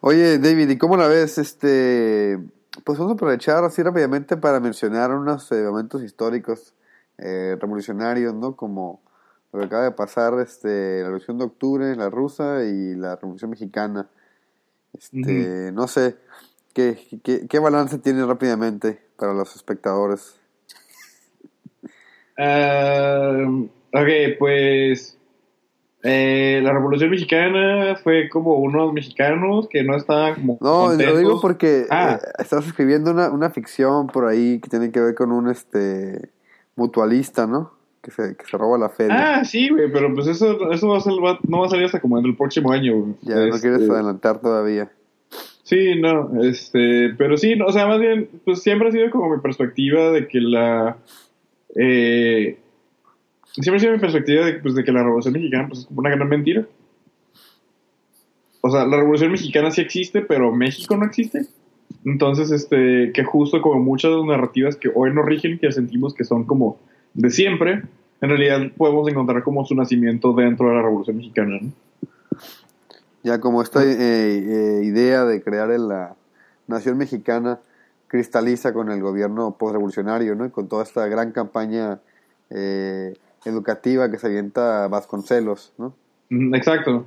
Oye, 0.00 0.38
David, 0.38 0.70
¿y 0.70 0.78
cómo 0.78 0.96
la 0.96 1.08
ves? 1.08 1.38
Este, 1.38 2.38
pues 2.82 2.98
vamos 2.98 3.12
a 3.12 3.14
aprovechar 3.14 3.62
así 3.64 3.82
rápidamente 3.82 4.36
para 4.36 4.58
mencionar 4.58 5.12
unos 5.12 5.50
eh, 5.52 5.62
momentos 5.62 6.02
históricos 6.02 6.74
eh, 7.18 7.56
revolucionarios, 7.60 8.34
¿no? 8.34 8.56
Como 8.56 9.00
lo 9.52 9.60
que 9.60 9.66
acaba 9.66 9.84
de 9.84 9.92
pasar, 9.92 10.34
este, 10.40 10.98
la 11.00 11.04
Revolución 11.04 11.38
de 11.38 11.44
Octubre, 11.44 11.94
la 11.94 12.10
rusa 12.10 12.64
y 12.64 12.96
la 12.96 13.14
Revolución 13.16 13.50
Mexicana. 13.50 14.08
Este, 14.92 15.70
no 15.72 15.86
sé, 15.86 16.16
¿qué, 16.72 16.98
qué, 17.22 17.46
qué 17.48 17.58
balance 17.58 17.98
tiene 17.98 18.24
rápidamente 18.26 19.00
para 19.16 19.32
los 19.32 19.54
espectadores? 19.54 20.36
Ah, 22.36 23.46
ok, 23.92 24.08
pues 24.40 25.16
eh, 26.06 26.60
la 26.62 26.72
Revolución 26.72 27.10
Mexicana 27.10 27.96
fue 28.02 28.28
como 28.28 28.56
unos 28.58 28.92
mexicanos 28.92 29.66
que 29.68 29.82
no 29.82 29.96
estaban 29.96 30.34
como 30.34 30.58
No, 30.60 30.82
lo 30.82 30.88
contentos. 30.90 31.18
digo 31.18 31.40
porque 31.40 31.86
Ah. 31.90 32.20
eh, 32.22 32.26
estás 32.38 32.66
escribiendo 32.66 33.10
una, 33.10 33.30
una 33.30 33.48
ficción 33.50 34.06
por 34.08 34.26
ahí 34.26 34.60
que 34.60 34.68
tiene 34.68 34.92
que 34.92 35.00
ver 35.00 35.14
con 35.14 35.32
un 35.32 35.48
este 35.48 36.28
mutualista, 36.76 37.46
¿no? 37.46 37.72
Que 38.02 38.10
se, 38.10 38.36
que 38.36 38.44
se 38.44 38.58
roba 38.58 38.76
la 38.76 38.90
feria. 38.90 39.38
Ah, 39.38 39.44
sí, 39.46 39.70
güey, 39.70 39.90
pero 39.90 40.14
pues 40.14 40.26
eso, 40.26 40.70
eso 40.70 40.88
va 40.88 40.98
a 40.98 41.00
ser- 41.00 41.14
va- 41.14 41.38
no 41.48 41.60
va 41.60 41.66
a 41.66 41.70
salir 41.70 41.86
hasta 41.86 42.00
como 42.00 42.18
en 42.18 42.26
el 42.26 42.36
próximo 42.36 42.70
año. 42.70 42.96
güey. 43.00 43.14
ya 43.22 43.36
no 43.36 43.54
Este, 43.54 43.68
quieres 43.70 43.88
adelantar 43.88 44.40
todavía. 44.42 44.90
Sí, 45.62 45.98
no, 45.98 46.42
este, 46.42 47.14
pero 47.16 47.38
sí, 47.38 47.56
no, 47.56 47.64
o 47.64 47.72
sea, 47.72 47.86
más 47.86 47.98
bien, 47.98 48.28
pues 48.44 48.60
siempre 48.62 48.88
ha 48.88 48.92
sido 48.92 49.10
como 49.10 49.34
mi 49.34 49.40
perspectiva 49.40 50.10
de 50.10 50.28
que 50.28 50.38
la, 50.42 50.98
eh, 51.74 52.58
siempre 53.62 53.76
ha 53.76 53.80
sido 53.80 53.92
mi 53.92 53.98
perspectiva 53.98 54.44
de, 54.46 54.54
pues, 54.54 54.74
de 54.74 54.84
que 54.84 54.92
la 54.92 55.02
Revolución 55.02 55.34
Mexicana, 55.34 55.68
pues 55.68 55.80
es 55.80 55.86
como 55.86 56.00
una 56.00 56.10
gran 56.10 56.28
mentira. 56.28 56.66
O 58.60 58.70
sea, 58.70 58.86
la 58.86 58.96
Revolución 58.96 59.30
Mexicana 59.32 59.70
sí 59.70 59.80
existe, 59.80 60.22
pero 60.22 60.52
México 60.52 60.96
no 60.96 61.04
existe. 61.04 61.46
Entonces, 62.04 62.50
este, 62.50 63.12
que 63.12 63.24
justo 63.24 63.60
como 63.60 63.80
muchas 63.80 64.10
de 64.10 64.16
las 64.18 64.26
narrativas 64.26 64.76
que 64.76 64.90
hoy 64.94 65.12
nos 65.12 65.26
rigen, 65.26 65.58
que 65.58 65.70
sentimos 65.70 66.14
que 66.14 66.24
son 66.24 66.44
como 66.44 66.78
de 67.12 67.30
siempre, 67.30 67.82
en 68.20 68.28
realidad 68.28 68.60
podemos 68.76 69.08
encontrar 69.08 69.42
como 69.42 69.64
su 69.66 69.74
nacimiento 69.74 70.32
dentro 70.32 70.68
de 70.68 70.74
la 70.76 70.82
Revolución 70.82 71.16
Mexicana, 71.18 71.58
¿no? 71.60 71.72
Ya 73.22 73.40
como 73.40 73.62
esta 73.62 73.82
eh, 73.84 73.88
eh, 73.98 74.80
idea 74.84 75.24
de 75.24 75.42
crear 75.42 75.70
el- 75.70 75.88
la 75.88 76.14
nación 76.66 76.98
mexicana 76.98 77.60
cristaliza 78.06 78.72
con 78.72 78.90
el 78.90 79.00
gobierno 79.00 79.56
postrevolucionario, 79.58 80.34
¿no? 80.34 80.46
Y 80.46 80.50
con 80.50 80.68
toda 80.68 80.82
esta 80.82 81.06
gran 81.06 81.32
campaña 81.32 82.00
eh, 82.50 83.14
educativa 83.44 84.10
que 84.10 84.18
se 84.18 84.26
avienta 84.26 84.88
Vasconcelos, 84.88 85.72
¿no? 85.78 85.94
Mm, 86.30 86.54
Exacto. 86.54 87.06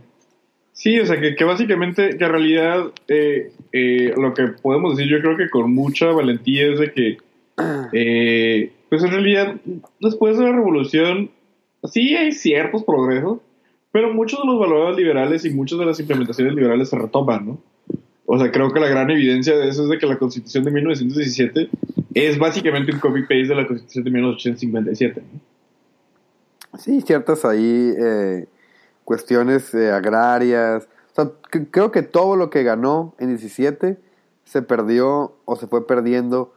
Sí, 0.73 0.99
o 0.99 1.05
sea, 1.07 1.19
que, 1.19 1.35
que 1.35 1.43
básicamente, 1.43 2.17
que 2.17 2.23
en 2.23 2.31
realidad 2.31 2.91
eh, 3.07 3.51
eh, 3.71 4.13
lo 4.15 4.33
que 4.35 4.47
podemos 4.61 4.95
decir 4.95 5.11
yo 5.11 5.19
creo 5.21 5.35
que 5.35 5.49
con 5.49 5.73
mucha 5.73 6.05
valentía 6.07 6.67
es 6.67 6.79
de 6.79 6.91
que, 6.91 7.17
eh, 7.93 8.71
pues 8.87 9.03
en 9.03 9.11
realidad, 9.11 9.55
después 9.99 10.37
de 10.37 10.43
la 10.43 10.51
revolución, 10.51 11.31
sí 11.83 12.15
hay 12.15 12.31
ciertos 12.31 12.83
progresos, 12.83 13.39
pero 13.91 14.13
muchos 14.13 14.39
de 14.39 14.45
los 14.45 14.59
valores 14.59 14.95
liberales 14.95 15.45
y 15.45 15.49
muchas 15.49 15.79
de 15.79 15.85
las 15.85 15.99
implementaciones 15.99 16.53
liberales 16.53 16.89
se 16.89 16.97
retoman, 16.97 17.47
¿no? 17.47 17.61
O 18.27 18.37
sea, 18.37 18.51
creo 18.51 18.71
que 18.71 18.79
la 18.79 18.89
gran 18.89 19.09
evidencia 19.09 19.57
de 19.57 19.69
eso 19.69 19.83
es 19.83 19.89
de 19.89 19.97
que 19.97 20.05
la 20.05 20.19
constitución 20.19 20.63
de 20.65 20.71
1917 20.71 21.69
es 22.13 22.37
básicamente 22.37 22.91
un 22.91 22.99
copy-paste 22.99 23.47
de 23.47 23.55
la 23.55 23.65
constitución 23.65 24.03
de 24.03 24.11
1857. 24.11 25.21
¿no? 25.21 25.39
Sí, 26.77 27.01
ciertas 27.01 27.43
ahí 27.45 27.93
eh, 27.97 28.47
cuestiones 29.03 29.73
eh, 29.73 29.91
agrarias. 29.91 30.87
O 31.11 31.15
sea, 31.15 31.31
creo 31.71 31.91
que 31.91 32.03
todo 32.03 32.35
lo 32.35 32.49
que 32.49 32.63
ganó 32.63 33.15
en 33.19 33.29
17 33.29 33.97
se 34.45 34.61
perdió 34.61 35.35
o 35.45 35.55
se 35.55 35.67
fue 35.67 35.87
perdiendo 35.87 36.53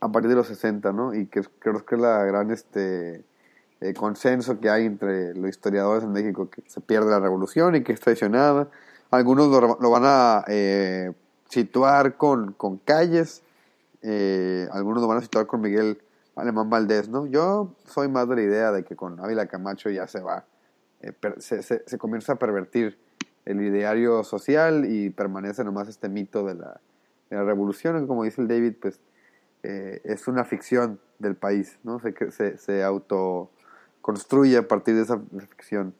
a 0.00 0.10
partir 0.10 0.30
de 0.30 0.36
los 0.36 0.48
60, 0.48 0.92
¿no? 0.92 1.14
Y 1.14 1.26
que 1.26 1.42
creo 1.60 1.84
que 1.84 1.94
es 1.94 2.00
la 2.00 2.24
gran 2.24 2.50
este 2.50 3.24
eh, 3.80 3.94
consenso 3.94 4.58
que 4.60 4.70
hay 4.70 4.86
entre 4.86 5.34
los 5.34 5.50
historiadores 5.50 6.04
en 6.04 6.12
México, 6.12 6.50
que 6.50 6.62
se 6.66 6.80
pierde 6.80 7.10
la 7.10 7.20
revolución 7.20 7.76
y 7.76 7.82
que 7.82 7.92
es 7.92 8.00
traicionada. 8.00 8.68
Algunos 9.10 9.48
lo, 9.48 9.78
lo 9.80 9.90
van 9.90 10.02
a 10.04 10.44
situar 11.48 12.16
con, 12.16 12.52
con 12.52 12.78
calles, 12.78 13.42
algunos 14.72 15.02
lo 15.02 15.08
van 15.08 15.18
a 15.18 15.22
situar 15.22 15.46
con 15.46 15.60
Miguel 15.60 16.00
Alemán 16.36 16.70
Valdés, 16.70 17.08
¿no? 17.08 17.26
Yo 17.26 17.74
soy 17.86 18.08
más 18.08 18.28
de 18.28 18.36
la 18.36 18.42
idea 18.42 18.72
de 18.72 18.84
que 18.84 18.96
con 18.96 19.20
Ávila 19.20 19.46
Camacho 19.46 19.90
ya 19.90 20.06
se 20.06 20.20
va, 20.20 20.44
eh, 21.02 21.12
se, 21.38 21.98
comienza 21.98 22.34
a 22.34 22.36
pervertir 22.36 22.98
el 23.44 23.60
ideario 23.60 24.22
social 24.22 24.86
y 24.88 25.10
permanece 25.10 25.64
nomás 25.64 25.88
este 25.88 26.08
mito 26.08 26.44
de 26.44 26.54
la, 26.54 26.80
revolución, 27.30 28.06
como 28.06 28.24
dice 28.24 28.40
el 28.42 28.48
David, 28.48 28.74
pues 28.80 29.00
eh, 29.62 30.00
es 30.04 30.26
una 30.26 30.44
ficción 30.44 30.98
del 31.18 31.36
país, 31.36 31.78
¿no? 31.84 32.00
Se, 32.00 32.12
se, 32.32 32.58
se 32.58 32.82
autoconstruye 32.82 34.56
a 34.56 34.66
partir 34.66 34.96
de 34.96 35.02
esa 35.02 35.20
ficción. 35.48 35.94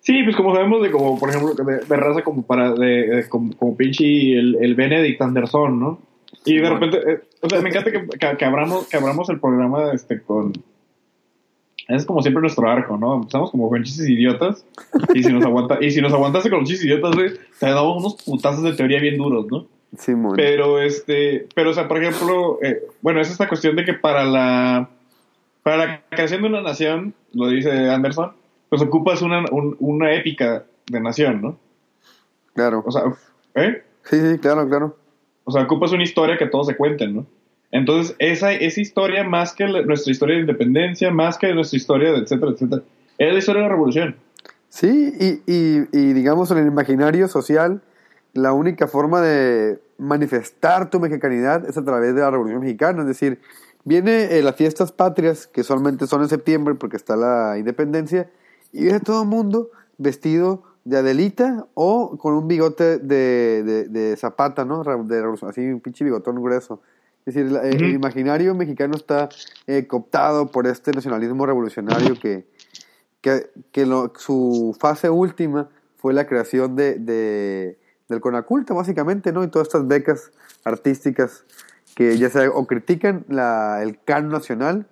Sí, 0.00 0.22
pues 0.24 0.34
como 0.36 0.52
sabemos 0.54 0.82
de 0.82 0.90
como, 0.90 1.16
por 1.18 1.28
ejemplo, 1.30 1.54
de, 1.54 1.78
de 1.78 1.96
raza 1.96 2.22
como 2.24 2.42
para, 2.42 2.72
de, 2.72 2.86
de- 2.86 3.28
como 3.28 3.76
pinche 3.76 4.36
el, 4.36 4.56
el 4.60 4.74
Benedict 4.74 5.22
Anderson, 5.22 5.78
¿no? 5.78 6.11
Y 6.44 6.58
de 6.58 6.68
repente, 6.70 6.98
eh, 7.10 7.20
o 7.40 7.48
sea, 7.48 7.60
me 7.60 7.68
encanta 7.70 7.90
que, 7.90 8.06
que, 8.06 8.36
que 8.36 8.44
abramos, 8.44 8.88
que 8.88 8.96
abramos 8.96 9.28
el 9.30 9.38
programa 9.40 9.92
este 9.92 10.20
con... 10.20 10.52
Es 11.88 12.06
como 12.06 12.22
siempre 12.22 12.40
nuestro 12.40 12.68
arco, 12.70 12.96
¿no? 12.96 13.14
Empezamos 13.16 13.50
como 13.50 13.68
con 13.68 13.82
chistes 13.82 14.08
idiotas 14.08 14.64
y 15.14 15.22
si 15.24 15.32
nos 15.32 15.44
aguanta 15.44 15.78
y 15.80 15.90
si 15.90 16.00
nos 16.00 16.12
aguantaste 16.12 16.48
con 16.48 16.60
los 16.60 16.68
chistes 16.68 16.86
idiotas, 16.86 17.14
güey, 17.14 17.32
te 17.58 17.66
damos 17.66 17.96
unos 17.98 18.22
putazos 18.22 18.62
de 18.62 18.72
teoría 18.74 19.00
bien 19.00 19.16
duros, 19.18 19.46
¿no? 19.50 19.66
Simón. 19.98 20.34
Pero 20.36 20.80
este, 20.80 21.48
pero 21.54 21.70
o 21.70 21.74
sea, 21.74 21.88
por 21.88 22.02
ejemplo, 22.02 22.58
eh, 22.62 22.82
bueno, 23.02 23.20
es 23.20 23.30
esta 23.30 23.48
cuestión 23.48 23.74
de 23.76 23.84
que 23.84 23.94
para 23.94 24.24
la 24.24 24.88
para 25.64 25.76
la 25.76 26.00
creación 26.08 26.42
de 26.42 26.48
una 26.48 26.62
nación, 26.62 27.14
lo 27.34 27.48
dice 27.48 27.70
Anderson, 27.90 28.32
pues 28.68 28.80
ocupas 28.80 29.20
una, 29.20 29.44
un- 29.50 29.76
una 29.80 30.14
épica 30.14 30.64
de 30.86 31.00
nación, 31.00 31.42
¿no? 31.42 31.58
Claro. 32.54 32.82
O 32.86 32.92
sea, 32.92 33.02
¿eh? 33.56 33.82
Sí, 34.04 34.18
sí, 34.20 34.38
claro, 34.38 34.68
claro. 34.68 34.96
O 35.44 35.50
sea, 35.50 35.62
ocupas 35.62 35.92
una 35.92 36.02
historia 36.02 36.36
que 36.38 36.46
todos 36.46 36.66
se 36.66 36.76
cuenten, 36.76 37.16
¿no? 37.16 37.26
Entonces, 37.72 38.14
esa, 38.18 38.52
esa 38.52 38.80
historia, 38.80 39.24
más 39.24 39.54
que 39.54 39.66
nuestra 39.66 40.12
historia 40.12 40.36
de 40.36 40.42
independencia, 40.42 41.10
más 41.10 41.38
que 41.38 41.52
nuestra 41.54 41.76
historia 41.76 42.12
de 42.12 42.18
etcétera, 42.18 42.52
etcétera, 42.52 42.82
es 43.16 43.32
la 43.32 43.38
historia 43.38 43.62
de 43.62 43.68
la 43.68 43.74
revolución. 43.74 44.16
Sí, 44.68 45.40
y, 45.46 45.82
y, 45.92 46.12
digamos 46.12 46.50
en 46.50 46.58
el 46.58 46.66
imaginario 46.66 47.28
social, 47.28 47.82
la 48.34 48.52
única 48.52 48.86
forma 48.88 49.20
de 49.20 49.78
manifestar 49.98 50.90
tu 50.90 51.00
mexicanidad 51.00 51.68
es 51.68 51.76
a 51.76 51.84
través 51.84 52.14
de 52.14 52.22
la 52.22 52.30
Revolución 52.30 52.60
Mexicana. 52.60 53.02
Es 53.02 53.08
decir, 53.08 53.38
viene 53.84 54.38
eh, 54.38 54.42
las 54.42 54.56
fiestas 54.56 54.92
patrias, 54.92 55.46
que 55.46 55.62
solamente 55.62 56.06
son 56.06 56.22
en 56.22 56.28
septiembre 56.28 56.74
porque 56.74 56.96
está 56.96 57.16
la 57.16 57.58
independencia, 57.58 58.30
y 58.72 58.84
viene 58.84 59.00
todo 59.00 59.22
el 59.22 59.28
mundo 59.28 59.70
vestido 59.98 60.62
de 60.84 60.98
Adelita 60.98 61.66
o 61.74 62.16
con 62.18 62.34
un 62.34 62.48
bigote 62.48 62.98
de, 62.98 63.62
de, 63.64 63.84
de 63.88 64.16
zapata, 64.16 64.64
¿no? 64.64 64.82
De 65.04 65.22
así 65.48 65.60
un 65.70 65.80
pinche 65.80 66.04
bigotón 66.04 66.42
grueso. 66.42 66.80
Es 67.24 67.34
decir, 67.34 67.56
el 67.62 67.94
imaginario 67.94 68.52
mexicano 68.54 68.94
está 68.96 69.28
eh, 69.68 69.86
cooptado 69.86 70.48
por 70.48 70.66
este 70.66 70.90
nacionalismo 70.90 71.46
revolucionario 71.46 72.18
que, 72.18 72.44
que, 73.20 73.50
que 73.70 73.86
lo- 73.86 74.12
su 74.16 74.76
fase 74.80 75.08
última 75.08 75.68
fue 75.98 76.14
la 76.14 76.26
creación 76.26 76.74
de, 76.74 76.96
de- 76.96 77.78
del 78.08 78.20
Conaculta, 78.20 78.74
básicamente, 78.74 79.32
¿no? 79.32 79.44
Y 79.44 79.48
todas 79.48 79.68
estas 79.68 79.86
becas 79.86 80.32
artísticas 80.64 81.44
que 81.94 82.18
ya 82.18 82.28
sea 82.28 82.50
o 82.50 82.66
critican 82.66 83.24
la, 83.28 83.82
el 83.82 84.00
canon 84.02 84.32
nacional 84.32 84.86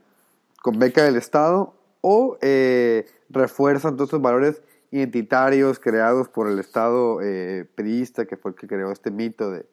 con 0.63 0.79
beca 0.79 1.03
del 1.03 1.17
Estado 1.17 1.75
o 2.01 2.39
eh, 2.43 3.07
refuerzan 3.29 3.97
todos 3.97 4.09
estos 4.09 4.23
valores 4.23 4.63
identitarios 4.91 5.79
creados 5.79 6.29
por 6.29 6.49
el 6.49 6.59
Estado 6.59 7.21
eh, 7.23 7.65
priista, 7.75 8.27
que 8.27 8.37
fue 8.37 8.53
el 8.53 8.57
que 8.57 8.67
creó 8.67 8.91
este 8.93 9.11
mito 9.11 9.51
de, 9.51 9.67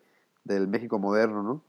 del 0.43 0.67
México 0.67 0.99
moderno, 0.99 1.43
¿no? 1.43 1.63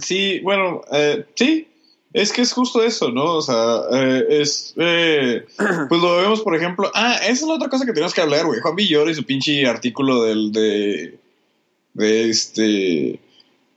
Sí, 0.00 0.40
bueno, 0.40 0.82
eh, 0.92 1.26
sí, 1.34 1.68
es 2.12 2.32
que 2.32 2.42
es 2.42 2.52
justo 2.52 2.82
eso, 2.82 3.10
¿no? 3.10 3.36
O 3.36 3.42
sea, 3.42 3.80
eh, 3.90 4.26
es. 4.28 4.74
eh, 4.76 5.46
pues 5.88 6.00
lo 6.00 6.16
vemos, 6.18 6.42
por 6.42 6.54
ejemplo. 6.54 6.90
Ah, 6.94 7.16
esa 7.22 7.32
es 7.32 7.42
la 7.42 7.54
otra 7.54 7.68
cosa 7.68 7.86
que 7.86 7.92
tenemos 7.92 8.12
que 8.12 8.20
hablar, 8.20 8.44
güey. 8.44 8.60
Juan 8.60 8.76
Villoro 8.76 9.10
y 9.10 9.14
su 9.14 9.24
pinche 9.24 9.66
artículo 9.66 10.22
del. 10.22 10.52
de. 10.52 11.18
de 11.94 12.28
este. 12.28 13.18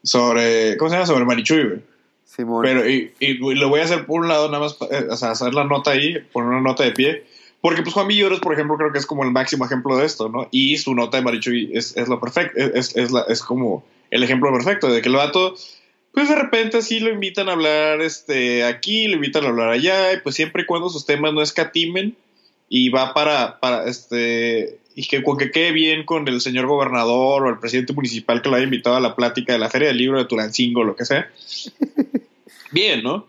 sobre. 0.03 0.75
¿Cómo 0.77 0.89
se 0.89 0.95
llama? 0.95 1.07
Sobre 1.07 1.25
Marichuy, 1.25 1.63
güey. 1.63 1.81
Simón. 2.25 2.63
Pero, 2.63 2.89
y, 2.89 3.13
y 3.19 3.35
lo 3.37 3.69
voy 3.69 3.79
a 3.79 3.85
hacer 3.85 4.05
por 4.05 4.21
un 4.21 4.27
lado, 4.27 4.49
nada 4.49 4.63
más, 4.63 4.77
eh, 4.91 5.07
o 5.09 5.15
sea, 5.15 5.31
hacer 5.31 5.53
la 5.53 5.63
nota 5.63 5.91
ahí, 5.91 6.17
poner 6.33 6.49
una 6.49 6.61
nota 6.61 6.83
de 6.83 6.91
pie. 6.91 7.25
Porque, 7.66 7.82
pues, 7.82 7.95
Juan 7.95 8.07
Villoro, 8.07 8.39
por 8.41 8.53
ejemplo, 8.53 8.78
creo 8.78 8.91
que 8.91 8.99
es 8.99 9.07
como 9.07 9.24
el 9.24 9.32
máximo 9.32 9.66
ejemplo 9.66 9.97
de 9.97 10.05
esto, 10.05 10.30
¿no? 10.30 10.47
Y 10.51 10.78
su 10.78 10.93
nota 10.93 11.18
de 11.18 11.24
Marichuy 11.24 11.72
es, 11.74 11.97
es 11.97 12.07
lo 12.07 12.20
perfecto, 12.20 12.59
es, 12.59 12.95
es, 12.95 13.09
la- 13.11 13.26
es 13.28 13.41
como 13.41 13.84
el 14.11 14.22
ejemplo 14.22 14.51
perfecto, 14.53 14.88
de 14.88 15.01
que 15.01 15.09
el 15.09 15.16
vato, 15.16 15.55
pues, 16.11 16.30
de 16.30 16.36
repente 16.36 16.84
sí 16.84 16.99
lo 16.99 17.09
invitan 17.11 17.49
a 17.49 17.53
hablar 17.53 18.01
este, 18.01 18.63
aquí, 18.63 19.07
lo 19.07 19.16
invitan 19.16 19.45
a 19.45 19.47
hablar 19.49 19.70
allá, 19.70 20.13
y 20.13 20.18
pues 20.20 20.36
siempre 20.36 20.61
y 20.61 20.66
cuando 20.68 20.89
sus 20.89 21.07
temas 21.07 21.34
no 21.34 21.41
escatimen, 21.41 22.16
y 22.70 22.89
va 22.89 23.16
para, 23.16 23.59
para 23.59 23.86
este, 23.89 24.78
y 24.95 25.07
que, 25.07 25.24
con 25.24 25.38
que 25.38 25.49
quede 25.49 25.72
bien 25.72 26.05
con 26.05 26.28
el 26.28 26.41
señor 26.41 26.68
gobernador 26.68 27.47
o 27.47 27.49
el 27.49 27.57
presidente 27.57 27.93
municipal 27.93 28.43
que 28.43 28.49
lo 28.49 28.57
haya 28.57 28.66
invitado 28.66 28.95
a 28.95 28.99
la 28.99 29.16
plática 29.16 29.53
de 29.53 29.59
la 29.59 29.70
Feria 29.72 29.88
del 29.88 29.97
Libro 29.97 30.20
de 30.20 30.26
Tulancingo, 30.26 30.84
lo 30.84 30.95
que 30.95 31.05
sea 31.05 31.32
bien, 32.72 33.01
¿no? 33.01 33.28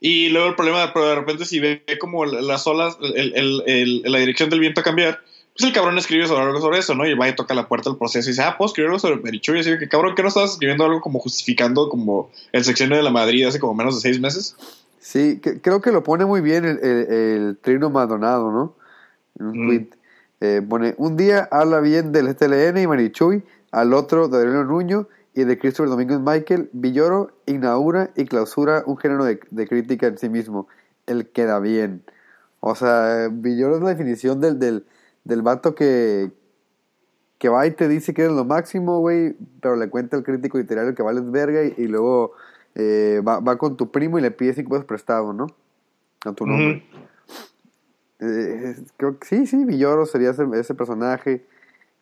Y 0.00 0.28
luego 0.28 0.48
el 0.48 0.54
problema, 0.54 0.92
pero 0.92 1.06
de 1.08 1.14
repente 1.14 1.44
si 1.44 1.58
ve 1.58 1.82
como 2.00 2.24
las 2.26 2.66
olas, 2.66 2.96
el- 3.00 3.32
el- 3.34 3.62
el- 3.66 4.02
la 4.12 4.18
dirección 4.18 4.50
del 4.50 4.60
viento 4.60 4.80
a 4.80 4.84
cambiar, 4.84 5.20
pues 5.56 5.66
el 5.68 5.72
cabrón 5.74 5.96
escribe 5.96 6.26
sobre 6.26 6.42
algo 6.44 6.60
sobre 6.60 6.78
eso, 6.78 6.94
¿no? 6.94 7.06
Y 7.06 7.14
va 7.14 7.28
y 7.28 7.34
toca 7.34 7.54
la 7.54 7.66
puerta 7.66 7.88
del 7.88 7.98
proceso 7.98 8.28
y 8.28 8.32
dice, 8.32 8.42
ah, 8.42 8.56
puedo 8.58 8.66
escribir 8.66 8.88
algo 8.88 8.98
sobre 8.98 9.16
Perichuy. 9.16 9.56
Y 9.56 9.60
así 9.60 9.78
que, 9.78 9.88
cabrón, 9.88 10.14
¿qué 10.14 10.22
no 10.22 10.28
estabas 10.28 10.52
escribiendo 10.52 10.84
algo 10.84 11.00
como 11.00 11.18
justificando 11.18 11.88
como 11.88 12.30
el 12.52 12.62
sexenio 12.64 12.96
de 12.96 13.02
la 13.02 13.10
Madrid 13.10 13.46
hace 13.46 13.58
como 13.58 13.72
menos 13.74 13.94
de 13.94 14.02
seis 14.02 14.20
meses? 14.20 14.54
Sí, 15.00 15.38
que- 15.40 15.60
creo 15.62 15.80
que 15.80 15.92
lo 15.92 16.02
pone 16.02 16.26
muy 16.26 16.42
bien 16.42 16.64
el, 16.66 16.78
el, 16.82 17.06
el 17.12 17.56
Trino 17.62 17.88
Maldonado, 17.88 18.52
¿no? 18.52 18.74
En 19.40 19.46
un 19.46 19.64
Mm. 19.64 19.66
tweet. 19.68 19.86
Eh, 20.42 20.60
pone, 20.68 20.94
un 20.98 21.16
día 21.16 21.48
habla 21.50 21.80
bien 21.80 22.12
del 22.12 22.28
STLN 22.28 22.82
y 22.82 22.86
Marichuy, 22.86 23.42
al 23.72 23.94
otro 23.94 24.28
de 24.28 24.36
Aurelio 24.36 24.64
Nuño 24.64 25.08
y 25.36 25.44
de 25.44 25.58
Christopher 25.58 25.90
Domínguez 25.90 26.18
Michael, 26.18 26.70
Villoro 26.72 27.30
inaugura 27.46 28.10
y 28.16 28.24
clausura 28.24 28.82
un 28.86 28.96
género 28.96 29.24
de, 29.24 29.38
de 29.50 29.68
crítica 29.68 30.06
en 30.08 30.18
sí 30.18 30.28
mismo, 30.28 30.66
el 31.06 31.28
queda 31.28 31.60
bien. 31.60 32.02
O 32.60 32.74
sea, 32.74 33.28
Villoro 33.30 33.76
es 33.76 33.82
la 33.82 33.90
definición 33.90 34.40
del, 34.40 34.58
del, 34.58 34.86
del 35.24 35.42
vato 35.42 35.74
que, 35.74 36.32
que 37.38 37.48
va 37.50 37.66
y 37.66 37.70
te 37.72 37.86
dice 37.86 38.14
que 38.14 38.22
eres 38.22 38.34
lo 38.34 38.46
máximo, 38.46 38.98
güey, 39.00 39.36
pero 39.60 39.76
le 39.76 39.90
cuenta 39.90 40.16
al 40.16 40.24
crítico 40.24 40.56
literario 40.58 40.94
que 40.94 41.02
vales 41.02 41.30
verga 41.30 41.62
y, 41.64 41.74
y 41.76 41.86
luego 41.86 42.32
eh, 42.74 43.20
va, 43.26 43.38
va 43.40 43.58
con 43.58 43.76
tu 43.76 43.90
primo 43.92 44.18
y 44.18 44.22
le 44.22 44.30
pide 44.30 44.54
cinco 44.54 44.70
pesos 44.70 44.86
prestado, 44.86 45.32
¿no? 45.34 45.46
A 46.24 46.32
tu 46.32 46.46
nombre. 46.46 46.82
Eh, 48.20 48.70
es- 48.70 48.92
creo 48.96 49.18
que 49.18 49.26
sí, 49.28 49.46
sí, 49.46 49.64
Villoro 49.66 50.06
sería 50.06 50.30
ese, 50.30 50.44
ese 50.54 50.74
personaje. 50.74 51.44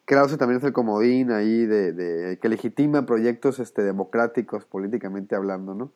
Krause 0.04 0.36
también 0.36 0.58
es 0.58 0.64
el 0.64 0.72
comodín 0.72 1.30
ahí 1.32 1.64
de, 1.66 1.92
de- 1.92 2.38
que 2.38 2.48
legitima 2.48 3.06
proyectos 3.06 3.58
este, 3.58 3.82
democráticos 3.82 4.64
políticamente 4.64 5.34
hablando, 5.34 5.74
¿no? 5.74 5.92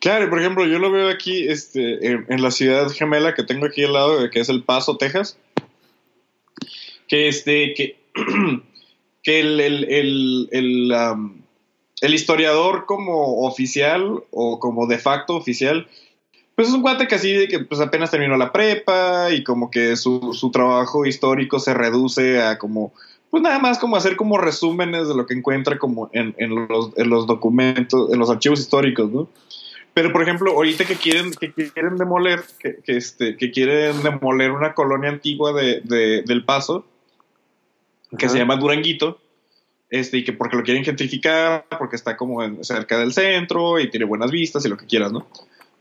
Claro, 0.00 0.28
por 0.30 0.40
ejemplo, 0.40 0.66
yo 0.66 0.78
lo 0.78 0.90
veo 0.90 1.08
aquí 1.08 1.48
este, 1.48 2.06
en, 2.06 2.26
en 2.28 2.42
la 2.42 2.50
ciudad 2.50 2.88
gemela 2.90 3.34
que 3.34 3.44
tengo 3.44 3.66
aquí 3.66 3.84
al 3.84 3.92
lado, 3.92 4.30
que 4.30 4.40
es 4.40 4.48
El 4.48 4.64
Paso, 4.64 4.96
Texas. 4.96 5.38
Que 7.06 7.28
este, 7.28 7.74
que, 7.74 7.98
que 9.22 9.40
el, 9.40 9.60
el, 9.60 9.84
el, 9.84 10.48
el, 10.52 10.92
um, 10.92 11.42
el 12.00 12.14
historiador 12.14 12.86
como 12.86 13.42
oficial 13.46 14.24
o 14.30 14.58
como 14.58 14.86
de 14.86 14.98
facto 14.98 15.36
oficial, 15.36 15.86
pues 16.60 16.68
es 16.68 16.74
un 16.74 16.82
cuate 16.82 17.08
que 17.08 17.14
así 17.14 17.32
de 17.32 17.48
que 17.48 17.60
pues 17.60 17.80
apenas 17.80 18.10
terminó 18.10 18.36
la 18.36 18.52
prepa 18.52 19.30
y 19.32 19.42
como 19.42 19.70
que 19.70 19.96
su, 19.96 20.34
su 20.34 20.50
trabajo 20.50 21.06
histórico 21.06 21.58
se 21.58 21.72
reduce 21.72 22.42
a 22.42 22.58
como, 22.58 22.92
pues 23.30 23.42
nada 23.42 23.58
más 23.58 23.78
como 23.78 23.96
hacer 23.96 24.14
como 24.14 24.36
resúmenes 24.36 25.08
de 25.08 25.14
lo 25.14 25.24
que 25.24 25.32
encuentra 25.32 25.78
como 25.78 26.10
en, 26.12 26.34
en 26.36 26.68
los, 26.68 26.90
en 26.98 27.08
los 27.08 27.26
documentos, 27.26 28.12
en 28.12 28.18
los 28.18 28.28
archivos 28.28 28.60
históricos, 28.60 29.10
¿no? 29.10 29.26
Pero, 29.94 30.12
por 30.12 30.20
ejemplo, 30.20 30.52
ahorita 30.52 30.84
que 30.84 30.96
quieren, 30.96 31.30
que 31.32 31.50
quieren 31.50 31.96
demoler, 31.96 32.42
que, 32.58 32.76
que 32.84 32.98
este, 32.98 33.38
que 33.38 33.50
quieren 33.50 34.02
demoler 34.02 34.50
una 34.52 34.74
colonia 34.74 35.08
antigua 35.08 35.54
de, 35.54 35.80
de- 35.84 36.24
del 36.26 36.44
Paso, 36.44 36.84
que 38.18 38.26
Ajá. 38.26 38.32
se 38.34 38.38
llama 38.38 38.56
Duranguito, 38.56 39.18
este, 39.88 40.18
y 40.18 40.24
que 40.24 40.34
porque 40.34 40.58
lo 40.58 40.62
quieren 40.62 40.84
gentrificar, 40.84 41.64
porque 41.78 41.96
está 41.96 42.18
como 42.18 42.42
en- 42.42 42.62
cerca 42.64 42.98
del 42.98 43.14
centro 43.14 43.80
y 43.80 43.88
tiene 43.88 44.04
buenas 44.04 44.30
vistas 44.30 44.66
y 44.66 44.68
lo 44.68 44.76
que 44.76 44.84
quieras, 44.84 45.10
¿no? 45.10 45.26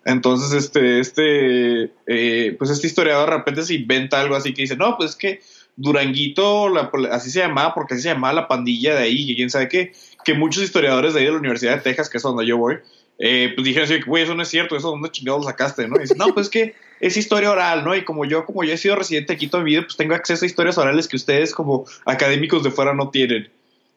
Entonces, 0.05 0.53
este, 0.53 0.99
este, 0.99 1.91
eh, 2.07 2.55
pues 2.57 2.71
este 2.71 2.87
historiador 2.87 3.29
de 3.29 3.37
repente 3.37 3.63
se 3.63 3.75
inventa 3.75 4.19
algo 4.19 4.35
así 4.35 4.53
que 4.53 4.63
dice, 4.63 4.75
no, 4.75 4.97
pues 4.97 5.11
es 5.11 5.15
que 5.15 5.41
Duranguito, 5.75 6.67
así 7.11 7.31
se 7.31 7.39
llamaba, 7.39 7.73
porque 7.73 7.93
así 7.93 8.03
se 8.03 8.09
llamaba 8.09 8.33
la 8.33 8.47
pandilla 8.47 8.95
de 8.95 9.03
ahí, 9.03 9.31
y 9.31 9.35
quién 9.35 9.49
sabe 9.49 9.69
qué, 9.69 9.93
que 10.25 10.33
muchos 10.33 10.63
historiadores 10.63 11.13
de 11.13 11.21
ahí 11.21 11.25
de 11.25 11.31
la 11.31 11.37
Universidad 11.37 11.75
de 11.75 11.81
Texas, 11.81 12.09
que 12.09 12.17
es 12.17 12.23
donde 12.23 12.45
yo 12.45 12.57
voy, 12.57 12.79
eh, 13.17 13.51
pues 13.55 13.65
dijeron 13.65 13.89
así, 13.89 14.01
güey, 14.01 14.23
eso 14.23 14.35
no 14.35 14.43
es 14.43 14.49
cierto, 14.49 14.75
eso 14.75 14.89
dónde 14.89 15.09
chingados 15.09 15.41
lo 15.41 15.49
sacaste, 15.49 15.87
¿no? 15.87 15.97
Y 15.97 16.01
dice, 16.01 16.15
no, 16.15 16.33
pues 16.33 16.47
es 16.47 16.49
que 16.49 16.75
es 16.99 17.17
historia 17.17 17.51
oral, 17.51 17.83
¿no? 17.83 17.95
Y 17.95 18.03
como 18.03 18.25
yo, 18.25 18.45
como 18.45 18.63
yo 18.63 18.73
he 18.73 18.77
sido 18.77 18.95
residente 18.95 19.33
aquí 19.33 19.47
toda 19.47 19.63
mi 19.63 19.71
vida, 19.71 19.83
pues 19.83 19.97
tengo 19.97 20.15
acceso 20.15 20.43
a 20.43 20.47
historias 20.47 20.77
orales 20.77 21.07
que 21.07 21.15
ustedes 21.15 21.53
como 21.53 21.85
académicos 22.05 22.63
de 22.63 22.71
fuera 22.71 22.93
no 22.93 23.09
tienen. 23.09 23.49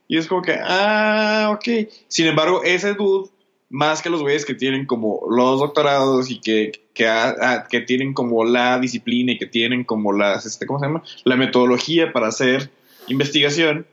Y 0.09 0.19
es 0.19 0.27
como 0.27 0.43
que, 0.43 0.59
ah, 0.61 1.51
ok. 1.53 1.89
Sin 2.09 2.27
embargo, 2.27 2.63
ese 2.65 2.95
dude, 2.95 3.31
más 3.73 4.03
que 4.03 4.11
los 4.11 4.21
güeyes 4.21 4.45
que 4.45 4.55
tienen 4.55 4.85
como 4.87 5.23
los 5.31 5.59
doctorados 5.59 6.31
y 6.31 6.39
que, 6.41 6.73
que, 6.95 7.07
ah, 7.09 7.35
ah, 7.41 7.65
que 7.69 7.81
tienen 7.81 8.13
como 8.13 8.45
la 8.45 8.79
disciplina 8.79 9.33
y 9.33 9.39
que 9.39 9.47
tienen 9.47 9.83
como 9.83 10.13
las, 10.13 10.45
este, 10.47 10.67
¿cómo 10.67 10.79
se 10.79 10.87
llama? 10.87 11.03
La 11.25 11.37
metodología 11.37 12.13
para 12.13 12.29
hacer 12.29 12.71
investigación, 13.09 13.87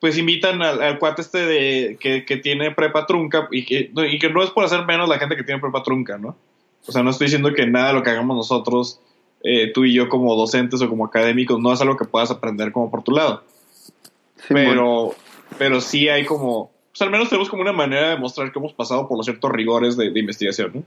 pues 0.00 0.18
invitan 0.18 0.60
al, 0.62 0.82
al 0.82 0.98
cuate 0.98 1.22
este 1.22 1.46
de, 1.46 1.96
que, 1.98 2.26
que 2.26 2.36
tiene 2.36 2.70
prepa 2.72 3.06
trunca 3.06 3.48
y 3.50 3.64
que, 3.64 3.90
no- 3.94 4.04
y 4.04 4.18
que 4.18 4.28
no 4.28 4.42
es 4.42 4.50
por 4.50 4.64
hacer 4.64 4.84
menos 4.84 5.08
la 5.08 5.18
gente 5.18 5.34
que 5.34 5.42
tiene 5.44 5.60
prepa 5.62 5.82
trunca, 5.82 6.18
¿no? 6.18 6.36
O 6.86 6.92
sea, 6.92 7.02
no 7.02 7.10
estoy 7.10 7.24
diciendo 7.28 7.52
que 7.54 7.66
nada 7.66 7.88
de 7.88 7.94
lo 7.94 8.02
que 8.02 8.10
hagamos 8.10 8.36
nosotros, 8.36 9.00
eh, 9.42 9.72
tú 9.72 9.84
y 9.86 9.94
yo 9.94 10.08
como 10.10 10.36
docentes 10.36 10.82
o 10.82 10.88
como 10.90 11.06
académicos, 11.06 11.58
no 11.58 11.72
es 11.72 11.80
algo 11.80 11.96
que 11.96 12.04
puedas 12.04 12.30
aprender 12.30 12.70
como 12.70 12.90
por 12.90 13.02
tu 13.02 13.12
lado 13.12 13.42
Sí, 14.36 14.52
bueno. 14.52 14.68
pero, 14.70 15.14
pero 15.58 15.80
sí 15.80 16.08
hay 16.10 16.24
como, 16.26 16.70
pues 16.96 17.02
al 17.02 17.10
menos 17.10 17.28
tenemos 17.28 17.50
como 17.50 17.60
una 17.60 17.72
manera 17.74 18.10
de 18.10 18.16
mostrar 18.16 18.50
que 18.50 18.58
hemos 18.58 18.72
pasado 18.72 19.06
por 19.06 19.18
los 19.18 19.26
ciertos 19.26 19.50
rigores 19.52 19.98
de, 19.98 20.10
de 20.10 20.18
investigación, 20.20 20.70
¿no? 20.76 20.82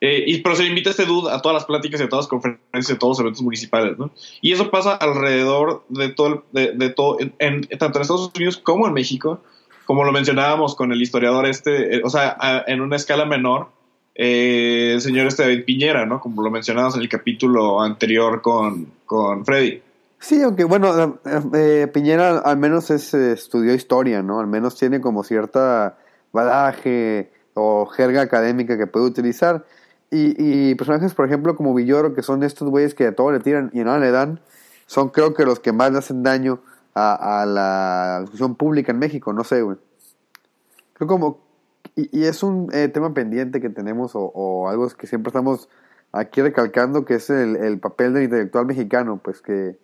Eh, 0.00 0.24
y, 0.28 0.38
pero 0.42 0.54
se 0.54 0.62
le 0.62 0.68
invita 0.68 0.90
a 0.90 0.92
este 0.92 1.06
dude 1.06 1.32
a 1.32 1.40
todas 1.40 1.54
las 1.54 1.64
pláticas 1.64 2.00
y 2.00 2.04
a 2.04 2.08
todas 2.08 2.24
las 2.26 2.28
conferencias, 2.28 2.90
a 2.92 2.98
todos 2.98 3.12
los 3.16 3.20
eventos 3.20 3.42
municipales, 3.42 3.98
¿no? 3.98 4.10
Y 4.40 4.52
eso 4.52 4.70
pasa 4.70 4.94
alrededor 4.94 5.82
de 5.88 6.10
todo, 6.10 6.44
de, 6.52 6.72
de 6.72 6.90
todo 6.90 7.18
en, 7.20 7.32
en- 7.38 7.62
tanto 7.78 7.98
en 7.98 8.02
Estados 8.02 8.30
Unidos 8.36 8.58
como 8.58 8.86
en 8.86 8.92
México, 8.92 9.42
como 9.86 10.04
lo 10.04 10.12
mencionábamos 10.12 10.76
con 10.76 10.92
el 10.92 11.02
historiador 11.02 11.46
este, 11.46 11.96
eh, 11.96 12.02
o 12.04 12.10
sea, 12.10 12.36
a- 12.38 12.64
en 12.68 12.80
una 12.80 12.94
escala 12.96 13.24
menor, 13.24 13.68
eh, 14.14 14.90
el 14.94 15.00
señor 15.00 15.26
este 15.26 15.42
David 15.42 15.64
Piñera, 15.64 16.06
¿no? 16.06 16.20
Como 16.20 16.42
lo 16.42 16.50
mencionábamos 16.50 16.94
en 16.96 17.00
el 17.02 17.08
capítulo 17.08 17.80
anterior 17.80 18.40
con, 18.42 18.92
con 19.06 19.44
Freddy. 19.44 19.80
Sí, 20.20 20.42
aunque 20.42 20.64
bueno, 20.64 21.18
eh, 21.24 21.42
eh, 21.54 21.86
Piñera 21.92 22.38
al 22.38 22.58
menos 22.58 22.90
es, 22.90 23.14
eh, 23.14 23.32
estudió 23.32 23.72
historia, 23.74 24.22
¿no? 24.22 24.40
Al 24.40 24.48
menos 24.48 24.76
tiene 24.76 25.00
como 25.00 25.22
cierta 25.22 25.96
badaje 26.32 27.30
o 27.54 27.86
jerga 27.86 28.22
académica 28.22 28.76
que 28.76 28.86
puede 28.86 29.06
utilizar. 29.06 29.64
Y, 30.10 30.34
y 30.70 30.74
personajes, 30.74 31.14
por 31.14 31.26
ejemplo, 31.26 31.54
como 31.54 31.74
Villoro, 31.74 32.14
que 32.14 32.22
son 32.22 32.42
estos 32.42 32.68
güeyes 32.68 32.94
que 32.94 33.06
a 33.06 33.14
todo 33.14 33.30
le 33.30 33.40
tiran 33.40 33.70
y 33.72 33.80
nada 33.80 33.98
le 33.98 34.10
dan, 34.10 34.40
son 34.86 35.10
creo 35.10 35.34
que 35.34 35.44
los 35.44 35.60
que 35.60 35.72
más 35.72 35.92
le 35.92 35.98
hacen 35.98 36.22
daño 36.22 36.60
a, 36.94 37.42
a 37.42 37.46
la 37.46 38.20
discusión 38.22 38.56
pública 38.56 38.92
en 38.92 38.98
México, 38.98 39.32
no 39.32 39.44
sé, 39.44 39.62
güey. 39.62 39.76
Creo 40.94 41.08
como... 41.08 41.40
Y, 41.94 42.20
y 42.20 42.24
es 42.24 42.42
un 42.42 42.68
tema 42.92 43.12
pendiente 43.14 43.60
que 43.60 43.70
tenemos 43.70 44.14
o, 44.14 44.20
o 44.34 44.68
algo 44.68 44.88
que 44.88 45.06
siempre 45.06 45.30
estamos 45.30 45.68
aquí 46.12 46.42
recalcando, 46.42 47.04
que 47.04 47.14
es 47.14 47.30
el 47.30 47.78
papel 47.80 48.14
del 48.14 48.24
intelectual 48.24 48.66
mexicano, 48.66 49.20
pues 49.22 49.40
que 49.40 49.78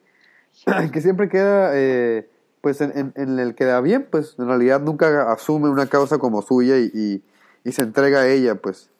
que 0.92 1.00
siempre 1.00 1.28
queda 1.28 1.70
eh, 1.74 2.28
pues 2.60 2.80
en, 2.80 2.92
en- 2.96 3.12
en 3.16 3.38
el 3.38 3.54
que 3.54 3.64
da 3.64 3.80
bien 3.80 4.06
pues 4.10 4.36
en 4.38 4.46
realidad 4.46 4.80
nunca 4.80 5.30
asume 5.32 5.68
una 5.68 5.86
causa 5.86 6.18
como 6.18 6.42
suya 6.42 6.78
y, 6.78 6.90
y- 6.94 7.22
y 7.64 7.72
se 7.72 7.82
entrega 7.82 8.20
a 8.20 8.28
ella 8.28 8.54
pues 8.56 8.90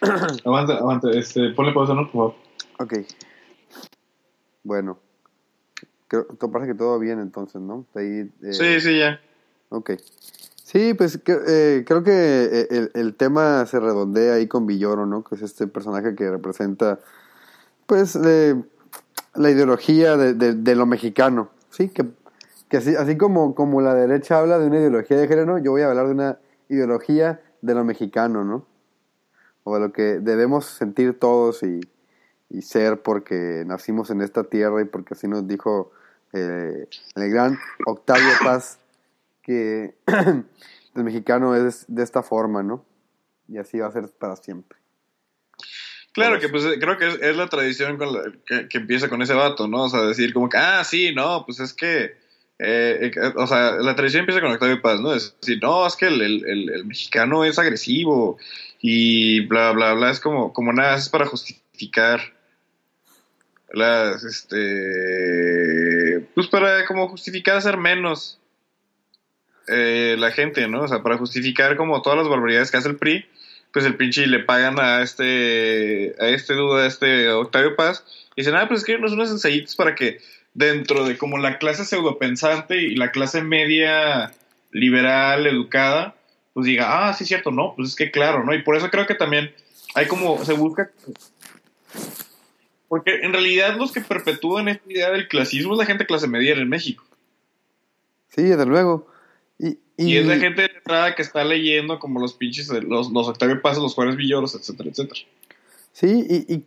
Aguanta, 0.44 0.74
aguanta, 0.74 1.10
este, 1.10 1.50
ponle 1.50 1.72
pausa, 1.72 1.94
¿no? 1.94 2.02
Por 2.10 2.12
favor. 2.12 2.34
ok 2.78 2.94
bueno 4.62 4.98
creo, 6.08 6.24
to- 6.24 6.50
parece 6.50 6.72
que 6.72 6.78
todo 6.78 6.98
bien 6.98 7.20
entonces 7.20 7.60
no 7.60 7.84
ahí, 7.94 8.30
eh, 8.42 8.52
Sí, 8.52 8.80
sí, 8.80 8.98
ya. 8.98 9.20
ok 9.70 9.92
Sí, 10.62 10.92
pues 10.92 11.16
que- 11.16 11.38
eh, 11.48 11.84
creo 11.86 12.02
que 12.04 12.12
eh, 12.12 12.66
el, 12.70 12.90
el 12.92 13.14
tema 13.14 13.64
se 13.64 13.80
redondea 13.80 14.34
ahí 14.34 14.46
con 14.48 14.66
Villoro, 14.66 15.06
¿no? 15.06 15.24
Que 15.24 15.36
es 15.36 15.40
este 15.40 15.66
personaje 15.66 16.14
que 16.14 16.28
representa, 16.30 16.98
pues, 17.86 18.14
eh, 18.22 18.54
la 19.34 19.50
ideología 19.50 20.16
de, 20.16 20.34
de- 20.34 20.74
lo 20.74 20.86
mexicano, 20.86 21.50
¿sí? 21.70 21.88
Que, 21.88 22.06
que 22.68 22.78
así, 22.78 22.94
así 22.96 23.16
como, 23.16 23.54
como 23.54 23.80
la 23.80 23.94
derecha 23.94 24.38
habla 24.38 24.58
de 24.58 24.66
una 24.66 24.78
ideología 24.78 25.16
de 25.16 25.28
género, 25.28 25.58
yo 25.58 25.70
voy 25.72 25.82
a 25.82 25.88
hablar 25.88 26.06
de 26.06 26.12
una 26.12 26.38
ideología 26.68 27.40
de 27.62 27.74
lo 27.74 27.84
mexicano, 27.84 28.44
¿no? 28.44 28.66
O 29.64 29.74
de 29.74 29.80
lo 29.80 29.92
que 29.92 30.18
debemos 30.20 30.64
sentir 30.66 31.18
todos 31.18 31.62
y, 31.62 31.80
y 32.50 32.62
ser 32.62 33.02
porque 33.02 33.64
nacimos 33.66 34.10
en 34.10 34.20
esta 34.22 34.44
tierra 34.44 34.80
y 34.80 34.84
porque 34.86 35.14
así 35.14 35.28
nos 35.28 35.46
dijo 35.46 35.90
eh, 36.32 36.88
el 37.14 37.30
gran 37.30 37.58
Octavio 37.86 38.30
Paz 38.44 38.78
que 39.42 39.94
el 40.06 41.04
mexicano 41.04 41.54
es 41.54 41.84
de 41.88 42.02
esta 42.02 42.22
forma, 42.22 42.62
¿no? 42.62 42.84
Y 43.46 43.58
así 43.58 43.78
va 43.78 43.86
a 43.88 43.92
ser 43.92 44.08
para 44.10 44.36
siempre. 44.36 44.77
Claro, 46.18 46.40
que 46.40 46.48
pues 46.48 46.64
creo 46.80 46.98
que 46.98 47.08
es, 47.08 47.14
es 47.22 47.36
la 47.36 47.48
tradición 47.48 47.96
con 47.98 48.12
la- 48.12 48.32
que, 48.46 48.68
que 48.68 48.78
empieza 48.78 49.08
con 49.08 49.22
ese 49.22 49.34
vato, 49.34 49.68
¿no? 49.68 49.84
O 49.84 49.88
sea, 49.88 50.02
decir 50.02 50.32
como 50.32 50.48
que, 50.48 50.56
ah, 50.56 50.82
sí, 50.84 51.12
no, 51.14 51.44
pues 51.46 51.60
es 51.60 51.72
que, 51.72 52.16
eh, 52.58 53.10
eh, 53.14 53.32
o 53.36 53.46
sea, 53.46 53.72
la 53.72 53.94
tradición 53.96 54.20
empieza 54.20 54.40
con 54.40 54.52
Octavio 54.52 54.80
Paz, 54.82 55.00
¿no? 55.00 55.14
Es 55.14 55.34
decir, 55.40 55.58
no, 55.62 55.86
es 55.86 55.96
que 55.96 56.06
el, 56.06 56.20
el- 56.20 56.44
el- 56.46 56.70
el 56.70 56.84
mexicano 56.84 57.44
es 57.44 57.58
agresivo 57.58 58.38
y 58.80 59.40
bla, 59.46 59.72
bla, 59.72 59.94
bla, 59.94 60.10
es 60.10 60.20
como, 60.20 60.52
como 60.52 60.72
nada, 60.72 60.96
es 60.96 61.08
para 61.08 61.26
justificar 61.26 62.20
las, 63.72 64.24
este, 64.24 66.26
pues 66.34 66.46
para 66.48 66.86
como 66.86 67.08
justificar 67.08 67.60
ser 67.60 67.76
menos 67.76 68.38
eh, 69.66 70.16
la 70.18 70.30
gente, 70.30 70.66
¿no? 70.68 70.82
O 70.82 70.88
sea, 70.88 71.02
para 71.02 71.18
justificar 71.18 71.76
como 71.76 72.00
todas 72.00 72.18
las 72.18 72.28
barbaridades 72.28 72.70
que 72.70 72.78
hace 72.78 72.88
el 72.88 72.96
PRI, 72.96 73.26
pues 73.72 73.84
el 73.84 73.96
pinche 73.96 74.26
le 74.26 74.40
pagan 74.40 74.78
a 74.80 75.02
este, 75.02 76.14
a 76.20 76.28
este 76.28 76.54
duda, 76.54 76.84
a 76.84 76.86
este 76.86 77.30
Octavio 77.30 77.76
Paz, 77.76 78.04
y 78.34 78.42
dicen, 78.42 78.56
ah, 78.56 78.66
pues 78.68 78.80
escríbenos 78.80 79.12
unos 79.12 79.30
ensayitos 79.30 79.76
para 79.76 79.94
que 79.94 80.18
dentro 80.54 81.04
de 81.04 81.16
como 81.18 81.38
la 81.38 81.58
clase 81.58 81.84
pseudopensante 81.84 82.82
y 82.82 82.96
la 82.96 83.10
clase 83.10 83.42
media 83.42 84.32
liberal, 84.70 85.46
educada, 85.46 86.14
pues 86.54 86.66
diga, 86.66 87.08
ah, 87.08 87.14
sí 87.14 87.24
es 87.24 87.28
cierto, 87.28 87.50
no, 87.50 87.74
pues 87.76 87.90
es 87.90 87.96
que 87.96 88.10
claro, 88.10 88.44
¿no? 88.44 88.54
Y 88.54 88.62
por 88.62 88.76
eso 88.76 88.90
creo 88.90 89.06
que 89.06 89.14
también 89.14 89.52
hay 89.94 90.06
como, 90.06 90.44
se 90.44 90.54
busca... 90.54 90.90
Porque 92.88 93.20
en 93.22 93.32
realidad 93.32 93.76
los 93.76 93.92
que 93.92 94.00
perpetúan 94.00 94.68
esta 94.68 94.90
idea 94.90 95.10
del 95.10 95.28
clasismo 95.28 95.74
es 95.74 95.78
la 95.78 95.84
gente 95.84 96.06
clase 96.06 96.26
media 96.26 96.54
en 96.54 96.68
México. 96.68 97.04
Sí, 98.28 98.42
desde 98.42 98.64
luego. 98.64 99.06
Y, 99.98 100.14
Y, 100.14 100.16
es 100.16 100.26
la 100.26 100.36
gente 100.38 100.62
de 100.62 100.70
entrada 100.74 101.14
que 101.14 101.22
está 101.22 101.44
leyendo 101.44 101.98
como 101.98 102.20
los 102.20 102.32
pinches, 102.32 102.68
de 102.68 102.80
los, 102.82 103.10
los 103.10 103.28
Octavio 103.28 103.60
Paz, 103.60 103.76
los 103.78 103.94
Juárez 103.94 104.16
Villoros, 104.16 104.54
etcétera, 104.54 104.88
etcétera. 104.90 105.20
Sí, 105.92 106.24
y, 106.30 106.54
y, 106.54 106.64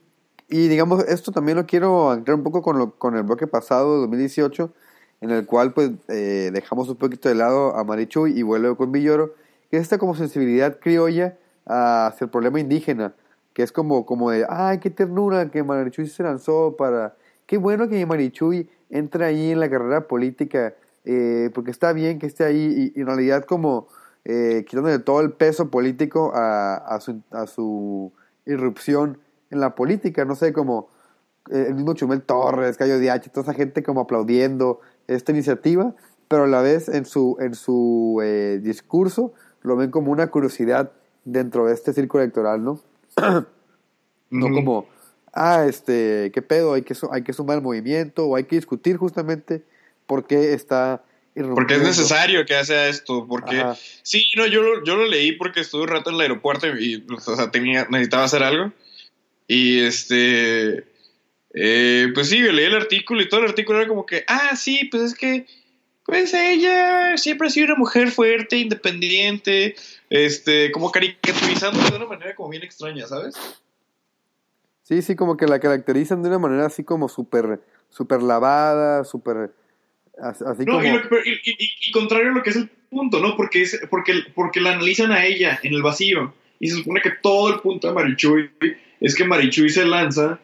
y 0.49 0.67
digamos, 0.67 1.05
esto 1.05 1.31
también 1.31 1.57
lo 1.57 1.65
quiero 1.65 2.11
anclar 2.11 2.35
un 2.35 2.43
poco 2.43 2.61
con, 2.61 2.77
lo, 2.77 2.91
con 2.91 3.15
el 3.15 3.23
bloque 3.23 3.47
pasado, 3.47 4.01
2018, 4.01 4.73
en 5.21 5.31
el 5.31 5.45
cual 5.45 5.73
pues 5.73 5.91
eh, 6.09 6.51
dejamos 6.51 6.89
un 6.89 6.97
poquito 6.97 7.29
de 7.29 7.35
lado 7.35 7.73
a 7.75 7.85
Marichuy 7.85 8.37
y 8.37 8.41
vuelvo 8.41 8.75
con 8.75 8.91
Villoro, 8.91 9.33
que 9.69 9.77
es 9.77 9.83
esta 9.83 9.97
como 9.97 10.13
sensibilidad 10.13 10.77
criolla 10.79 11.37
hacia 11.65 12.25
el 12.25 12.29
problema 12.29 12.59
indígena, 12.59 13.13
que 13.53 13.63
es 13.63 13.71
como, 13.71 14.05
como 14.05 14.31
de, 14.31 14.45
ay, 14.49 14.79
qué 14.79 14.89
ternura 14.89 15.49
que 15.49 15.63
Marichuy 15.63 16.07
se 16.07 16.23
lanzó 16.23 16.75
para, 16.77 17.15
qué 17.45 17.57
bueno 17.57 17.87
que 17.87 18.05
Marichuy 18.05 18.67
entre 18.89 19.23
ahí 19.23 19.51
en 19.51 19.61
la 19.61 19.69
carrera 19.69 20.07
política, 20.07 20.75
eh, 21.05 21.49
porque 21.53 21.71
está 21.71 21.93
bien 21.93 22.19
que 22.19 22.27
esté 22.27 22.43
ahí, 22.43 22.91
y, 22.95 22.99
y 22.99 23.01
en 23.01 23.07
realidad 23.07 23.45
como 23.45 23.87
eh, 24.23 24.65
quitándole 24.67 24.99
todo 24.99 25.21
el 25.21 25.31
peso 25.31 25.71
político 25.71 26.31
a, 26.35 26.75
a, 26.75 26.99
su, 27.01 27.21
a 27.31 27.47
su 27.47 28.11
irrupción 28.45 29.17
en 29.49 29.59
la 29.59 29.73
política, 29.73 30.25
no 30.25 30.35
sé, 30.35 30.53
como 30.53 30.89
eh, 31.49 31.65
el 31.69 31.75
mismo 31.75 31.93
Chumel 31.93 32.21
Torres, 32.21 32.77
Cayo 32.77 32.99
Diache, 32.99 33.31
toda 33.31 33.43
esa 33.43 33.53
gente 33.53 33.81
como 33.81 34.01
aplaudiendo 34.01 34.79
esta 35.07 35.31
iniciativa, 35.31 35.95
pero 36.27 36.43
a 36.43 36.47
la 36.47 36.61
vez 36.61 36.87
en 36.87 37.05
su, 37.05 37.35
en 37.39 37.55
su 37.55 38.19
eh, 38.23 38.59
discurso 38.61 39.33
lo 39.63 39.75
ven 39.75 39.89
como 39.89 40.11
una 40.11 40.27
curiosidad 40.27 40.91
dentro 41.25 41.65
de 41.65 41.73
este 41.73 41.93
círculo 41.93 42.23
electoral, 42.23 42.63
¿no? 42.63 42.79
No 44.33 44.47
como, 44.47 44.85
ah, 45.33 45.65
este, 45.65 46.31
¿qué 46.33 46.41
pedo? 46.41 46.71
Hay 46.71 46.83
que, 46.83 46.95
hay 47.11 47.21
que 47.21 47.33
sumar 47.33 47.57
el 47.57 47.61
movimiento 47.61 48.27
o 48.27 48.37
hay 48.37 48.45
que 48.45 48.55
discutir 48.55 48.95
justamente 48.95 49.65
por 50.11 50.27
qué 50.27 50.53
está 50.53 51.01
Porque 51.55 51.75
es 51.75 51.83
necesario 51.83 52.45
que 52.45 52.53
haga 52.55 52.89
esto, 52.89 53.25
porque... 53.29 53.61
Ajá. 53.61 53.77
Sí, 54.03 54.29
no, 54.35 54.45
yo, 54.45 54.61
lo- 54.61 54.83
yo 54.83 54.97
lo 54.97 55.05
leí 55.05 55.31
porque 55.37 55.61
estuve 55.61 55.83
un 55.83 55.87
rato 55.87 56.09
en 56.09 56.17
el 56.17 56.21
aeropuerto 56.23 56.67
y, 56.67 57.05
o 57.09 57.35
sea, 57.37 57.49
tenía, 57.49 57.87
necesitaba 57.89 58.25
hacer 58.25 58.43
algo. 58.43 58.73
Y 59.47 59.79
este... 59.79 60.83
eh, 61.53 62.07
pues 62.13 62.27
sí, 62.27 62.39
yo 62.39 62.51
leí 62.51 62.65
el 62.65 62.75
artículo 62.75 63.21
y 63.21 63.29
todo 63.29 63.39
el 63.39 63.47
artículo 63.47 63.79
era 63.79 63.87
como 63.87 64.05
que, 64.05 64.25
ah, 64.27 64.57
sí, 64.57 64.89
pues 64.91 65.03
es 65.03 65.13
que... 65.15 65.45
Pues 66.05 66.33
ella 66.33 67.15
siempre 67.17 67.47
ha 67.47 67.51
sido 67.51 67.67
una 67.67 67.75
mujer 67.75 68.11
fuerte, 68.11 68.57
independiente, 68.57 69.75
este, 70.09 70.69
como 70.73 70.91
caricaturizando 70.91 71.79
de 71.89 71.95
una 71.95 72.05
manera 72.05 72.35
como 72.35 72.49
bien 72.49 72.63
extraña, 72.63 73.07
¿sabes? 73.07 73.35
Sí, 74.83 75.01
sí, 75.01 75.15
como 75.15 75.37
que 75.37 75.45
la 75.47 75.61
caracterizan 75.61 76.21
de 76.21 76.27
una 76.27 76.39
manera 76.39 76.65
así 76.65 76.83
como 76.83 77.07
súper 77.07 77.61
súper 77.89 78.21
lavada, 78.21 79.05
súper 79.05 79.51
así 80.21 80.65
No, 80.65 80.73
como... 80.73 80.83
y, 80.85 80.91
lo 80.91 81.01
que- 81.01 81.07
pero- 81.09 81.21
y- 81.25 81.29
y- 81.43 81.51
y- 81.65 81.89
y 81.89 81.91
contrario 81.91 82.31
a 82.31 82.33
lo 82.33 82.43
que 82.43 82.51
es 82.51 82.55
el 82.55 82.69
punto, 82.89 83.19
¿no? 83.19 83.35
Porque, 83.35 83.61
es, 83.63 83.79
porque, 83.89 84.13
porque 84.35 84.61
la 84.61 84.71
analizan 84.73 85.11
a 85.11 85.25
ella 85.25 85.59
en 85.63 85.73
el 85.73 85.81
vacío. 85.81 86.33
Y 86.59 86.69
se 86.69 86.77
supone 86.77 87.01
que 87.01 87.11
todo 87.21 87.53
el 87.53 87.59
punto 87.61 87.87
de 87.87 87.93
Marichuy 87.93 88.49
es 88.99 89.15
que 89.15 89.23
Marichuy 89.25 89.69
se 89.69 89.83
lanza 89.85 90.39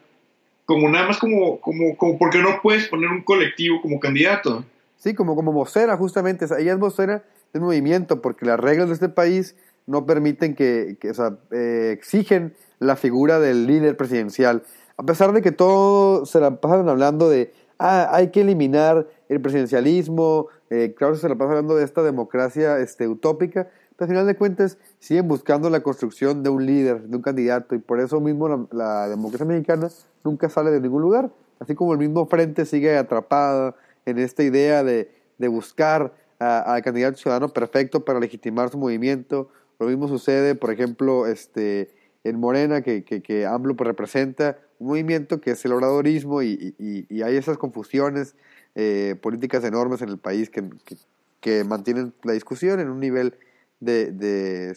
como 0.66 0.90
nada 0.90 1.08
más 1.08 1.18
como, 1.20 1.62
como, 1.62 1.96
como 1.96 2.18
porque 2.18 2.40
no 2.40 2.60
puedes 2.62 2.88
poner 2.88 3.10
un 3.10 3.22
colectivo 3.24 3.82
como 3.82 4.00
candidato. 4.00 4.66
Sí, 4.98 5.14
como, 5.14 5.36
como 5.36 5.54
vocera, 5.54 5.96
justamente. 5.96 6.46
O 6.46 6.48
sea, 6.48 6.58
ella 6.60 6.74
es 6.74 6.80
vocera 6.80 7.24
del 7.54 7.62
movimiento 7.62 8.22
porque 8.22 8.46
las 8.46 8.60
reglas 8.60 8.88
de 8.88 8.96
este 8.96 9.10
país 9.10 9.56
no 9.86 10.06
permiten 10.06 10.56
que, 10.56 10.98
que, 11.00 11.12
o 11.12 11.14
sea, 11.14 11.38
eh, 11.52 11.92
exigen 11.96 12.56
la 12.80 12.96
figura 12.96 13.40
del 13.40 13.68
líder 13.68 13.96
presidencial. 13.96 14.64
A 14.98 15.04
pesar 15.04 15.32
de 15.32 15.42
que 15.42 15.52
todo 15.52 16.26
se 16.26 16.40
la 16.40 16.60
pasan 16.60 16.90
hablando 16.90 17.30
de, 17.30 17.54
ah, 17.80 18.10
hay 18.12 18.30
que 18.30 18.42
eliminar 18.42 19.08
el 19.30 19.42
presidencialismo, 19.42 20.48
eh, 20.70 20.94
claro, 20.98 21.16
se 21.16 21.28
la 21.30 21.36
pasan 21.36 21.52
hablando 21.52 21.76
de 21.76 21.84
esta 21.84 22.04
democracia 22.04 22.80
este, 22.80 23.08
utópica, 23.08 23.70
pero 23.96 24.06
al 24.06 24.10
final 24.10 24.28
de 24.28 24.36
cuentas 24.36 24.78
siguen 25.00 25.28
buscando 25.28 25.70
la 25.70 25.82
construcción 25.82 26.44
de 26.44 26.50
un 26.50 26.66
líder, 26.66 27.02
de 27.04 27.16
un 27.16 27.22
candidato, 27.22 27.76
y 27.76 27.80
por 27.80 28.00
eso 28.00 28.20
mismo 28.20 28.48
la, 28.48 28.66
la 28.72 29.10
democracia 29.10 29.46
mexicana 29.46 29.90
nunca 30.24 30.50
sale 30.50 30.72
de 30.72 30.82
ningún 30.82 31.02
lugar. 31.02 31.32
Así 31.60 31.74
como 31.74 31.94
el 31.94 32.00
mismo 32.00 32.28
frente 32.28 32.66
sigue 32.66 32.98
atrapada 32.98 33.76
en 34.06 34.20
esta 34.20 34.44
idea 34.44 34.84
de, 34.84 35.12
de 35.38 35.48
buscar 35.48 36.14
al 36.40 36.82
candidato 36.84 37.18
ciudadano 37.18 37.50
perfecto 37.50 38.06
para 38.06 38.20
legitimar 38.20 38.70
su 38.70 38.78
movimiento. 38.78 39.50
Lo 39.80 39.88
mismo 39.88 40.08
sucede, 40.08 40.54
por 40.56 40.72
ejemplo, 40.72 41.26
este, 41.26 41.90
en 42.24 42.40
Morena, 42.40 42.82
que, 42.82 43.04
que, 43.04 43.22
que 43.22 43.46
AMLO 43.46 43.76
pues, 43.76 43.88
representa 43.88 44.58
un 44.80 44.88
movimiento 44.90 45.40
que 45.42 45.52
es 45.52 45.66
el 45.66 45.72
obradorismo 45.74 46.42
y, 46.42 46.76
y- 46.78 47.06
y 47.10 47.22
hay 47.24 47.36
esas 47.38 47.58
confusiones 47.58 48.36
eh, 48.76 49.16
políticas 49.22 49.64
enormes 49.64 50.02
en 50.02 50.10
el 50.10 50.18
país 50.18 50.50
que, 50.50 50.64
que, 50.86 50.98
que 51.40 51.64
mantienen 51.64 52.14
la 52.24 52.34
discusión 52.34 52.80
en 52.80 52.90
un 52.90 53.00
nivel 53.00 53.36
de, 53.80 54.12
de 54.12 54.76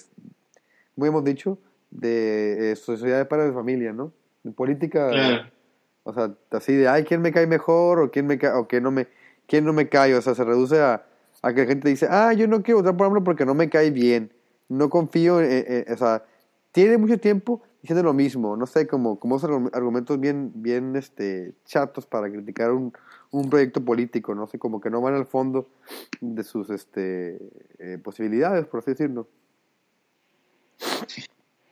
como 0.94 1.06
hemos 1.06 1.24
dicho, 1.24 1.58
de 1.90 2.72
eh, 2.72 2.76
sociedad 2.76 3.18
de 3.18 3.24
padres 3.24 3.48
de 3.48 3.54
familia, 3.54 3.92
¿no? 3.92 4.12
En 4.44 4.52
política, 4.52 5.50
o 6.02 6.12
sea, 6.14 6.34
así 6.50 6.74
de, 6.74 6.88
ay, 6.88 7.04
¿quién 7.04 7.20
me 7.20 7.32
cae 7.32 7.46
mejor? 7.46 8.00
O 8.00 8.10
¿quién, 8.10 8.26
me 8.26 8.38
ca 8.38 8.58
o 8.58 8.66
quién, 8.68 8.82
no 8.82 8.90
me, 8.90 9.06
quién 9.46 9.64
no 9.64 9.72
me 9.72 9.88
cae? 9.88 10.14
O 10.14 10.22
sea, 10.22 10.34
se 10.34 10.44
reduce 10.44 10.78
a, 10.80 11.04
a 11.42 11.52
que 11.54 11.62
la 11.62 11.66
gente 11.66 11.88
dice, 11.88 12.06
ah, 12.10 12.32
yo 12.32 12.46
no 12.48 12.62
quiero 12.62 12.78
votar 12.78 12.96
por 12.96 13.06
AMLO 13.06 13.24
porque 13.24 13.44
no 13.44 13.54
me 13.54 13.68
cae 13.68 13.90
bien. 13.90 14.32
No 14.68 14.88
confío, 14.88 15.40
en, 15.40 15.50
en- 15.50 15.64
en- 15.88 15.92
o 15.92 15.96
sea, 15.96 16.24
tiene 16.72 16.98
mucho 16.98 17.18
tiempo 17.18 17.62
diciendo 17.82 18.02
lo 18.02 18.12
mismo. 18.12 18.56
No 18.56 18.66
sé, 18.66 18.86
como, 18.86 19.18
como 19.18 19.36
esos 19.36 19.50
argu- 19.50 19.70
argumentos 19.72 20.18
bien, 20.20 20.52
bien 20.54 20.96
este, 20.96 21.52
chatos 21.64 22.06
para 22.06 22.30
criticar 22.30 22.72
un, 22.72 22.92
un 23.30 23.48
proyecto 23.50 23.84
político, 23.84 24.34
no 24.34 24.46
sé, 24.46 24.58
como 24.58 24.80
que 24.80 24.90
no 24.90 25.00
van 25.00 25.14
al 25.14 25.26
fondo 25.26 25.68
de 26.20 26.42
sus 26.42 26.70
este, 26.70 27.38
eh, 27.78 27.98
posibilidades, 28.02 28.66
por 28.66 28.80
así 28.80 28.90
decirlo. 28.92 29.28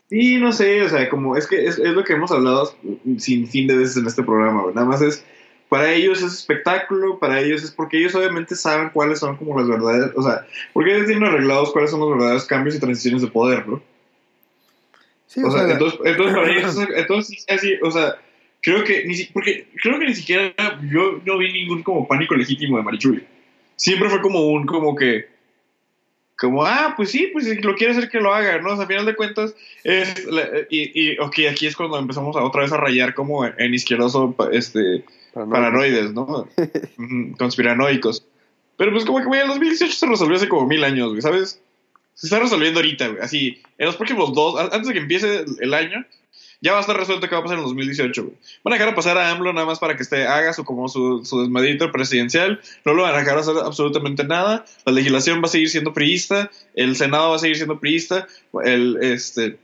Sí, 0.08 0.38
no 0.38 0.52
sé, 0.52 0.80
o 0.82 0.88
sea, 0.88 1.10
como 1.10 1.36
es 1.36 1.46
que 1.46 1.66
es, 1.66 1.78
es 1.78 1.90
lo 1.90 2.02
que 2.02 2.14
hemos 2.14 2.30
hablado 2.30 2.72
sin 3.18 3.46
fin 3.46 3.66
de 3.66 3.76
veces 3.76 3.98
en 3.98 4.06
este 4.06 4.22
programa, 4.22 4.62
güey. 4.62 4.74
Nada 4.74 4.86
más 4.86 5.02
es, 5.02 5.22
para 5.68 5.92
ellos 5.92 6.22
es 6.22 6.32
espectáculo, 6.32 7.18
para 7.18 7.40
ellos 7.40 7.62
es 7.62 7.70
porque 7.70 7.98
ellos 7.98 8.14
obviamente 8.14 8.54
saben 8.54 8.88
cuáles 8.88 9.18
son 9.18 9.36
como 9.36 9.58
las 9.58 9.68
verdades, 9.68 10.12
o 10.16 10.22
sea, 10.22 10.46
porque 10.72 10.94
ellos 10.94 11.08
tienen 11.08 11.24
arreglados 11.24 11.72
cuáles 11.72 11.90
son 11.90 12.00
los 12.00 12.08
verdaderos 12.08 12.46
cambios 12.46 12.74
y 12.74 12.80
transiciones 12.80 13.20
de 13.20 13.28
poder, 13.28 13.68
¿no? 13.68 13.82
Sí, 15.28 15.42
O 15.44 15.50
sea, 15.50 15.62
la- 15.64 15.74
entonces, 15.74 16.00
entonces 16.04 16.34
para 16.36 16.52
es- 16.68 16.88
entonces 16.96 17.38
es 17.46 17.56
así, 17.56 17.74
o 17.82 17.90
sea, 17.90 18.16
creo 18.62 18.82
que 18.82 19.04
ni 19.04 19.22
porque 19.26 19.68
creo 19.82 19.98
que 20.00 20.06
ni 20.06 20.14
siquiera 20.14 20.52
yo 20.90 21.20
no 21.24 21.38
vi 21.38 21.52
ningún 21.52 21.82
como 21.84 22.08
pánico 22.08 22.34
legítimo 22.34 22.76
de 22.78 22.82
Marichuy. 22.82 23.24
Siempre 23.76 24.08
fue 24.10 24.20
como 24.20 24.40
un, 24.48 24.66
como 24.66 24.96
que, 24.96 25.26
como, 26.36 26.64
ah, 26.64 26.94
pues 26.96 27.10
sí, 27.10 27.28
pues 27.32 27.44
si 27.44 27.56
lo 27.60 27.74
quiere 27.76 27.92
hacer 27.92 28.08
que 28.08 28.18
lo 28.20 28.32
haga, 28.34 28.58
¿no? 28.60 28.72
O 28.72 28.76
sea, 28.76 28.84
a 28.86 28.88
final 28.88 29.06
de 29.06 29.14
cuentas, 29.14 29.54
es, 29.84 30.24
la- 30.26 30.48
y, 30.70 30.90
y, 31.12 31.18
ok, 31.18 31.34
aquí 31.50 31.66
es 31.66 31.76
cuando 31.76 31.98
empezamos 31.98 32.34
a 32.36 32.42
otra 32.42 32.62
vez 32.62 32.72
a 32.72 32.76
rayar 32.76 33.14
como 33.14 33.44
en 33.44 33.74
izquierdoso, 33.74 34.32
pa- 34.32 34.48
este, 34.50 35.04
paranoides, 35.34 36.12
¿no? 36.12 36.48
Conspiranoicos. 37.38 38.24
Pero 38.76 38.92
pues 38.92 39.04
como 39.04 39.18
que, 39.18 39.24
güey, 39.26 39.40
el 39.42 39.48
2018 39.48 39.92
se 39.92 40.06
resolvió 40.06 40.36
hace 40.36 40.48
como 40.48 40.66
mil 40.66 40.82
años, 40.84 41.10
güey, 41.10 41.20
¿sabes? 41.22 41.60
Se 42.18 42.26
está 42.26 42.40
resolviendo 42.40 42.80
ahorita, 42.80 43.06
güey, 43.06 43.20
así, 43.22 43.62
en 43.78 43.86
los 43.86 43.94
próximos 43.94 44.34
dos, 44.34 44.58
antes 44.60 44.88
de 44.88 44.92
que 44.92 44.98
empiece 44.98 45.44
el, 45.60 45.72
año, 45.72 46.04
ya 46.60 46.72
va 46.72 46.78
a 46.78 46.80
estar 46.80 46.96
resuelto 46.96 47.28
qué 47.28 47.34
va 47.36 47.42
a 47.42 47.44
pasar 47.44 47.58
en 47.58 47.62
el 47.62 47.68
2018, 47.68 48.24
güey. 48.24 48.34
Van 48.64 48.74
a 48.74 48.76
dejar 48.76 48.96
pasar 48.96 49.16
a 49.18 49.30
AMLO 49.30 49.52
nada 49.52 49.64
más 49.64 49.78
para 49.78 49.96
que 49.96 50.02
esté, 50.02 50.26
haga 50.26 50.52
su, 50.52 50.64
como 50.64 50.88
su, 50.88 51.24
su 51.24 51.42
desmadrito 51.42 51.92
presidencial, 51.92 52.60
no 52.84 52.94
lo 52.94 53.04
van 53.04 53.14
a 53.14 53.18
dejar 53.18 53.38
hacer 53.38 53.54
absolutamente 53.64 54.24
nada, 54.24 54.64
la 54.84 54.92
legislación 54.92 55.40
va 55.40 55.44
a 55.44 55.48
seguir 55.48 55.70
siendo 55.70 55.92
priista, 55.92 56.50
el 56.74 56.96
Senado 56.96 57.30
va 57.30 57.36
a 57.36 57.38
seguir 57.38 57.54
siendo 57.54 57.78
priista, 57.78 58.26
el, 58.64 58.98
este... 59.00 59.56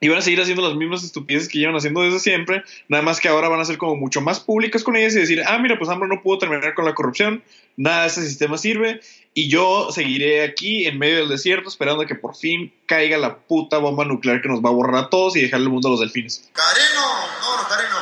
Y 0.00 0.08
van 0.08 0.18
a 0.18 0.22
seguir 0.22 0.40
haciendo 0.40 0.62
las 0.62 0.76
mismas 0.76 1.02
estupideces 1.02 1.48
que 1.48 1.58
llevan 1.58 1.74
haciendo 1.74 2.02
desde 2.02 2.20
siempre, 2.20 2.62
nada 2.88 3.02
más 3.02 3.20
que 3.20 3.28
ahora 3.28 3.48
van 3.48 3.60
a 3.60 3.64
ser 3.64 3.78
como 3.78 3.96
mucho 3.96 4.20
más 4.20 4.38
públicas 4.40 4.84
con 4.84 4.94
ellas 4.96 5.14
y 5.14 5.20
decir, 5.20 5.42
ah, 5.46 5.58
mira, 5.58 5.76
pues 5.76 5.90
AMLO 5.90 6.06
no 6.06 6.22
pudo 6.22 6.38
terminar 6.38 6.74
con 6.74 6.84
la 6.84 6.94
corrupción, 6.94 7.42
nada 7.76 8.02
de 8.02 8.08
ese 8.08 8.24
sistema 8.24 8.58
sirve, 8.58 9.00
y 9.38 9.48
yo 9.48 9.92
seguiré 9.92 10.42
aquí 10.42 10.88
en 10.88 10.98
medio 10.98 11.18
del 11.18 11.28
desierto 11.28 11.68
esperando 11.68 12.02
a 12.02 12.06
que 12.06 12.16
por 12.16 12.34
fin 12.34 12.72
caiga 12.86 13.16
la 13.18 13.36
puta 13.36 13.78
bomba 13.78 14.04
nuclear 14.04 14.42
que 14.42 14.48
nos 14.48 14.64
va 14.64 14.70
a 14.70 14.72
borrar 14.72 15.04
a 15.04 15.10
todos 15.10 15.36
y 15.36 15.42
dejarle 15.42 15.66
el 15.66 15.70
mundo 15.70 15.86
a 15.86 15.90
los 15.92 16.00
delfines. 16.00 16.50
Carino, 16.52 17.06
vámonos, 17.40 17.68
Carino. 17.68 17.97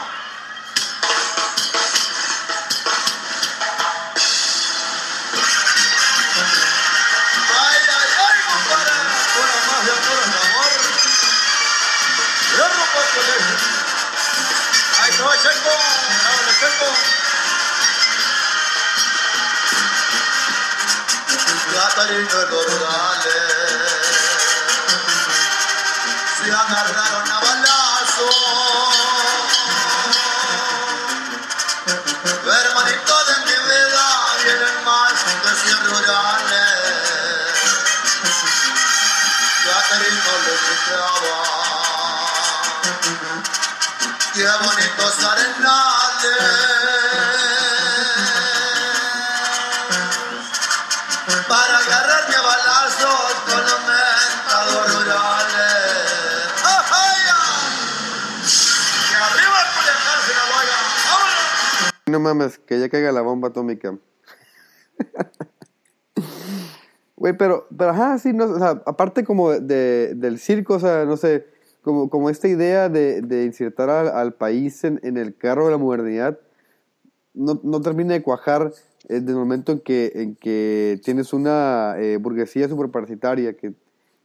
Catarino, 22.07 22.38
el 22.40 22.50
dale. 22.78 23.40
Se 26.36 26.46
agarraron 26.52 27.30
a 27.32 27.40
balazo. 27.40 28.30
Hermanito 32.46 33.14
de 33.24 33.36
mi 33.46 33.57
vida, 33.66 34.07
vienen 34.44 34.76
más 34.84 35.16
de 35.42 35.52
cien 35.62 35.80
rurales. 35.84 36.78
Catarino 39.64 40.32
le 40.44 40.54
gritaba. 40.62 41.38
Qué 44.32 44.46
bonitos 44.64 45.16
arenales 45.24 46.66
para 51.49 51.78
agarrarme 51.78 52.34
a 52.34 52.42
balazos 52.42 53.34
con 53.47 53.61
los 53.62 53.80
mentados 53.86 54.84
rurales. 54.94 55.86
¡Ajaya! 56.64 57.38
¡Y 59.03 59.14
arriba 59.14 59.57
el 59.62 59.68
Culiacán, 59.74 60.18
Sinaloa! 60.26 60.76
¡Vámonos! 61.11 61.92
No 62.07 62.18
mames, 62.20 62.59
que 62.59 62.80
ya 62.80 62.88
caiga 62.88 63.12
la 63.12 63.22
bomba 63.22 63.49
atómica. 63.49 63.97
Güey, 67.18 67.34
pero, 67.34 67.66
pero 67.76 67.90
ajá, 67.90 68.18
sí, 68.18 68.34
no, 68.34 68.44
o 68.44 68.59
sea, 68.59 68.82
aparte 68.84 69.24
como 69.24 69.51
de, 69.51 70.12
del 70.14 70.38
circo, 70.38 70.74
o 70.74 70.78
sea, 70.78 71.07
no 71.07 71.16
sé, 71.16 71.47
como, 71.80 72.11
como 72.11 72.28
esta 72.28 72.47
idea 72.47 72.90
de, 72.90 73.22
de 73.22 73.44
insertar 73.44 73.88
al, 73.88 74.09
al 74.09 74.34
país 74.34 74.84
en, 74.84 75.01
en 75.03 75.16
el 75.16 75.34
carro 75.34 75.64
de 75.64 75.70
la 75.70 75.78
modernidad, 75.78 76.38
no, 77.32 77.59
no 77.62 77.80
termina 77.80 78.12
de 78.12 78.22
cuajar 78.22 78.70
desde 79.09 79.30
el 79.30 79.36
momento 79.36 79.72
en 79.72 79.80
que, 79.80 80.12
en 80.14 80.34
que 80.36 81.00
tienes 81.04 81.32
una 81.32 81.94
eh, 81.98 82.16
burguesía 82.18 82.68
superparasitaria 82.68 83.54
que, 83.57 83.72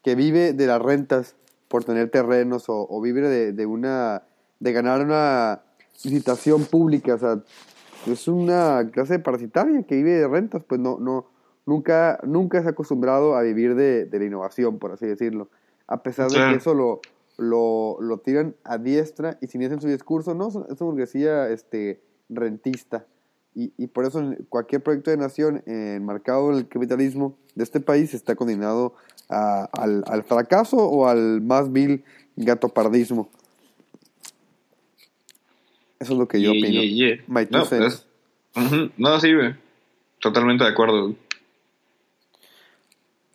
que 0.03 0.15
vive 0.15 0.53
de 0.53 0.67
las 0.67 0.82
rentas 0.82 1.36
por 1.67 1.84
tener 1.84 2.09
terrenos 2.09 2.67
o, 2.69 2.88
o 2.89 3.01
vive 3.01 3.21
de, 3.21 3.53
de 3.53 3.65
una 3.65 4.23
de 4.59 4.73
ganar 4.73 5.01
una 5.01 5.61
licitación 6.03 6.65
pública, 6.65 7.15
o 7.15 7.17
sea, 7.17 7.39
es 8.05 8.27
una 8.27 8.89
clase 8.91 9.17
parasitaria 9.19 9.82
que 9.84 9.95
vive 9.95 10.11
de 10.19 10.27
rentas, 10.27 10.63
pues 10.67 10.79
no, 10.79 10.99
no, 10.99 11.25
nunca, 11.65 12.19
nunca 12.23 12.61
se 12.61 12.67
ha 12.67 12.71
acostumbrado 12.71 13.36
a 13.36 13.41
vivir 13.41 13.73
de, 13.75 14.05
de 14.05 14.19
la 14.19 14.25
innovación, 14.25 14.77
por 14.79 14.91
así 14.91 15.07
decirlo. 15.07 15.49
A 15.88 16.03
pesar 16.03 16.29
de 16.29 16.36
Sí. 16.36 16.41
que 16.51 16.55
eso 16.57 16.73
lo, 16.75 17.01
lo, 17.38 17.97
lo 18.01 18.19
tiran 18.19 18.55
a 18.63 18.77
diestra 18.77 19.38
y 19.41 19.47
sin 19.47 19.61
eso 19.63 19.73
en 19.73 19.82
su 19.82 19.88
discurso, 19.88 20.36
no, 20.36 20.47
es 20.49 20.55
una 20.55 20.67
burguesía 20.79 21.49
este, 21.49 22.01
rentista. 22.29 23.05
Y, 23.53 23.73
y 23.77 23.87
por 23.87 24.05
eso 24.05 24.33
cualquier 24.49 24.81
proyecto 24.81 25.11
de 25.11 25.17
nación 25.17 25.61
enmarcado 25.65 26.51
en 26.51 26.59
el 26.59 26.67
capitalismo 26.67 27.35
de 27.55 27.63
este 27.63 27.79
país 27.81 28.13
está 28.13 28.35
condenado 28.35 28.95
a- 29.29 29.65
al, 29.73 30.03
al 30.07 30.23
fracaso 30.23 30.77
o 30.77 31.07
al 31.07 31.41
más 31.41 31.71
vil 31.71 32.03
gatopardismo. 32.37 33.29
Eso 35.99 36.13
es 36.13 36.19
lo 36.19 36.27
que 36.27 36.41
yo 36.41 36.51
Yeah, 36.53 36.59
opino. 36.67 36.81
yeah, 36.83 37.15
yeah. 37.17 37.23
My 37.27 37.47
No, 37.51 37.63
es- 37.63 38.05
Ujú, 38.55 38.91
No, 38.97 39.19
sí, 39.19 39.33
güey. 39.33 39.55
Totalmente 40.19 40.63
de 40.63 40.69
acuerdo. 40.69 41.03
güey. 41.03 41.17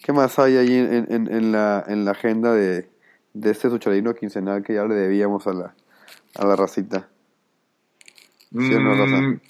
¿Qué 0.03 0.13
más 0.13 0.39
hay 0.39 0.57
ahí 0.57 0.73
en, 0.75 1.07
en- 1.11 1.33
en 1.33 1.53
la, 1.53 1.85
en 1.87 2.05
la 2.05 2.13
agenda 2.13 2.55
de, 2.55 2.89
de 3.35 3.51
este 3.51 3.69
sucharino 3.71 4.15
quincenal 4.15 4.63
que 4.63 4.75
ya 4.75 4.85
le 4.85 4.95
debíamos 4.95 5.47
a 5.47 5.53
la, 5.53 5.75
a 6.37 6.47
la 6.47 6.57
racita? 6.57 7.09
¿Sí 8.53 8.75
o 8.75 8.81
no, 8.81 8.95
Rafa? 8.95 9.21
Mm, 9.21 9.41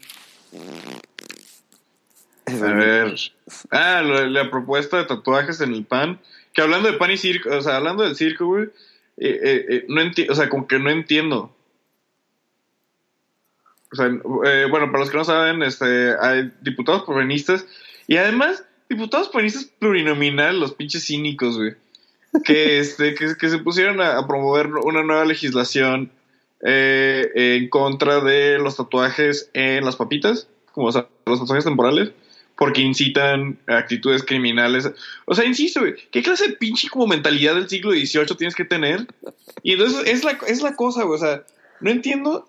A 2.62 2.72
ver. 2.72 3.14
Ah, 3.70 4.02
la, 4.02 4.26
la 4.26 4.50
propuesta 4.50 4.96
de 4.98 5.04
tatuajes 5.04 5.60
en 5.60 5.72
el 5.74 5.84
pan. 5.84 6.20
Que 6.52 6.62
hablando 6.62 6.90
de 6.90 6.96
pan 6.98 7.10
y 7.10 7.16
circo, 7.18 7.50
o 7.50 7.60
sea, 7.60 7.76
hablando 7.76 8.02
del 8.02 8.16
circo, 8.16 8.46
güey. 8.46 8.64
eh, 9.18 9.40
eh, 9.42 9.66
eh, 9.68 9.84
no 9.88 10.00
enti- 10.02 10.28
o 10.30 10.34
sea, 10.34 10.48
como 10.48 10.66
que 10.66 10.78
no 10.78 10.90
entiendo. 10.90 11.54
O 13.92 13.96
sea, 13.96 14.06
eh, 14.06 14.66
bueno, 14.70 14.86
para 14.90 15.00
los 15.00 15.10
que 15.10 15.16
no 15.16 15.24
saben, 15.24 15.62
este, 15.62 16.14
hay 16.20 16.52
diputados 16.60 17.04
plurinistas 17.04 17.66
y 18.06 18.16
además 18.16 18.64
diputados 18.88 19.28
plurinistas 19.28 19.64
plurinominal, 19.78 20.58
los 20.58 20.74
pinches 20.74 21.04
cínicos, 21.06 21.56
güey. 21.56 21.74
Que, 22.44 22.78
este, 22.80 23.14
que, 23.14 23.36
que 23.38 23.48
se 23.48 23.58
pusieron 23.58 24.00
a, 24.00 24.18
a 24.18 24.26
promover 24.26 24.68
una 24.68 25.02
nueva 25.02 25.24
legislación 25.24 26.10
eh, 26.62 27.30
en 27.34 27.68
contra 27.68 28.20
de 28.20 28.58
los 28.58 28.76
tatuajes 28.76 29.50
en 29.54 29.84
las 29.84 29.96
papitas, 29.96 30.48
como 30.72 30.88
o 30.88 30.92
sea, 30.92 31.06
los 31.26 31.38
tatuajes 31.40 31.64
temporales, 31.64 32.10
porque 32.56 32.80
incitan 32.80 33.58
actitudes 33.66 34.22
criminales. 34.22 34.90
O 35.26 35.34
sea, 35.34 35.44
insisto, 35.44 35.82
¿qué 36.10 36.22
clase 36.22 36.48
de 36.48 36.54
pinche 36.54 36.88
como 36.88 37.06
mentalidad 37.06 37.54
del 37.54 37.68
siglo 37.68 37.92
XVIII 37.92 38.36
tienes 38.36 38.54
que 38.54 38.64
tener? 38.64 39.06
Y 39.62 39.72
entonces 39.72 40.02
es 40.06 40.24
la, 40.24 40.38
es 40.46 40.62
la 40.62 40.74
cosa, 40.74 41.04
güey, 41.04 41.16
o 41.16 41.22
sea, 41.22 41.42
no 41.80 41.90
entiendo 41.90 42.48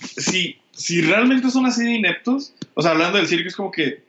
si, 0.00 0.58
si 0.72 1.00
realmente 1.02 1.50
son 1.50 1.66
así 1.66 1.84
de 1.84 1.94
ineptos. 1.94 2.54
O 2.74 2.82
sea, 2.82 2.92
hablando 2.92 3.18
del 3.18 3.28
circo, 3.28 3.48
es 3.48 3.56
como 3.56 3.70
que. 3.70 4.06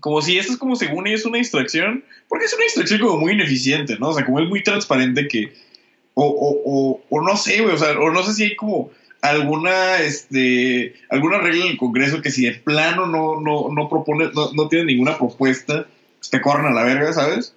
Como 0.00 0.22
si 0.22 0.38
esto 0.38 0.52
es 0.52 0.58
como 0.58 0.76
según 0.76 1.06
ellos 1.06 1.24
una 1.24 1.38
distracción. 1.38 2.04
Porque 2.28 2.46
es 2.46 2.54
una 2.54 2.64
distracción 2.64 3.00
como 3.00 3.18
muy 3.18 3.32
ineficiente, 3.32 3.96
¿no? 3.98 4.10
O 4.10 4.14
sea, 4.14 4.24
como 4.24 4.40
es 4.40 4.48
muy 4.48 4.62
transparente 4.62 5.28
que. 5.28 5.52
O, 6.14 6.26
o, 6.26 6.62
o, 6.64 7.02
o 7.08 7.22
no 7.22 7.36
sé, 7.36 7.60
güey. 7.62 7.74
O 7.74 7.78
sea, 7.78 7.98
o 7.98 8.10
no 8.10 8.22
sé 8.22 8.34
si 8.34 8.44
hay 8.44 8.56
como 8.56 8.90
alguna 9.20 9.98
este 9.98 10.94
alguna 11.10 11.38
regla 11.38 11.64
en 11.64 11.72
el 11.72 11.78
Congreso 11.78 12.22
que 12.22 12.30
si 12.30 12.44
de 12.44 12.52
plano 12.52 13.06
no, 13.06 13.40
no, 13.40 13.68
no 13.74 13.88
propone, 13.88 14.30
no, 14.34 14.52
no 14.52 14.68
tiene 14.68 14.86
ninguna 14.86 15.18
propuesta, 15.18 15.86
pues 16.18 16.30
te 16.30 16.40
corren 16.40 16.66
a 16.66 16.70
la 16.72 16.84
verga, 16.84 17.12
¿sabes? 17.12 17.54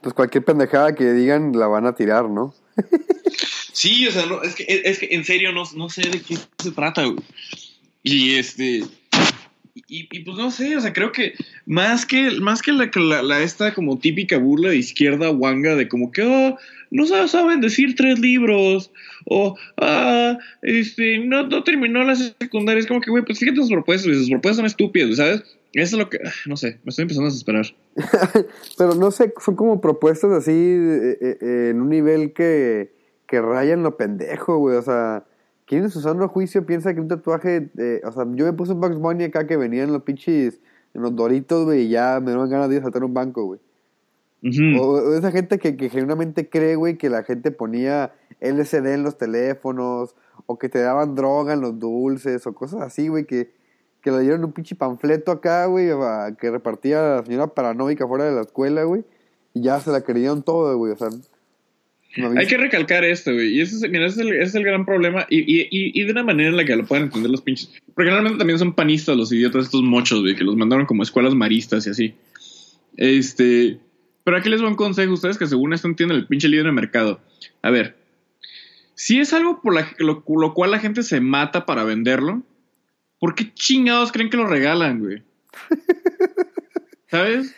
Pues 0.00 0.14
cualquier 0.14 0.44
pendejada 0.44 0.94
que 0.94 1.12
digan 1.12 1.52
la 1.58 1.66
van 1.66 1.86
a 1.86 1.94
tirar, 1.94 2.28
¿no? 2.28 2.54
Sí, 3.72 4.06
o 4.06 4.12
sea, 4.12 4.26
no, 4.26 4.42
es, 4.42 4.54
que, 4.54 4.64
es 4.68 4.98
que 4.98 5.08
en 5.12 5.24
serio 5.24 5.52
no, 5.52 5.64
no 5.74 5.88
sé 5.88 6.02
de 6.02 6.20
qué 6.20 6.36
se 6.58 6.70
trata, 6.72 7.04
güey. 7.04 7.16
Y 8.02 8.34
este. 8.34 8.84
Y, 9.92 10.08
y, 10.12 10.20
pues 10.20 10.36
no 10.36 10.52
sé, 10.52 10.76
o 10.76 10.80
sea, 10.80 10.92
creo 10.92 11.10
que 11.10 11.34
más 11.66 12.06
que, 12.06 12.30
más 12.40 12.62
que 12.62 12.72
la, 12.72 12.88
la, 12.94 13.22
la 13.22 13.42
esta 13.42 13.74
como 13.74 13.98
típica 13.98 14.38
burla 14.38 14.68
de 14.68 14.76
izquierda 14.76 15.32
wanga 15.32 15.74
de 15.74 15.88
como 15.88 16.12
que, 16.12 16.22
oh, 16.22 16.56
no 16.92 17.06
sa- 17.06 17.26
saben 17.26 17.60
decir 17.60 17.96
tres 17.96 18.20
libros, 18.20 18.92
o, 19.26 19.56
ah, 19.78 20.38
este, 20.62 21.18
no, 21.18 21.44
no 21.48 21.64
terminó 21.64 22.04
la 22.04 22.14
secundaria, 22.14 22.78
es 22.78 22.86
como 22.86 23.00
que, 23.00 23.10
güey, 23.10 23.24
pues 23.24 23.40
fíjate 23.40 23.56
sus 23.56 23.72
propuestas, 23.72 24.16
sus 24.16 24.30
propuestas 24.30 24.58
son 24.58 24.66
estúpidas, 24.66 25.16
¿sabes? 25.16 25.42
Eso 25.72 25.96
es 25.96 26.00
lo 26.00 26.08
que, 26.08 26.18
ah, 26.24 26.30
no 26.46 26.56
sé, 26.56 26.78
me 26.84 26.90
estoy 26.90 27.02
empezando 27.02 27.26
a 27.26 27.30
desesperar. 27.30 27.66
Pero 28.78 28.94
no 28.94 29.10
sé, 29.10 29.32
son 29.44 29.56
como 29.56 29.80
propuestas 29.80 30.30
así 30.30 30.52
eh, 30.52 31.18
eh, 31.20 31.68
en 31.70 31.80
un 31.80 31.88
nivel 31.88 32.32
que, 32.32 32.92
que 33.26 33.40
rayan 33.40 33.82
lo 33.82 33.96
pendejo, 33.96 34.56
güey. 34.58 34.76
O 34.76 34.82
sea, 34.82 35.24
¿quién 35.70 35.88
su 35.88 36.00
sano 36.00 36.28
juicio 36.28 36.66
piensa 36.66 36.92
que 36.92 37.00
un 37.00 37.06
tatuaje... 37.08 37.70
eh, 37.78 38.00
o 38.04 38.10
sea, 38.12 38.24
yo 38.34 38.44
me 38.44 38.52
puse 38.52 38.72
un 38.72 38.80
Bugs 38.80 38.98
Bunny 38.98 39.24
acá 39.24 39.46
que 39.46 39.56
venía 39.56 39.84
en 39.84 39.92
los 39.92 40.02
pinches... 40.02 40.60
En 40.92 41.02
los 41.02 41.14
doritos, 41.14 41.66
güey, 41.66 41.82
y 41.82 41.88
ya 41.90 42.18
me 42.18 42.32
dieron 42.32 42.50
ganas 42.50 42.68
de 42.68 42.74
ir 42.74 42.80
a 42.80 42.82
saltar 42.82 43.04
un 43.04 43.14
banco, 43.14 43.44
güey. 43.44 43.60
O, 44.80 44.88
o 44.88 45.14
esa 45.14 45.30
gente 45.30 45.58
que, 45.60 45.76
que 45.76 45.88
genuinamente 45.88 46.48
cree, 46.48 46.74
güey, 46.74 46.98
que 46.98 47.08
la 47.08 47.22
gente 47.22 47.52
ponía 47.52 48.12
LCD 48.40 48.94
en 48.94 49.04
los 49.04 49.16
teléfonos, 49.16 50.16
o 50.46 50.58
que 50.58 50.68
te 50.68 50.80
daban 50.80 51.14
droga 51.14 51.52
en 51.52 51.60
los 51.60 51.78
dulces, 51.78 52.44
o 52.48 52.54
cosas 52.54 52.80
así, 52.82 53.06
güey, 53.06 53.24
que, 53.24 53.52
que 54.02 54.10
le 54.10 54.18
dieron 54.20 54.44
un 54.44 54.50
pinche 54.52 54.74
panfleto 54.74 55.30
acá, 55.30 55.66
güey, 55.66 55.90
a- 55.92 56.34
que 56.36 56.50
repartía 56.50 57.00
la 57.18 57.24
señora 57.24 57.46
paranoica 57.46 58.08
fuera 58.08 58.24
de 58.24 58.32
la 58.32 58.40
escuela, 58.40 58.82
güey, 58.82 59.04
y 59.54 59.62
ya 59.62 59.78
se 59.78 59.92
la 59.92 60.00
creyeron 60.00 60.42
todo, 60.42 60.76
güey, 60.76 60.92
o 60.92 60.96
sea. 60.96 61.10
No 62.16 62.30
Hay 62.38 62.46
que 62.46 62.56
recalcar 62.56 63.04
esto, 63.04 63.32
güey. 63.32 63.56
Y 63.56 63.60
ese 63.60 63.76
es, 63.76 63.90
mira, 63.90 64.06
ese 64.06 64.20
es, 64.22 64.26
el, 64.26 64.32
ese 64.34 64.42
es 64.44 64.54
el 64.56 64.64
gran 64.64 64.84
problema. 64.84 65.26
Y, 65.30 65.38
y, 65.38 65.68
y, 65.70 66.04
de 66.04 66.10
una 66.10 66.24
manera 66.24 66.50
en 66.50 66.56
la 66.56 66.64
que 66.64 66.74
lo 66.74 66.84
pueden 66.84 67.04
entender 67.04 67.30
los 67.30 67.42
pinches. 67.42 67.70
Porque 67.94 68.10
realmente 68.10 68.38
también 68.38 68.58
son 68.58 68.74
panistas 68.74 69.16
los 69.16 69.32
idiotas, 69.32 69.66
estos 69.66 69.82
mochos, 69.82 70.20
güey, 70.20 70.34
que 70.34 70.44
los 70.44 70.56
mandaron 70.56 70.86
como 70.86 71.02
escuelas 71.02 71.34
maristas 71.34 71.86
y 71.86 71.90
así. 71.90 72.14
Este. 72.96 73.78
Pero 74.24 74.36
aquí 74.36 74.48
les 74.48 74.60
doy 74.60 74.68
un 74.68 74.76
consejo. 74.76 75.12
Ustedes 75.12 75.38
que 75.38 75.46
según 75.46 75.72
esto 75.72 75.86
entienden 75.88 76.18
el 76.18 76.26
pinche 76.26 76.48
líder 76.48 76.66
de 76.66 76.72
mercado. 76.72 77.20
A 77.62 77.70
ver. 77.70 77.96
Si 78.94 79.18
es 79.18 79.32
algo 79.32 79.62
por 79.62 79.74
la, 79.74 79.88
lo, 79.98 80.24
lo 80.26 80.52
cual 80.52 80.72
la 80.72 80.78
gente 80.78 81.02
se 81.02 81.20
mata 81.20 81.64
para 81.64 81.84
venderlo, 81.84 82.42
¿por 83.18 83.34
qué 83.34 83.54
chingados 83.54 84.12
creen 84.12 84.28
que 84.28 84.36
lo 84.36 84.46
regalan, 84.46 84.98
güey? 84.98 85.22
¿Sabes? 87.10 87.54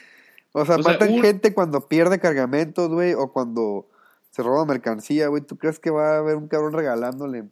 O 0.52 0.64
sea, 0.64 0.76
O 0.76 0.82
sea, 0.82 0.92
matan 0.92 1.12
un- 1.14 1.22
gente 1.22 1.52
cuando 1.52 1.88
pierde 1.88 2.20
cargamentos, 2.20 2.90
güey, 2.90 3.14
o 3.14 3.32
cuando 3.32 3.88
se 4.32 4.42
roba 4.42 4.64
mercancía, 4.64 5.28
güey. 5.28 5.42
¿Tú 5.42 5.56
crees 5.56 5.78
que 5.78 5.90
va 5.90 6.16
a 6.16 6.18
haber 6.18 6.36
un 6.36 6.48
cabrón 6.48 6.72
regalándole 6.72 7.44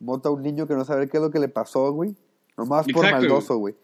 mota 0.00 0.30
a 0.30 0.32
un 0.32 0.42
niño 0.42 0.66
que 0.66 0.74
no 0.74 0.84
sabe 0.86 1.08
qué 1.08 1.18
es 1.18 1.22
lo 1.22 1.30
que 1.30 1.38
le 1.40 1.48
pasó, 1.48 1.92
güey? 1.92 2.16
Nomás 2.56 2.86
por 2.94 3.04
maldoso, 3.20 3.56
güey. 3.58 3.74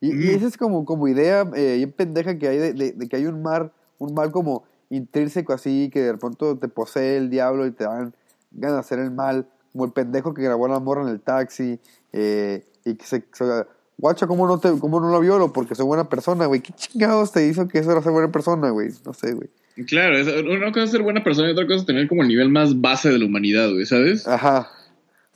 Y, 0.00 0.10
esa 0.34 0.46
es 0.46 0.56
como, 0.56 0.84
como 0.84 1.08
idea 1.08 1.42
eh, 1.54 1.74
bien 1.78 1.92
pendeja 1.92 2.38
que 2.38 2.46
hay 2.48 2.58
de, 2.58 2.72
de- 2.74 2.92
de 2.92 3.08
que 3.08 3.16
hay 3.16 3.26
un 3.26 3.42
mar, 3.42 3.72
un 3.98 4.14
mal 4.14 4.30
como 4.30 4.64
intrínseco 4.90 5.52
así, 5.52 5.90
que 5.92 6.00
de 6.02 6.14
pronto 6.18 6.56
te 6.58 6.68
posee 6.68 7.16
el 7.16 7.30
diablo 7.30 7.66
y 7.66 7.72
te 7.72 7.84
dan 7.84 8.14
ganas 8.50 8.76
de 8.76 8.80
hacer 8.80 8.98
el 8.98 9.10
mal, 9.10 9.46
como 9.72 9.84
el 9.86 9.92
pendejo 9.92 10.34
que 10.34 10.42
grabó 10.42 10.66
a 10.66 10.68
la 10.68 10.80
morra 10.80 11.02
en 11.02 11.08
el 11.08 11.20
taxi, 11.20 11.80
eh, 12.12 12.66
y 12.84 12.94
que 12.96 13.06
se, 13.06 13.24
se- 13.32 13.66
guacha, 13.96 14.26
¿cómo 14.26 14.46
no, 14.46 14.58
te, 14.58 14.76
¿cómo 14.78 15.00
no 15.00 15.08
lo 15.08 15.20
violo? 15.20 15.52
Porque 15.52 15.74
soy 15.74 15.86
buena 15.86 16.08
persona, 16.08 16.44
güey. 16.46 16.60
¿Qué 16.60 16.72
chingados 16.74 17.32
te 17.32 17.46
hizo 17.46 17.68
que 17.68 17.78
eso 17.78 17.92
era 17.92 18.02
ser 18.02 18.12
buena 18.12 18.30
persona, 18.32 18.68
güey? 18.70 18.90
No 19.06 19.12
sé, 19.14 19.32
güey. 19.32 19.48
Claro, 19.86 20.16
es- 20.18 20.26
una 20.44 20.70
cosa 20.72 20.84
es 20.84 20.90
ser 20.90 21.02
buena 21.02 21.24
persona 21.24 21.48
y 21.48 21.52
otra 21.52 21.66
cosa 21.66 21.80
es 21.80 21.86
tener 21.86 22.06
como 22.08 22.22
el 22.22 22.28
nivel 22.28 22.48
más 22.50 22.80
base 22.80 23.10
de 23.10 23.18
la 23.18 23.24
humanidad, 23.24 23.70
güey, 23.72 23.86
¿sabes? 23.86 24.26
Ajá. 24.28 24.68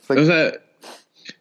O 0.09 0.25
sea, 0.25 0.53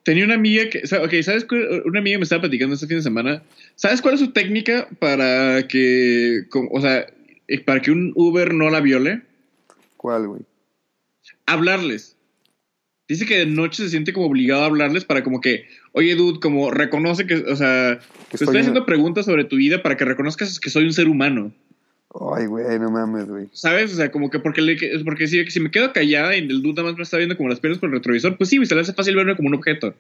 tenía 0.03 0.25
una 0.25 0.35
amiga 0.35 0.69
que, 0.71 0.81
o 0.85 0.87
sea, 0.87 1.03
ok, 1.03 1.13
¿sabes 1.23 1.45
cuál? 1.45 1.83
Una 1.85 2.01
amiga 2.01 2.19
me 2.19 2.25
estaba 2.25 2.43
platicando 2.43 2.75
este 2.75 2.87
fin 2.87 2.97
de 2.97 3.03
semana. 3.03 3.43
¿Sabes 3.75 4.01
cuál 4.01 4.15
es 4.15 4.21
su 4.21 4.33
técnica 4.33 4.89
para 4.99 5.69
que, 5.69 6.45
como- 6.49 6.71
o 6.71 6.81
sea, 6.81 7.07
eh, 7.49 7.61
para 7.61 7.81
que 7.83 7.91
un 7.91 8.13
Uber 8.17 8.55
no 8.55 8.71
la 8.71 8.81
viole? 8.81 9.23
¿Cuál, 9.97 10.27
güey? 10.29 10.41
Hablarles. 11.47 12.17
Dice 13.09 13.25
que 13.25 13.39
de 13.39 13.47
noche 13.47 13.85
se 13.85 13.91
siente 13.91 14.13
como 14.13 14.27
obligado 14.27 14.63
a 14.63 14.67
hablarles 14.67 15.05
para 15.05 15.23
como 15.23 15.41
que, 15.41 15.67
oye, 15.93 16.17
dude, 16.17 16.41
como 16.41 16.73
reconoce 16.73 17.27
que, 17.27 17.37
o 17.37 17.55
sea, 17.55 18.01
te 18.31 18.37
estoy 18.37 18.57
haciendo 18.59 18.81
una- 18.81 18.87
preguntas 18.87 19.27
sobre 19.27 19.45
tu 19.45 19.57
vida 19.57 19.83
para 19.83 19.97
que 19.97 20.05
reconozcas 20.05 20.59
que 20.59 20.71
soy 20.71 20.85
un 20.85 20.93
ser 20.93 21.09
humano. 21.09 21.53
Ay, 22.15 22.47
güey, 22.47 22.79
no 22.79 22.91
mames, 22.91 23.27
güey. 23.27 23.47
¿Sabes? 23.53 23.93
O 23.93 23.97
sea, 23.97 24.11
como 24.11 24.31
que 24.31 24.39
porque, 24.39 24.63
le, 24.63 24.77
porque 25.05 25.27
si, 25.27 25.45
si 25.51 25.61
me 25.61 25.71
quedo 25.71 25.93
callada 25.93 26.35
y 26.37 26.41
el 26.41 26.63
dude 26.63 26.75
nada 26.77 26.85
más 26.91 26.97
me 26.97 27.03
está 27.03 27.17
viendo 27.19 27.37
como 27.37 27.49
las 27.49 27.61
piernas 27.61 27.79
por 27.79 27.89
el 27.89 27.95
retrovisor, 27.97 28.37
pues 28.39 28.49
sí, 28.49 28.65
se 28.65 28.75
le 28.75 28.81
hace 28.81 28.93
fácil 28.95 29.17
verme 29.17 29.37
como 29.37 29.49
un 29.49 29.55
objeto. 29.55 29.95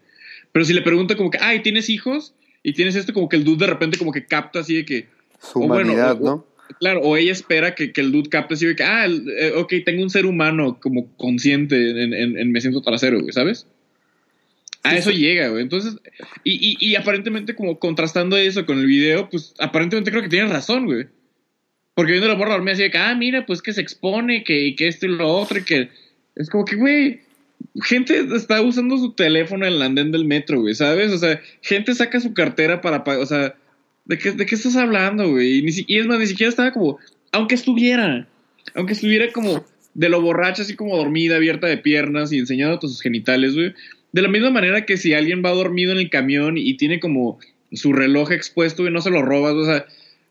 Pero 0.52 0.64
si 0.64 0.72
le 0.72 0.82
pregunto 0.82 1.16
como 1.16 1.30
que, 1.30 1.38
ay, 1.40 1.60
¿tienes 1.60 1.90
hijos? 1.90 2.34
Y 2.62 2.72
tienes 2.72 2.94
esto 2.96 3.12
como 3.12 3.28
que 3.28 3.36
el 3.36 3.44
dude 3.44 3.66
de 3.66 3.72
repente 3.72 3.98
como 3.98 4.12
que 4.12 4.24
capta 4.24 4.60
así 4.60 4.76
de 4.76 4.84
que, 4.84 5.06
Su 5.40 5.58
bueno, 5.60 5.74
humanidad, 5.92 6.16
o- 6.22 6.24
¿no? 6.24 6.46
claro, 6.80 7.00
o 7.02 7.16
ella 7.16 7.32
espera 7.32 7.74
que, 7.74 7.92
que 7.92 8.00
el 8.00 8.12
dude 8.12 8.28
capte 8.30 8.54
así 8.54 8.66
de 8.66 8.76
que, 8.76 8.82
ah, 8.84 9.04
el- 9.04 9.28
eh, 9.38 9.52
ok, 9.56 9.74
tengo 9.84 10.02
un 10.02 10.10
ser 10.10 10.24
humano 10.26 10.78
como 10.80 11.08
consciente 11.16 11.90
en, 12.02 12.14
en, 12.14 12.38
en 12.38 12.52
me 12.52 12.60
siento 12.60 12.80
trasero, 12.80 13.20
güey, 13.20 13.32
¿sabes? 13.32 13.66
A 14.82 14.90
Sí, 14.92 14.96
eso 14.98 15.10
sí. 15.10 15.16
llega, 15.18 15.48
güey. 15.48 15.62
Entonces, 15.62 15.96
y, 16.44 16.76
y, 16.80 16.90
y 16.90 16.94
aparentemente 16.94 17.54
como 17.56 17.78
contrastando 17.78 18.36
eso 18.36 18.64
con 18.64 18.78
el 18.78 18.86
video, 18.86 19.28
pues 19.28 19.54
aparentemente 19.58 20.10
creo 20.12 20.22
que 20.22 20.28
tienes 20.28 20.50
razón, 20.50 20.86
güey. 20.86 21.06
Porque 21.96 22.12
viendo 22.12 22.28
la 22.28 22.36
morra 22.36 22.52
dormida 22.52 22.74
así 22.74 22.82
de 22.82 22.90
que, 22.90 22.98
ah, 22.98 23.14
mira, 23.14 23.46
pues 23.46 23.62
que 23.62 23.72
se 23.72 23.80
expone, 23.80 24.44
que, 24.44 24.76
que 24.76 24.86
esto 24.86 25.06
y 25.06 25.08
lo 25.08 25.28
otro, 25.28 25.58
y 25.58 25.64
que 25.64 25.88
es 26.36 26.50
como 26.50 26.66
que, 26.66 26.76
güey, 26.76 27.20
gente 27.82 28.20
está 28.36 28.60
usando 28.60 28.98
su 28.98 29.12
teléfono 29.14 29.66
en 29.66 29.72
el 29.72 29.82
andén 29.82 30.12
del 30.12 30.26
metro, 30.26 30.60
güey, 30.60 30.74
¿sabes? 30.74 31.10
O 31.10 31.16
sea, 31.18 31.40
gente 31.62 31.94
saca 31.94 32.20
su 32.20 32.34
cartera 32.34 32.82
para 32.82 33.02
pagar, 33.02 33.22
o 33.22 33.26
sea, 33.26 33.54
¿de 34.04 34.18
qué, 34.18 34.32
de 34.32 34.44
qué 34.44 34.54
estás 34.54 34.76
hablando, 34.76 35.30
güey? 35.30 35.58
Y, 35.58 35.62
ni 35.62 35.72
si- 35.72 35.86
y 35.88 35.98
es 35.98 36.06
más, 36.06 36.18
ni 36.18 36.26
siquiera 36.26 36.50
estaba 36.50 36.70
como, 36.70 36.98
aunque 37.32 37.54
estuviera, 37.54 38.28
aunque 38.74 38.92
estuviera 38.92 39.32
como 39.32 39.64
de 39.94 40.08
lo 40.10 40.20
borracha, 40.20 40.62
así 40.62 40.76
como 40.76 40.98
dormida, 40.98 41.36
abierta 41.36 41.66
de 41.66 41.78
piernas 41.78 42.30
y 42.30 42.38
enseñando 42.38 42.78
sus 42.82 43.00
genitales, 43.00 43.54
güey. 43.54 43.72
De 44.12 44.20
la 44.20 44.28
misma 44.28 44.50
manera 44.50 44.84
que 44.84 44.98
si 44.98 45.14
alguien 45.14 45.42
va 45.42 45.50
dormido 45.50 45.92
en 45.92 45.98
el 45.98 46.10
camión 46.10 46.58
y 46.58 46.76
tiene 46.76 47.00
como 47.00 47.38
su 47.72 47.94
reloj 47.94 48.32
expuesto 48.32 48.86
y 48.86 48.90
no 48.90 49.00
se 49.00 49.10
lo 49.10 49.22
robas, 49.22 49.54
o 49.54 49.64
sea, 49.64 49.86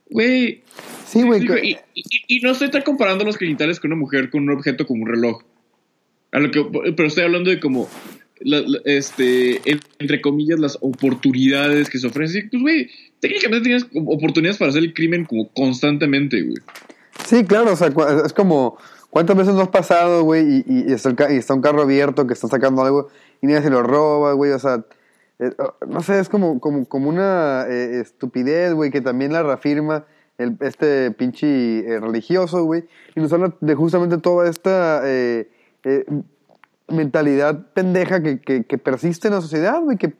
güey, 0.09 0.63
Sí, 1.07 1.21
güey. 1.23 1.43
Y, 1.63 1.77
y- 1.93 2.03
y 2.27 2.39
no 2.41 2.51
estoy 2.51 2.69
tan 2.71 2.81
comparando 2.81 3.23
los 3.23 3.37
genitales 3.37 3.79
con 3.79 3.91
una 3.91 3.99
mujer 3.99 4.29
con 4.29 4.43
un 4.43 4.51
objeto 4.51 4.85
como 4.85 5.03
un 5.03 5.09
reloj. 5.09 5.41
A 6.31 6.39
lo 6.39 6.51
que, 6.51 6.65
pero 6.95 7.07
estoy 7.07 7.23
hablando 7.23 7.49
de 7.49 7.59
como, 7.59 7.87
la- 8.41 8.61
la- 8.61 8.79
este, 8.85 9.61
en- 9.69 9.79
entre 9.99 10.19
comillas, 10.21 10.59
las 10.59 10.77
oportunidades 10.81 11.89
que 11.89 11.97
se 11.99 12.07
ofrecen. 12.07 12.49
Pues, 12.49 12.61
güey, 12.61 12.89
técnicamente 13.21 13.63
tienes 13.63 13.85
oportunidades 13.93 14.57
para 14.57 14.69
hacer 14.71 14.83
el 14.83 14.93
crimen 14.93 15.25
como 15.25 15.49
constantemente, 15.53 16.41
güey. 16.41 16.57
Sí, 17.25 17.45
claro, 17.45 17.71
o 17.73 17.75
sea, 17.77 17.91
es 18.25 18.33
como, 18.33 18.77
¿cuántas 19.09 19.37
veces 19.37 19.53
no 19.53 19.61
has 19.61 19.69
pasado, 19.69 20.23
güey? 20.23 20.43
Y, 20.67 20.89
y- 20.89 20.91
está 20.91 21.11
está 21.29 21.53
un 21.53 21.61
carro 21.61 21.81
abierto 21.83 22.27
que 22.27 22.33
están 22.33 22.49
sacando 22.49 22.83
algo 22.83 23.09
y 23.41 23.47
nadie 23.47 23.61
se 23.61 23.69
lo 23.69 23.81
roba, 23.83 24.33
güey, 24.33 24.51
o 24.51 24.59
sea, 24.59 24.83
eh, 25.39 25.51
oh, 25.57 25.73
no 25.87 26.01
sé, 26.01 26.19
es 26.19 26.29
como, 26.29 26.59
como, 26.59 26.85
como 26.85 27.09
una 27.09 27.65
eh, 27.67 27.99
estupidez, 27.99 28.73
güey, 28.73 28.91
que 28.91 29.01
también 29.01 29.33
la 29.33 29.43
reafirma 29.43 30.05
el, 30.37 30.57
este 30.61 31.11
pinche 31.11 31.79
eh, 31.79 31.99
religioso, 31.99 32.63
güey, 32.63 32.87
y 33.15 33.19
nos 33.19 33.31
habla 33.33 33.53
de 33.59 33.75
justamente 33.75 34.17
toda 34.17 34.49
esta 34.49 35.01
eh, 35.03 35.49
mentalidad 36.87 37.67
pendeja 37.73 38.21
que, 38.21 38.39
que, 38.39 38.63
que 38.63 38.77
persiste 38.77 39.27
en 39.27 39.35
la 39.35 39.41
sociedad, 39.41 39.81
güey, 39.81 39.97
que, 39.97 40.13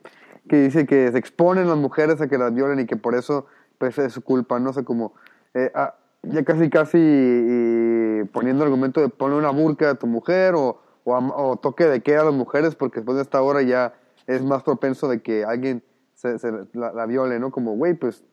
que 0.48 0.62
dice 0.62 0.86
que 0.86 1.10
se 1.10 1.18
exponen 1.18 1.68
las 1.68 1.78
mujeres 1.78 2.20
a 2.20 2.28
que 2.28 2.38
las 2.38 2.54
violen 2.54 2.80
y 2.80 2.86
que 2.86 2.96
por 2.96 3.14
eso, 3.14 3.46
pues, 3.78 3.98
es 3.98 4.12
su 4.12 4.22
culpa, 4.22 4.58
no 4.58 4.72
sé, 4.72 4.84
como, 4.84 5.14
eh, 5.54 5.70
ah, 5.74 5.94
ya 6.22 6.44
casi, 6.44 6.70
casi 6.70 6.98
eh, 7.00 8.24
poniendo 8.32 8.64
el 8.64 8.68
argumento 8.68 9.00
de 9.00 9.08
poner 9.08 9.38
una 9.38 9.50
burka 9.50 9.90
a 9.90 9.94
tu 9.94 10.06
mujer 10.06 10.54
o, 10.54 10.80
o, 11.04 11.14
o 11.14 11.56
toque 11.56 11.84
de 11.84 12.00
queda 12.00 12.22
a 12.22 12.24
las 12.24 12.34
mujeres 12.34 12.74
porque 12.74 12.96
después 12.96 13.16
de 13.16 13.22
esta 13.22 13.40
hora 13.42 13.62
ya 13.62 13.94
es 14.26 14.42
más 14.42 14.62
propenso 14.62 15.08
de 15.08 15.20
que 15.20 15.44
alguien 15.44 15.82
se, 16.14 16.38
se 16.38 16.50
la, 16.72 16.92
la 16.92 17.06
viole, 17.06 17.38
¿no? 17.38 17.50
Como, 17.50 17.76
güey, 17.76 17.94
pues, 17.94 18.24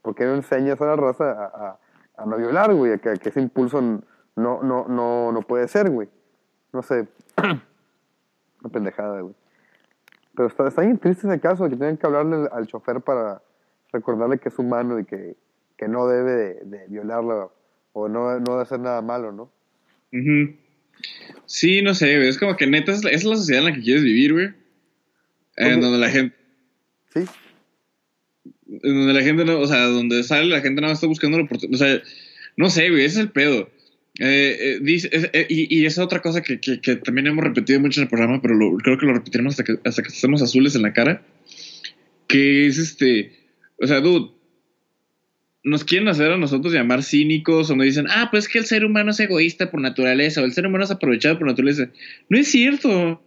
¿por 0.00 0.14
qué 0.14 0.24
no 0.24 0.34
enseñas 0.34 0.80
a 0.80 0.86
la 0.86 0.96
raza 0.96 1.32
a, 1.32 1.44
a, 1.44 1.78
a 2.16 2.26
no 2.26 2.36
violar, 2.36 2.74
güey? 2.74 2.92
A 2.92 2.98
que, 2.98 3.14
que 3.14 3.28
ese 3.28 3.40
impulso 3.40 3.80
no, 3.82 4.62
no, 4.62 4.86
no, 4.88 5.32
no 5.32 5.42
puede 5.42 5.68
ser, 5.68 5.90
güey. 5.90 6.08
No 6.72 6.82
sé. 6.82 7.08
Una 7.36 8.72
pendejada, 8.72 9.20
güey. 9.20 9.34
Pero 10.34 10.48
está, 10.48 10.66
está 10.68 10.82
bien 10.82 10.98
triste 10.98 11.26
ese 11.26 11.40
caso 11.40 11.64
de 11.64 11.70
que 11.70 11.76
tienen 11.76 11.98
que 11.98 12.06
hablarle 12.06 12.48
al 12.52 12.66
chofer 12.66 13.00
para 13.00 13.42
recordarle 13.92 14.38
que 14.38 14.48
es 14.48 14.58
humano 14.58 14.98
y 14.98 15.04
que, 15.04 15.36
que 15.76 15.88
no 15.88 16.06
debe 16.06 16.32
de, 16.32 16.54
de 16.64 16.86
violarla 16.88 17.48
o 17.92 18.08
no, 18.08 18.38
no 18.40 18.52
debe 18.52 18.62
hacer 18.62 18.80
nada 18.80 19.02
malo, 19.02 19.32
¿no? 19.32 19.50
Ujú. 20.12 20.56
Sí, 21.44 21.82
no 21.82 21.94
sé. 21.94 22.26
Es 22.26 22.38
como 22.38 22.56
que 22.56 22.66
neta 22.66 22.92
es 22.92 23.04
la, 23.04 23.10
es 23.10 23.24
la 23.24 23.36
sociedad 23.36 23.60
en 23.62 23.70
la 23.70 23.74
que 23.74 23.82
quieres 23.82 24.02
vivir, 24.02 24.32
güey. 24.32 24.61
En 25.56 25.72
Oye. 25.74 25.80
donde 25.80 25.98
la 25.98 26.10
gente, 26.10 26.36
Sí, 27.14 27.20
en 28.82 28.94
donde 28.98 29.12
la 29.12 29.22
gente 29.22 29.44
no, 29.44 29.58
o 29.60 29.66
sea, 29.66 29.84
donde 29.86 30.22
sale 30.24 30.46
la 30.46 30.60
gente 30.60 30.80
nada 30.80 30.92
más 30.92 30.98
está 30.98 31.06
buscando 31.06 31.36
la 31.38 31.44
oportunidad. 31.44 31.74
O 31.74 31.78
sea, 31.84 32.02
no 32.56 32.70
sé, 32.70 32.88
güey, 32.90 33.04
ese 33.04 33.16
es 33.18 33.24
el 33.26 33.30
pedo. 33.30 33.70
Eh, 34.18 34.56
eh, 34.60 34.78
dice, 34.82 35.08
es- 35.12 35.30
eh, 35.32 35.46
y, 35.48 35.74
y 35.78 35.86
esa 35.86 36.02
otra 36.04 36.20
cosa 36.20 36.42
que, 36.42 36.60
que- 36.60 36.80
que 36.80 36.96
también 36.96 37.26
hemos 37.26 37.44
repetido 37.44 37.80
mucho 37.80 38.00
en 38.00 38.04
el 38.04 38.08
programa, 38.10 38.40
pero 38.42 38.54
lo- 38.54 38.76
creo 38.78 38.98
que 38.98 39.06
lo 39.06 39.14
repetiremos 39.14 39.52
hasta 39.58 39.64
que, 39.64 39.78
hasta 39.88 40.02
que 40.02 40.08
estemos 40.08 40.42
azules 40.42 40.74
en 40.74 40.82
la 40.82 40.92
cara. 40.92 41.22
Que 42.28 42.66
es 42.66 42.78
este, 42.78 43.32
o 43.80 43.86
sea, 43.86 44.00
dude, 44.00 44.30
nos 45.64 45.84
quieren 45.84 46.08
hacer 46.08 46.30
a 46.32 46.36
nosotros 46.38 46.72
llamar 46.72 47.02
cínicos 47.02 47.70
o 47.70 47.76
nos 47.76 47.86
dicen, 47.86 48.06
ah, 48.10 48.28
pues 48.30 48.44
es 48.46 48.50
que 48.52 48.58
el 48.58 48.64
ser 48.66 48.84
humano 48.84 49.10
es 49.12 49.20
egoísta 49.20 49.70
por 49.70 49.80
naturaleza 49.80 50.40
o 50.40 50.44
el 50.44 50.52
ser 50.52 50.66
humano 50.66 50.84
es 50.84 50.90
aprovechado 50.90 51.38
por 51.38 51.46
naturaleza. 51.46 51.88
No 52.28 52.38
es 52.38 52.48
cierto. 52.50 53.22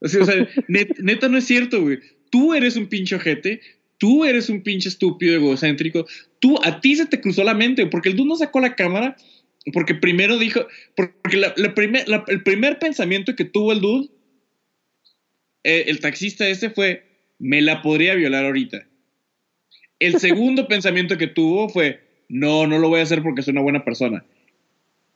O 0.00 0.08
sea, 0.08 0.22
o 0.22 0.24
sea, 0.24 0.48
net- 0.68 0.98
neta 0.98 1.28
no 1.28 1.38
es 1.38 1.44
cierto, 1.44 1.80
güey. 1.82 1.98
Tú 2.30 2.54
eres 2.54 2.76
un 2.76 2.88
pinche 2.88 3.16
ojete, 3.16 3.60
tú 3.98 4.24
eres 4.24 4.48
un 4.48 4.62
pinche 4.62 4.88
estúpido 4.88 5.34
egocéntrico, 5.34 6.06
tú, 6.38 6.58
a 6.64 6.80
ti 6.80 6.96
se 6.96 7.06
te 7.06 7.20
cruzó 7.20 7.44
la 7.44 7.54
mente, 7.54 7.86
porque 7.86 8.08
el 8.08 8.16
dude 8.16 8.28
no 8.28 8.36
sacó 8.36 8.60
la 8.60 8.74
cámara, 8.74 9.16
porque 9.72 9.94
primero 9.94 10.38
dijo, 10.38 10.66
porque 10.96 11.36
la- 11.36 11.52
la 11.56 11.74
primer- 11.74 12.08
la- 12.08 12.24
el 12.28 12.42
primer 12.42 12.78
pensamiento 12.78 13.36
que 13.36 13.44
tuvo 13.44 13.72
el 13.72 13.80
dude, 13.80 14.08
eh, 15.64 15.84
el 15.88 16.00
taxista 16.00 16.48
ese 16.48 16.70
fue, 16.70 17.04
me 17.38 17.60
la 17.60 17.82
podría 17.82 18.14
violar 18.14 18.44
ahorita. 18.46 18.86
El 19.98 20.18
segundo 20.18 20.66
pensamiento 20.68 21.18
que 21.18 21.26
tuvo 21.26 21.68
fue, 21.68 22.00
no, 22.28 22.66
no 22.66 22.78
lo 22.78 22.88
voy 22.88 23.00
a 23.00 23.02
hacer 23.02 23.22
porque 23.22 23.42
soy 23.42 23.52
una 23.52 23.62
buena 23.62 23.84
persona. 23.84 24.24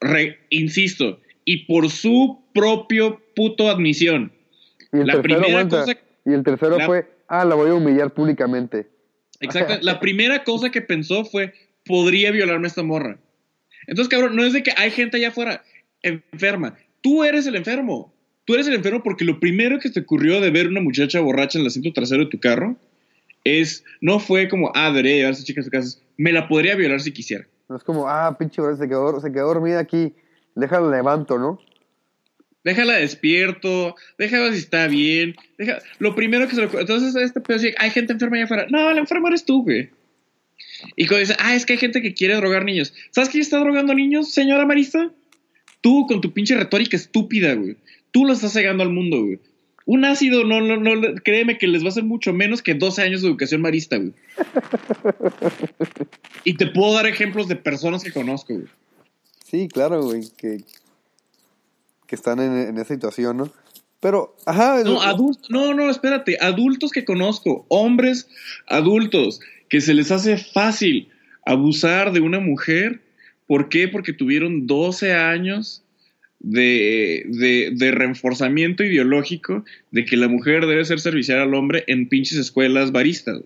re- 0.01 0.39
insisto, 0.51 1.21
y 1.47 1.65
por 1.65 1.89
su 1.91 2.43
propio 2.53 3.23
puto 3.35 3.71
admisión. 3.71 4.34
Y 4.95 5.01
el 5.01 5.07
La 5.07 5.13
tercero, 5.15 5.23
primera 5.23 5.47
aguanta, 5.49 5.81
cosa- 5.81 5.99
y 6.25 6.33
el 6.33 6.43
tercero 6.43 6.79
la- 6.79 6.87
fue, 6.87 7.07
ah, 7.29 7.45
la 7.45 7.55
voy 7.55 7.69
a 7.71 7.75
humillar 7.75 8.11
públicamente. 8.13 8.89
Exacto. 9.41 9.75
La 9.83 10.01
primera 10.01 10.43
cosa 10.45 10.71
que 10.71 10.81
pensó 10.81 11.25
fue, 11.27 11.53
podría 11.85 12.31
violarme 12.31 12.67
esta 12.69 12.83
morra. 12.83 13.19
Entonces, 13.87 14.09
cabrón, 14.09 14.37
no 14.37 14.45
es 14.45 14.53
de 14.55 14.63
que 14.63 14.73
hay 14.77 14.91
gente 14.91 15.19
allá 15.19 15.29
afuera 15.29 15.63
enferma. 16.03 16.77
Tú 17.03 17.25
eres 17.25 17.47
el 17.47 17.57
enfermo. 17.57 18.15
Tú 18.47 18.55
eres 18.55 18.67
el 18.69 18.75
enfermo 18.75 19.03
porque 19.03 19.25
lo 19.25 19.41
primero 19.41 19.79
que 19.81 19.91
te 19.91 20.01
ocurrió 20.01 20.41
de 20.41 20.51
ver 20.51 20.69
una 20.69 20.81
muchacha 20.81 21.21
borracha 21.21 21.59
en 21.59 21.63
el 21.63 21.67
asiento 21.69 21.93
trasero 21.93 22.25
de 22.25 22.31
tu 22.31 22.39
carro 22.41 22.77
es, 23.43 23.85
no 24.01 24.19
fue 24.21 24.49
como, 24.49 24.71
ah, 24.75 24.89
debería 24.91 25.17
llevar 25.17 25.31
a 25.33 25.35
esa 25.35 25.45
chica 25.45 25.61
a 25.61 25.65
su 25.65 25.71
casa. 25.71 25.99
Me 26.17 26.33
la 26.33 26.49
podría 26.49 26.77
violar 26.77 27.01
si 27.01 27.13
quisiera. 27.13 27.47
No 27.69 27.77
es 27.77 27.83
como, 27.83 28.09
ah, 28.09 28.37
pinche, 28.39 28.63
se 28.77 28.89
quedó, 28.89 29.21
se 29.21 29.33
quedó 29.33 29.49
dormida 29.49 29.81
aquí, 29.81 30.15
déjala 30.55 30.91
levanto, 30.91 31.39
¿no? 31.39 31.59
Déjala 32.65 32.95
despierto, 32.95 33.95
déjala 34.19 34.53
si 34.53 34.59
está 34.59 34.89
bien. 34.89 35.37
Deja... 35.59 35.81
Lo 35.99 36.15
primero 36.15 36.49
que 36.49 36.55
se 36.55 36.63
le 36.63 36.67
ocurre. 36.67 36.81
Entonces, 36.81 37.15
este 37.15 37.41
pedo 37.41 37.59
así, 37.59 37.73
hay 37.77 37.91
gente 37.91 38.15
enferma 38.15 38.37
allá 38.37 38.47
afuera. 38.47 38.67
No, 38.71 38.93
la 38.93 39.01
enferma 39.01 39.29
eres 39.29 39.45
tú, 39.45 39.63
güey. 39.63 39.91
Y 40.97 41.07
cuando 41.07 41.21
dice, 41.21 41.37
ah, 41.39 41.55
es 41.55 41.67
que 41.67 41.75
hay 41.75 41.79
gente 41.79 42.01
que 42.01 42.15
quiere 42.15 42.35
drogar 42.37 42.65
niños. 42.65 42.95
¿Sabes 43.11 43.29
quién 43.29 43.43
está 43.43 43.59
drogando 43.59 43.95
niños, 43.95 44.33
señora 44.33 44.67
Marista? 44.67 45.13
Tú, 45.83 46.07
con 46.07 46.23
tu 46.23 46.33
pinche 46.33 46.57
retórica 46.57 46.97
estúpida, 46.97 47.55
güey. 47.55 47.77
Tú 48.11 48.25
lo 48.25 48.33
estás 48.33 48.55
cegando 48.55 48.83
al 48.83 48.91
mundo, 48.91 49.23
güey. 49.23 49.39
Un 49.87 50.07
ácido, 50.07 50.45
no, 50.45 50.63
no, 50.63 50.79
no, 50.79 51.15
créeme 51.23 51.59
que 51.59 51.67
les 51.67 51.83
va 51.83 51.87
a 51.87 51.91
hacer 51.91 52.05
mucho 52.05 52.33
menos 52.33 52.63
que 52.63 52.73
12 52.73 53.03
años 53.03 53.21
de 53.21 53.29
educación 53.29 53.61
marista, 53.61 53.99
güey. 53.99 54.15
y 56.45 56.55
te 56.55 56.69
puedo 56.69 56.95
dar 56.95 57.07
ejemplos 57.07 57.49
de 57.49 57.57
personas 57.57 58.03
que 58.03 58.11
conozco, 58.11 58.55
güey. 58.55 58.67
Sí, 59.45 59.69
claro, 59.69 60.03
güey, 60.03 60.23
que, 60.39 60.65
que 62.07 62.15
están 62.15 62.41
en, 62.41 62.57
en 62.57 62.77
esa 62.79 62.95
situación, 62.95 63.37
¿no? 63.37 63.51
Pero, 64.01 64.37
ajá. 64.45 64.83
No, 64.85 65.01
adultos, 65.01 65.51
no, 65.51 65.73
no, 65.73 65.89
espérate, 65.91 66.37
adultos 66.41 66.91
que 66.93 67.05
conozco, 67.05 67.65
hombres 67.69 68.29
adultos, 68.67 69.41
que 69.69 69.81
se 69.81 69.95
les 69.95 70.11
hace 70.11 70.37
fácil 70.37 71.09
abusar 71.47 72.13
de 72.13 72.21
una 72.21 72.39
mujer. 72.41 73.01
¿Por 73.47 73.69
qué? 73.69 73.89
Porque 73.89 74.13
tuvieron 74.13 74.67
12 74.67 75.15
años 75.15 75.83
de, 76.41 77.25
de, 77.29 77.71
de 77.75 77.91
reforzamiento 77.93 78.85
ideológico 78.85 79.65
de 79.91 80.05
que 80.05 80.17
la 80.17 80.29
mujer 80.29 80.67
debe 80.67 80.85
ser 80.85 81.01
servicial 81.01 81.41
al 81.41 81.55
hombre 81.55 81.85
en 81.87 82.09
pinches 82.09 82.39
escuelas 82.39 82.93
baristas. 82.93 83.41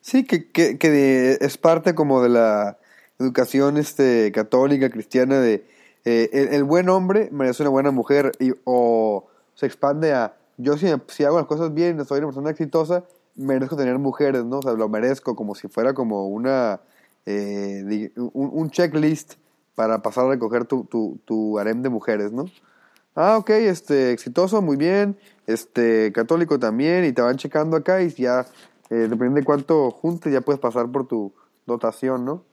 Sí, 0.00 0.24
que, 0.24 0.46
que, 0.50 0.78
que 0.78 0.90
de- 0.90 1.38
es 1.40 1.58
parte 1.58 1.94
como 1.94 2.22
de 2.22 2.30
la 2.30 2.78
educación 3.18 3.76
este, 3.76 4.32
católica, 4.32 4.88
cristiana, 4.90 5.40
de 5.40 5.64
eh, 6.04 6.48
el, 6.52 6.64
buen 6.64 6.88
hombre 6.88 7.28
merece 7.32 7.62
una 7.62 7.70
buena 7.70 7.90
mujer, 7.90 8.32
y, 8.38 8.52
o 8.64 9.26
se 9.54 9.66
expande 9.66 10.12
a, 10.12 10.36
yo 10.56 10.76
si, 10.76 10.86
si 11.08 11.24
hago 11.24 11.38
las 11.38 11.46
cosas 11.46 11.74
bien, 11.74 12.04
soy 12.04 12.18
una 12.18 12.28
persona 12.28 12.50
exitosa, 12.50 13.04
merezco 13.34 13.76
tener 13.76 13.98
mujeres, 13.98 14.44
¿no? 14.44 14.58
O 14.58 14.62
sea, 14.62 14.72
lo 14.72 14.88
merezco 14.88 15.36
como 15.36 15.54
si 15.54 15.68
fuera 15.68 15.94
como 15.94 16.28
una, 16.28 16.80
eh, 17.26 18.10
un 18.16 18.70
checklist 18.70 19.34
para 19.74 20.02
pasar 20.02 20.24
a 20.24 20.30
recoger 20.30 20.64
tu, 20.64 20.84
tu, 20.84 21.20
tu 21.24 21.58
harem 21.58 21.82
de 21.82 21.88
mujeres, 21.88 22.32
¿no? 22.32 22.46
Ah, 23.14 23.36
ok, 23.36 23.50
este, 23.50 24.12
exitoso, 24.12 24.62
muy 24.62 24.76
bien, 24.76 25.16
este, 25.46 26.12
católico 26.12 26.58
también, 26.58 27.04
y 27.04 27.12
te 27.12 27.22
van 27.22 27.36
checando 27.36 27.76
acá 27.76 28.02
y 28.02 28.10
ya, 28.10 28.46
eh, 28.90 29.06
depende 29.08 29.40
de 29.40 29.44
cuánto 29.44 29.90
juntes, 29.90 30.32
ya 30.32 30.40
puedes 30.40 30.60
pasar 30.60 30.88
por 30.90 31.06
tu 31.06 31.32
dotación, 31.66 32.24
¿no? 32.24 32.44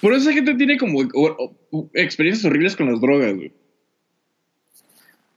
Por 0.00 0.12
eso 0.12 0.22
esa 0.22 0.32
gente 0.32 0.54
tiene 0.54 0.78
como 0.78 1.02
experiencias 1.94 2.44
horribles 2.44 2.76
con 2.76 2.90
las 2.90 3.00
drogas, 3.00 3.34
güey. 3.34 3.52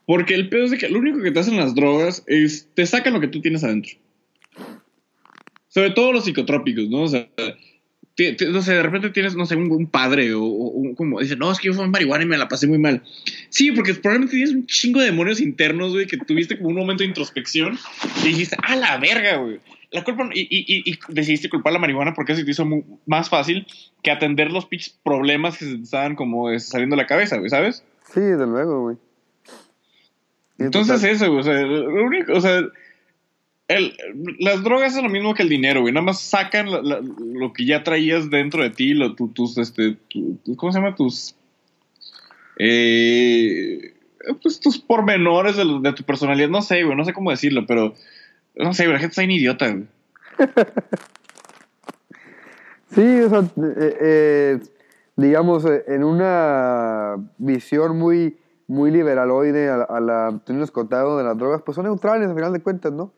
Porque 0.06 0.34
el 0.34 0.50
pedo 0.50 0.66
es 0.66 0.80
que 0.80 0.90
lo 0.90 1.00
único 1.00 1.22
que 1.22 1.32
te 1.32 1.40
hacen 1.40 1.58
las 1.58 1.76
drogas 1.76 2.24
es 2.26 2.68
te 2.74 2.86
sacan 2.86 3.14
lo 3.14 3.20
que 3.20 3.28
tú 3.28 3.42
tienes 3.42 3.64
adentro. 3.64 3.94
Sobre 5.68 5.92
todo 5.92 6.12
los 6.12 6.26
psicotrópicos, 6.26 6.90
¿no? 6.90 7.04
O 7.04 7.08
sea, 7.08 7.30
no 8.50 8.62
sé, 8.62 8.74
de 8.74 8.84
repente 8.84 9.10
tienes, 9.12 9.36
no 9.36 9.46
sé, 9.46 9.56
un, 9.56 9.88
padre 9.88 10.34
o, 10.34 10.94
como 10.96 11.20
dice, 11.20 11.36
no, 11.36 11.52
es 11.52 11.60
que 11.60 11.68
yo 11.68 11.74
fui 11.74 11.88
marihuana 11.88 12.24
y 12.24 12.28
me 12.28 12.38
la 12.38 12.48
pasé 12.48 12.68
muy 12.68 12.80
mal. 12.80 13.04
Sí, 13.50 13.72
porque 13.72 13.94
probablemente 13.94 14.36
tienes 14.36 14.54
un 14.54 14.66
chingo 14.66 15.00
de 15.00 15.08
demonios 15.08 15.40
internos, 15.40 15.94
güey, 15.94 16.08
que 16.08 16.18
tuviste 16.18 16.58
como 16.58 16.70
un 16.70 16.76
momento 16.76 17.04
de 17.04 17.10
introspección 17.10 17.78
y 18.24 18.30
dijiste, 18.30 18.58
a 18.62 18.76
la 18.76 18.98
verga, 18.98 19.38
güey. 19.38 19.60
La 19.92 20.04
culpa, 20.04 20.30
y, 20.34 20.48
y, 20.50 21.00
decidiste 21.08 21.50
culpar 21.50 21.74
la 21.74 21.80
marihuana 21.80 22.14
porque 22.14 22.34
eso 22.34 22.46
te 22.46 22.52
hizo 22.52 22.66
más 23.08 23.30
fácil 23.30 23.66
que 24.04 24.12
atender 24.12 24.52
los 24.52 24.68
problemas 25.04 25.58
que 25.58 25.66
se 25.66 25.78
te 25.78 25.84
estaban 25.84 26.16
como 26.16 26.52
eh, 26.52 26.60
saliendo 26.60 26.96
de 26.96 27.02
la 27.02 27.08
cabeza, 27.08 27.38
güey, 27.38 27.50
¿sabes? 27.50 27.84
Sí, 28.14 28.20
desde 28.20 28.46
luego, 28.46 28.82
güey. 28.84 28.98
Entonces 30.60 31.02
total. 31.02 31.16
eso, 31.16 31.28
güey, 31.28 31.40
o 31.40 31.44
sea, 31.44 31.54
lo 31.62 32.06
único, 32.06 32.34
o 32.34 32.42
sea, 32.42 32.62
el- 33.68 33.94
las 34.40 34.64
drogas 34.64 34.96
es 34.96 35.02
lo 35.02 35.10
mismo 35.10 35.34
que 35.34 35.42
el 35.44 35.50
dinero, 35.50 35.82
güey, 35.82 35.94
nada 35.94 36.06
más 36.06 36.22
sacan 36.22 36.70
la- 36.70 36.82
la- 36.82 37.02
lo 37.02 37.52
que 37.54 37.66
ya 37.66 37.84
traías 37.84 38.30
dentro 38.30 38.62
de 38.62 38.70
ti, 38.70 38.94
lo, 38.94 39.16
tu- 39.16 39.30
tus, 39.30 39.58
este, 39.58 39.98
tu- 40.10 40.38
¿cómo 40.56 40.72
se 40.72 40.80
llama? 40.80 40.96
Tus, 40.96 41.34
eh, 42.58 43.94
pues 44.44 44.60
tus 44.60 44.78
pormenores 44.78 45.56
de, 45.56 45.64
de 45.82 45.94
tu 45.94 46.04
personalidad, 46.04 46.50
no 46.50 46.62
sé, 46.62 46.84
güey, 46.84 46.96
no 46.98 47.06
sé 47.06 47.14
cómo 47.14 47.32
decirlo, 47.32 47.66
pero, 47.66 47.96
no 48.56 48.74
sé, 48.74 48.84
güey, 48.84 48.94
la 48.94 49.00
gente 49.00 49.12
está 49.12 49.22
bien 49.22 49.32
idiota. 49.32 49.76
Sí, 52.92 53.22
o 53.22 53.30
sea, 53.30 53.40
eh, 53.42 53.98
eh, 54.02 54.60
digamos, 55.16 55.64
eh, 55.66 55.84
en 55.88 56.04
una 56.04 57.18
visión 57.38 57.98
muy, 57.98 58.40
muy 58.68 58.90
liberaloide 58.90 59.70
a, 59.70 59.84
a 59.84 60.00
la 60.00 60.42
escotado 60.64 61.18
de 61.18 61.24
las 61.24 61.38
drogas, 61.38 61.62
pues 61.62 61.76
son 61.76 61.86
neutrales 61.86 62.30
al 62.30 62.36
final 62.36 62.52
de 62.54 62.62
cuentas, 62.64 62.92
¿no? 62.92 63.14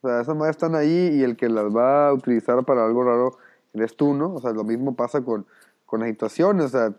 O 0.00 0.08
sea, 0.08 0.22
esas 0.22 0.34
madres 0.36 0.56
están 0.56 0.74
ahí 0.74 1.10
y 1.12 1.22
el 1.22 1.36
que 1.36 1.50
las 1.50 1.64
va 1.66 2.08
a 2.08 2.12
utilizar 2.14 2.64
para 2.64 2.86
algo 2.86 3.04
raro 3.04 3.36
eres 3.74 3.94
tú, 3.94 4.14
¿no? 4.14 4.32
O 4.34 4.40
sea, 4.40 4.52
lo 4.52 4.64
mismo 4.64 4.96
pasa 4.96 5.20
con, 5.20 5.46
con 5.84 6.00
las 6.00 6.08
situaciones, 6.08 6.66
o 6.66 6.68
sea, 6.70 6.92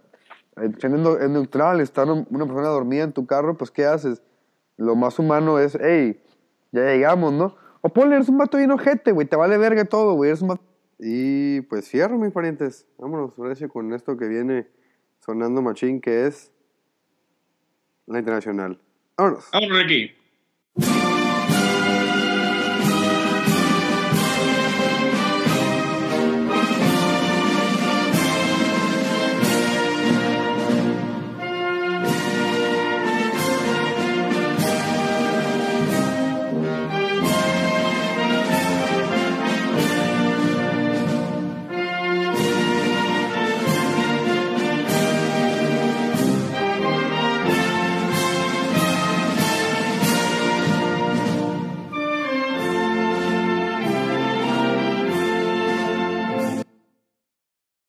es 1.24 1.30
neutral, 1.32 1.82
un- 2.12 2.28
una 2.30 2.46
persona 2.46 2.68
dormida 2.68 3.04
en 3.04 3.14
tu 3.14 3.26
carro, 3.26 3.58
pues 3.58 3.72
¿qué 3.72 3.86
haces? 3.86 4.22
Lo 4.78 4.96
más 4.96 5.18
humano 5.18 5.58
es, 5.58 5.76
hey, 5.82 6.22
ya 6.72 6.82
llegamos, 6.84 7.34
¿no? 7.34 7.56
O 7.82 7.90
ponle, 7.90 8.16
eres 8.16 8.30
un 8.30 8.38
vato 8.38 8.58
bien 8.58 8.72
ojete, 8.72 9.12
güey, 9.12 9.28
te 9.28 9.36
vale 9.36 9.58
verga 9.58 9.86
todo, 9.86 10.14
güey, 10.14 10.30
eres 10.30 10.42
un 10.42 10.50
vato... 10.50 10.64
Y 11.00 11.62
pues 11.62 11.90
cierro, 11.90 12.18
mis 12.20 12.32
parientes. 12.32 12.88
Vámonos, 13.00 13.38
Horacio, 13.40 13.68
con 13.70 13.92
esto 13.92 14.18
que 14.18 14.28
viene 14.28 14.68
sonando 15.20 15.62
machín, 15.64 16.00
que 16.00 16.28
es 16.28 16.52
la 18.06 18.20
internacional. 18.20 18.80
Vámonos. 19.18 19.50
Vámonos, 19.52 19.80
Ricky. 19.80 20.21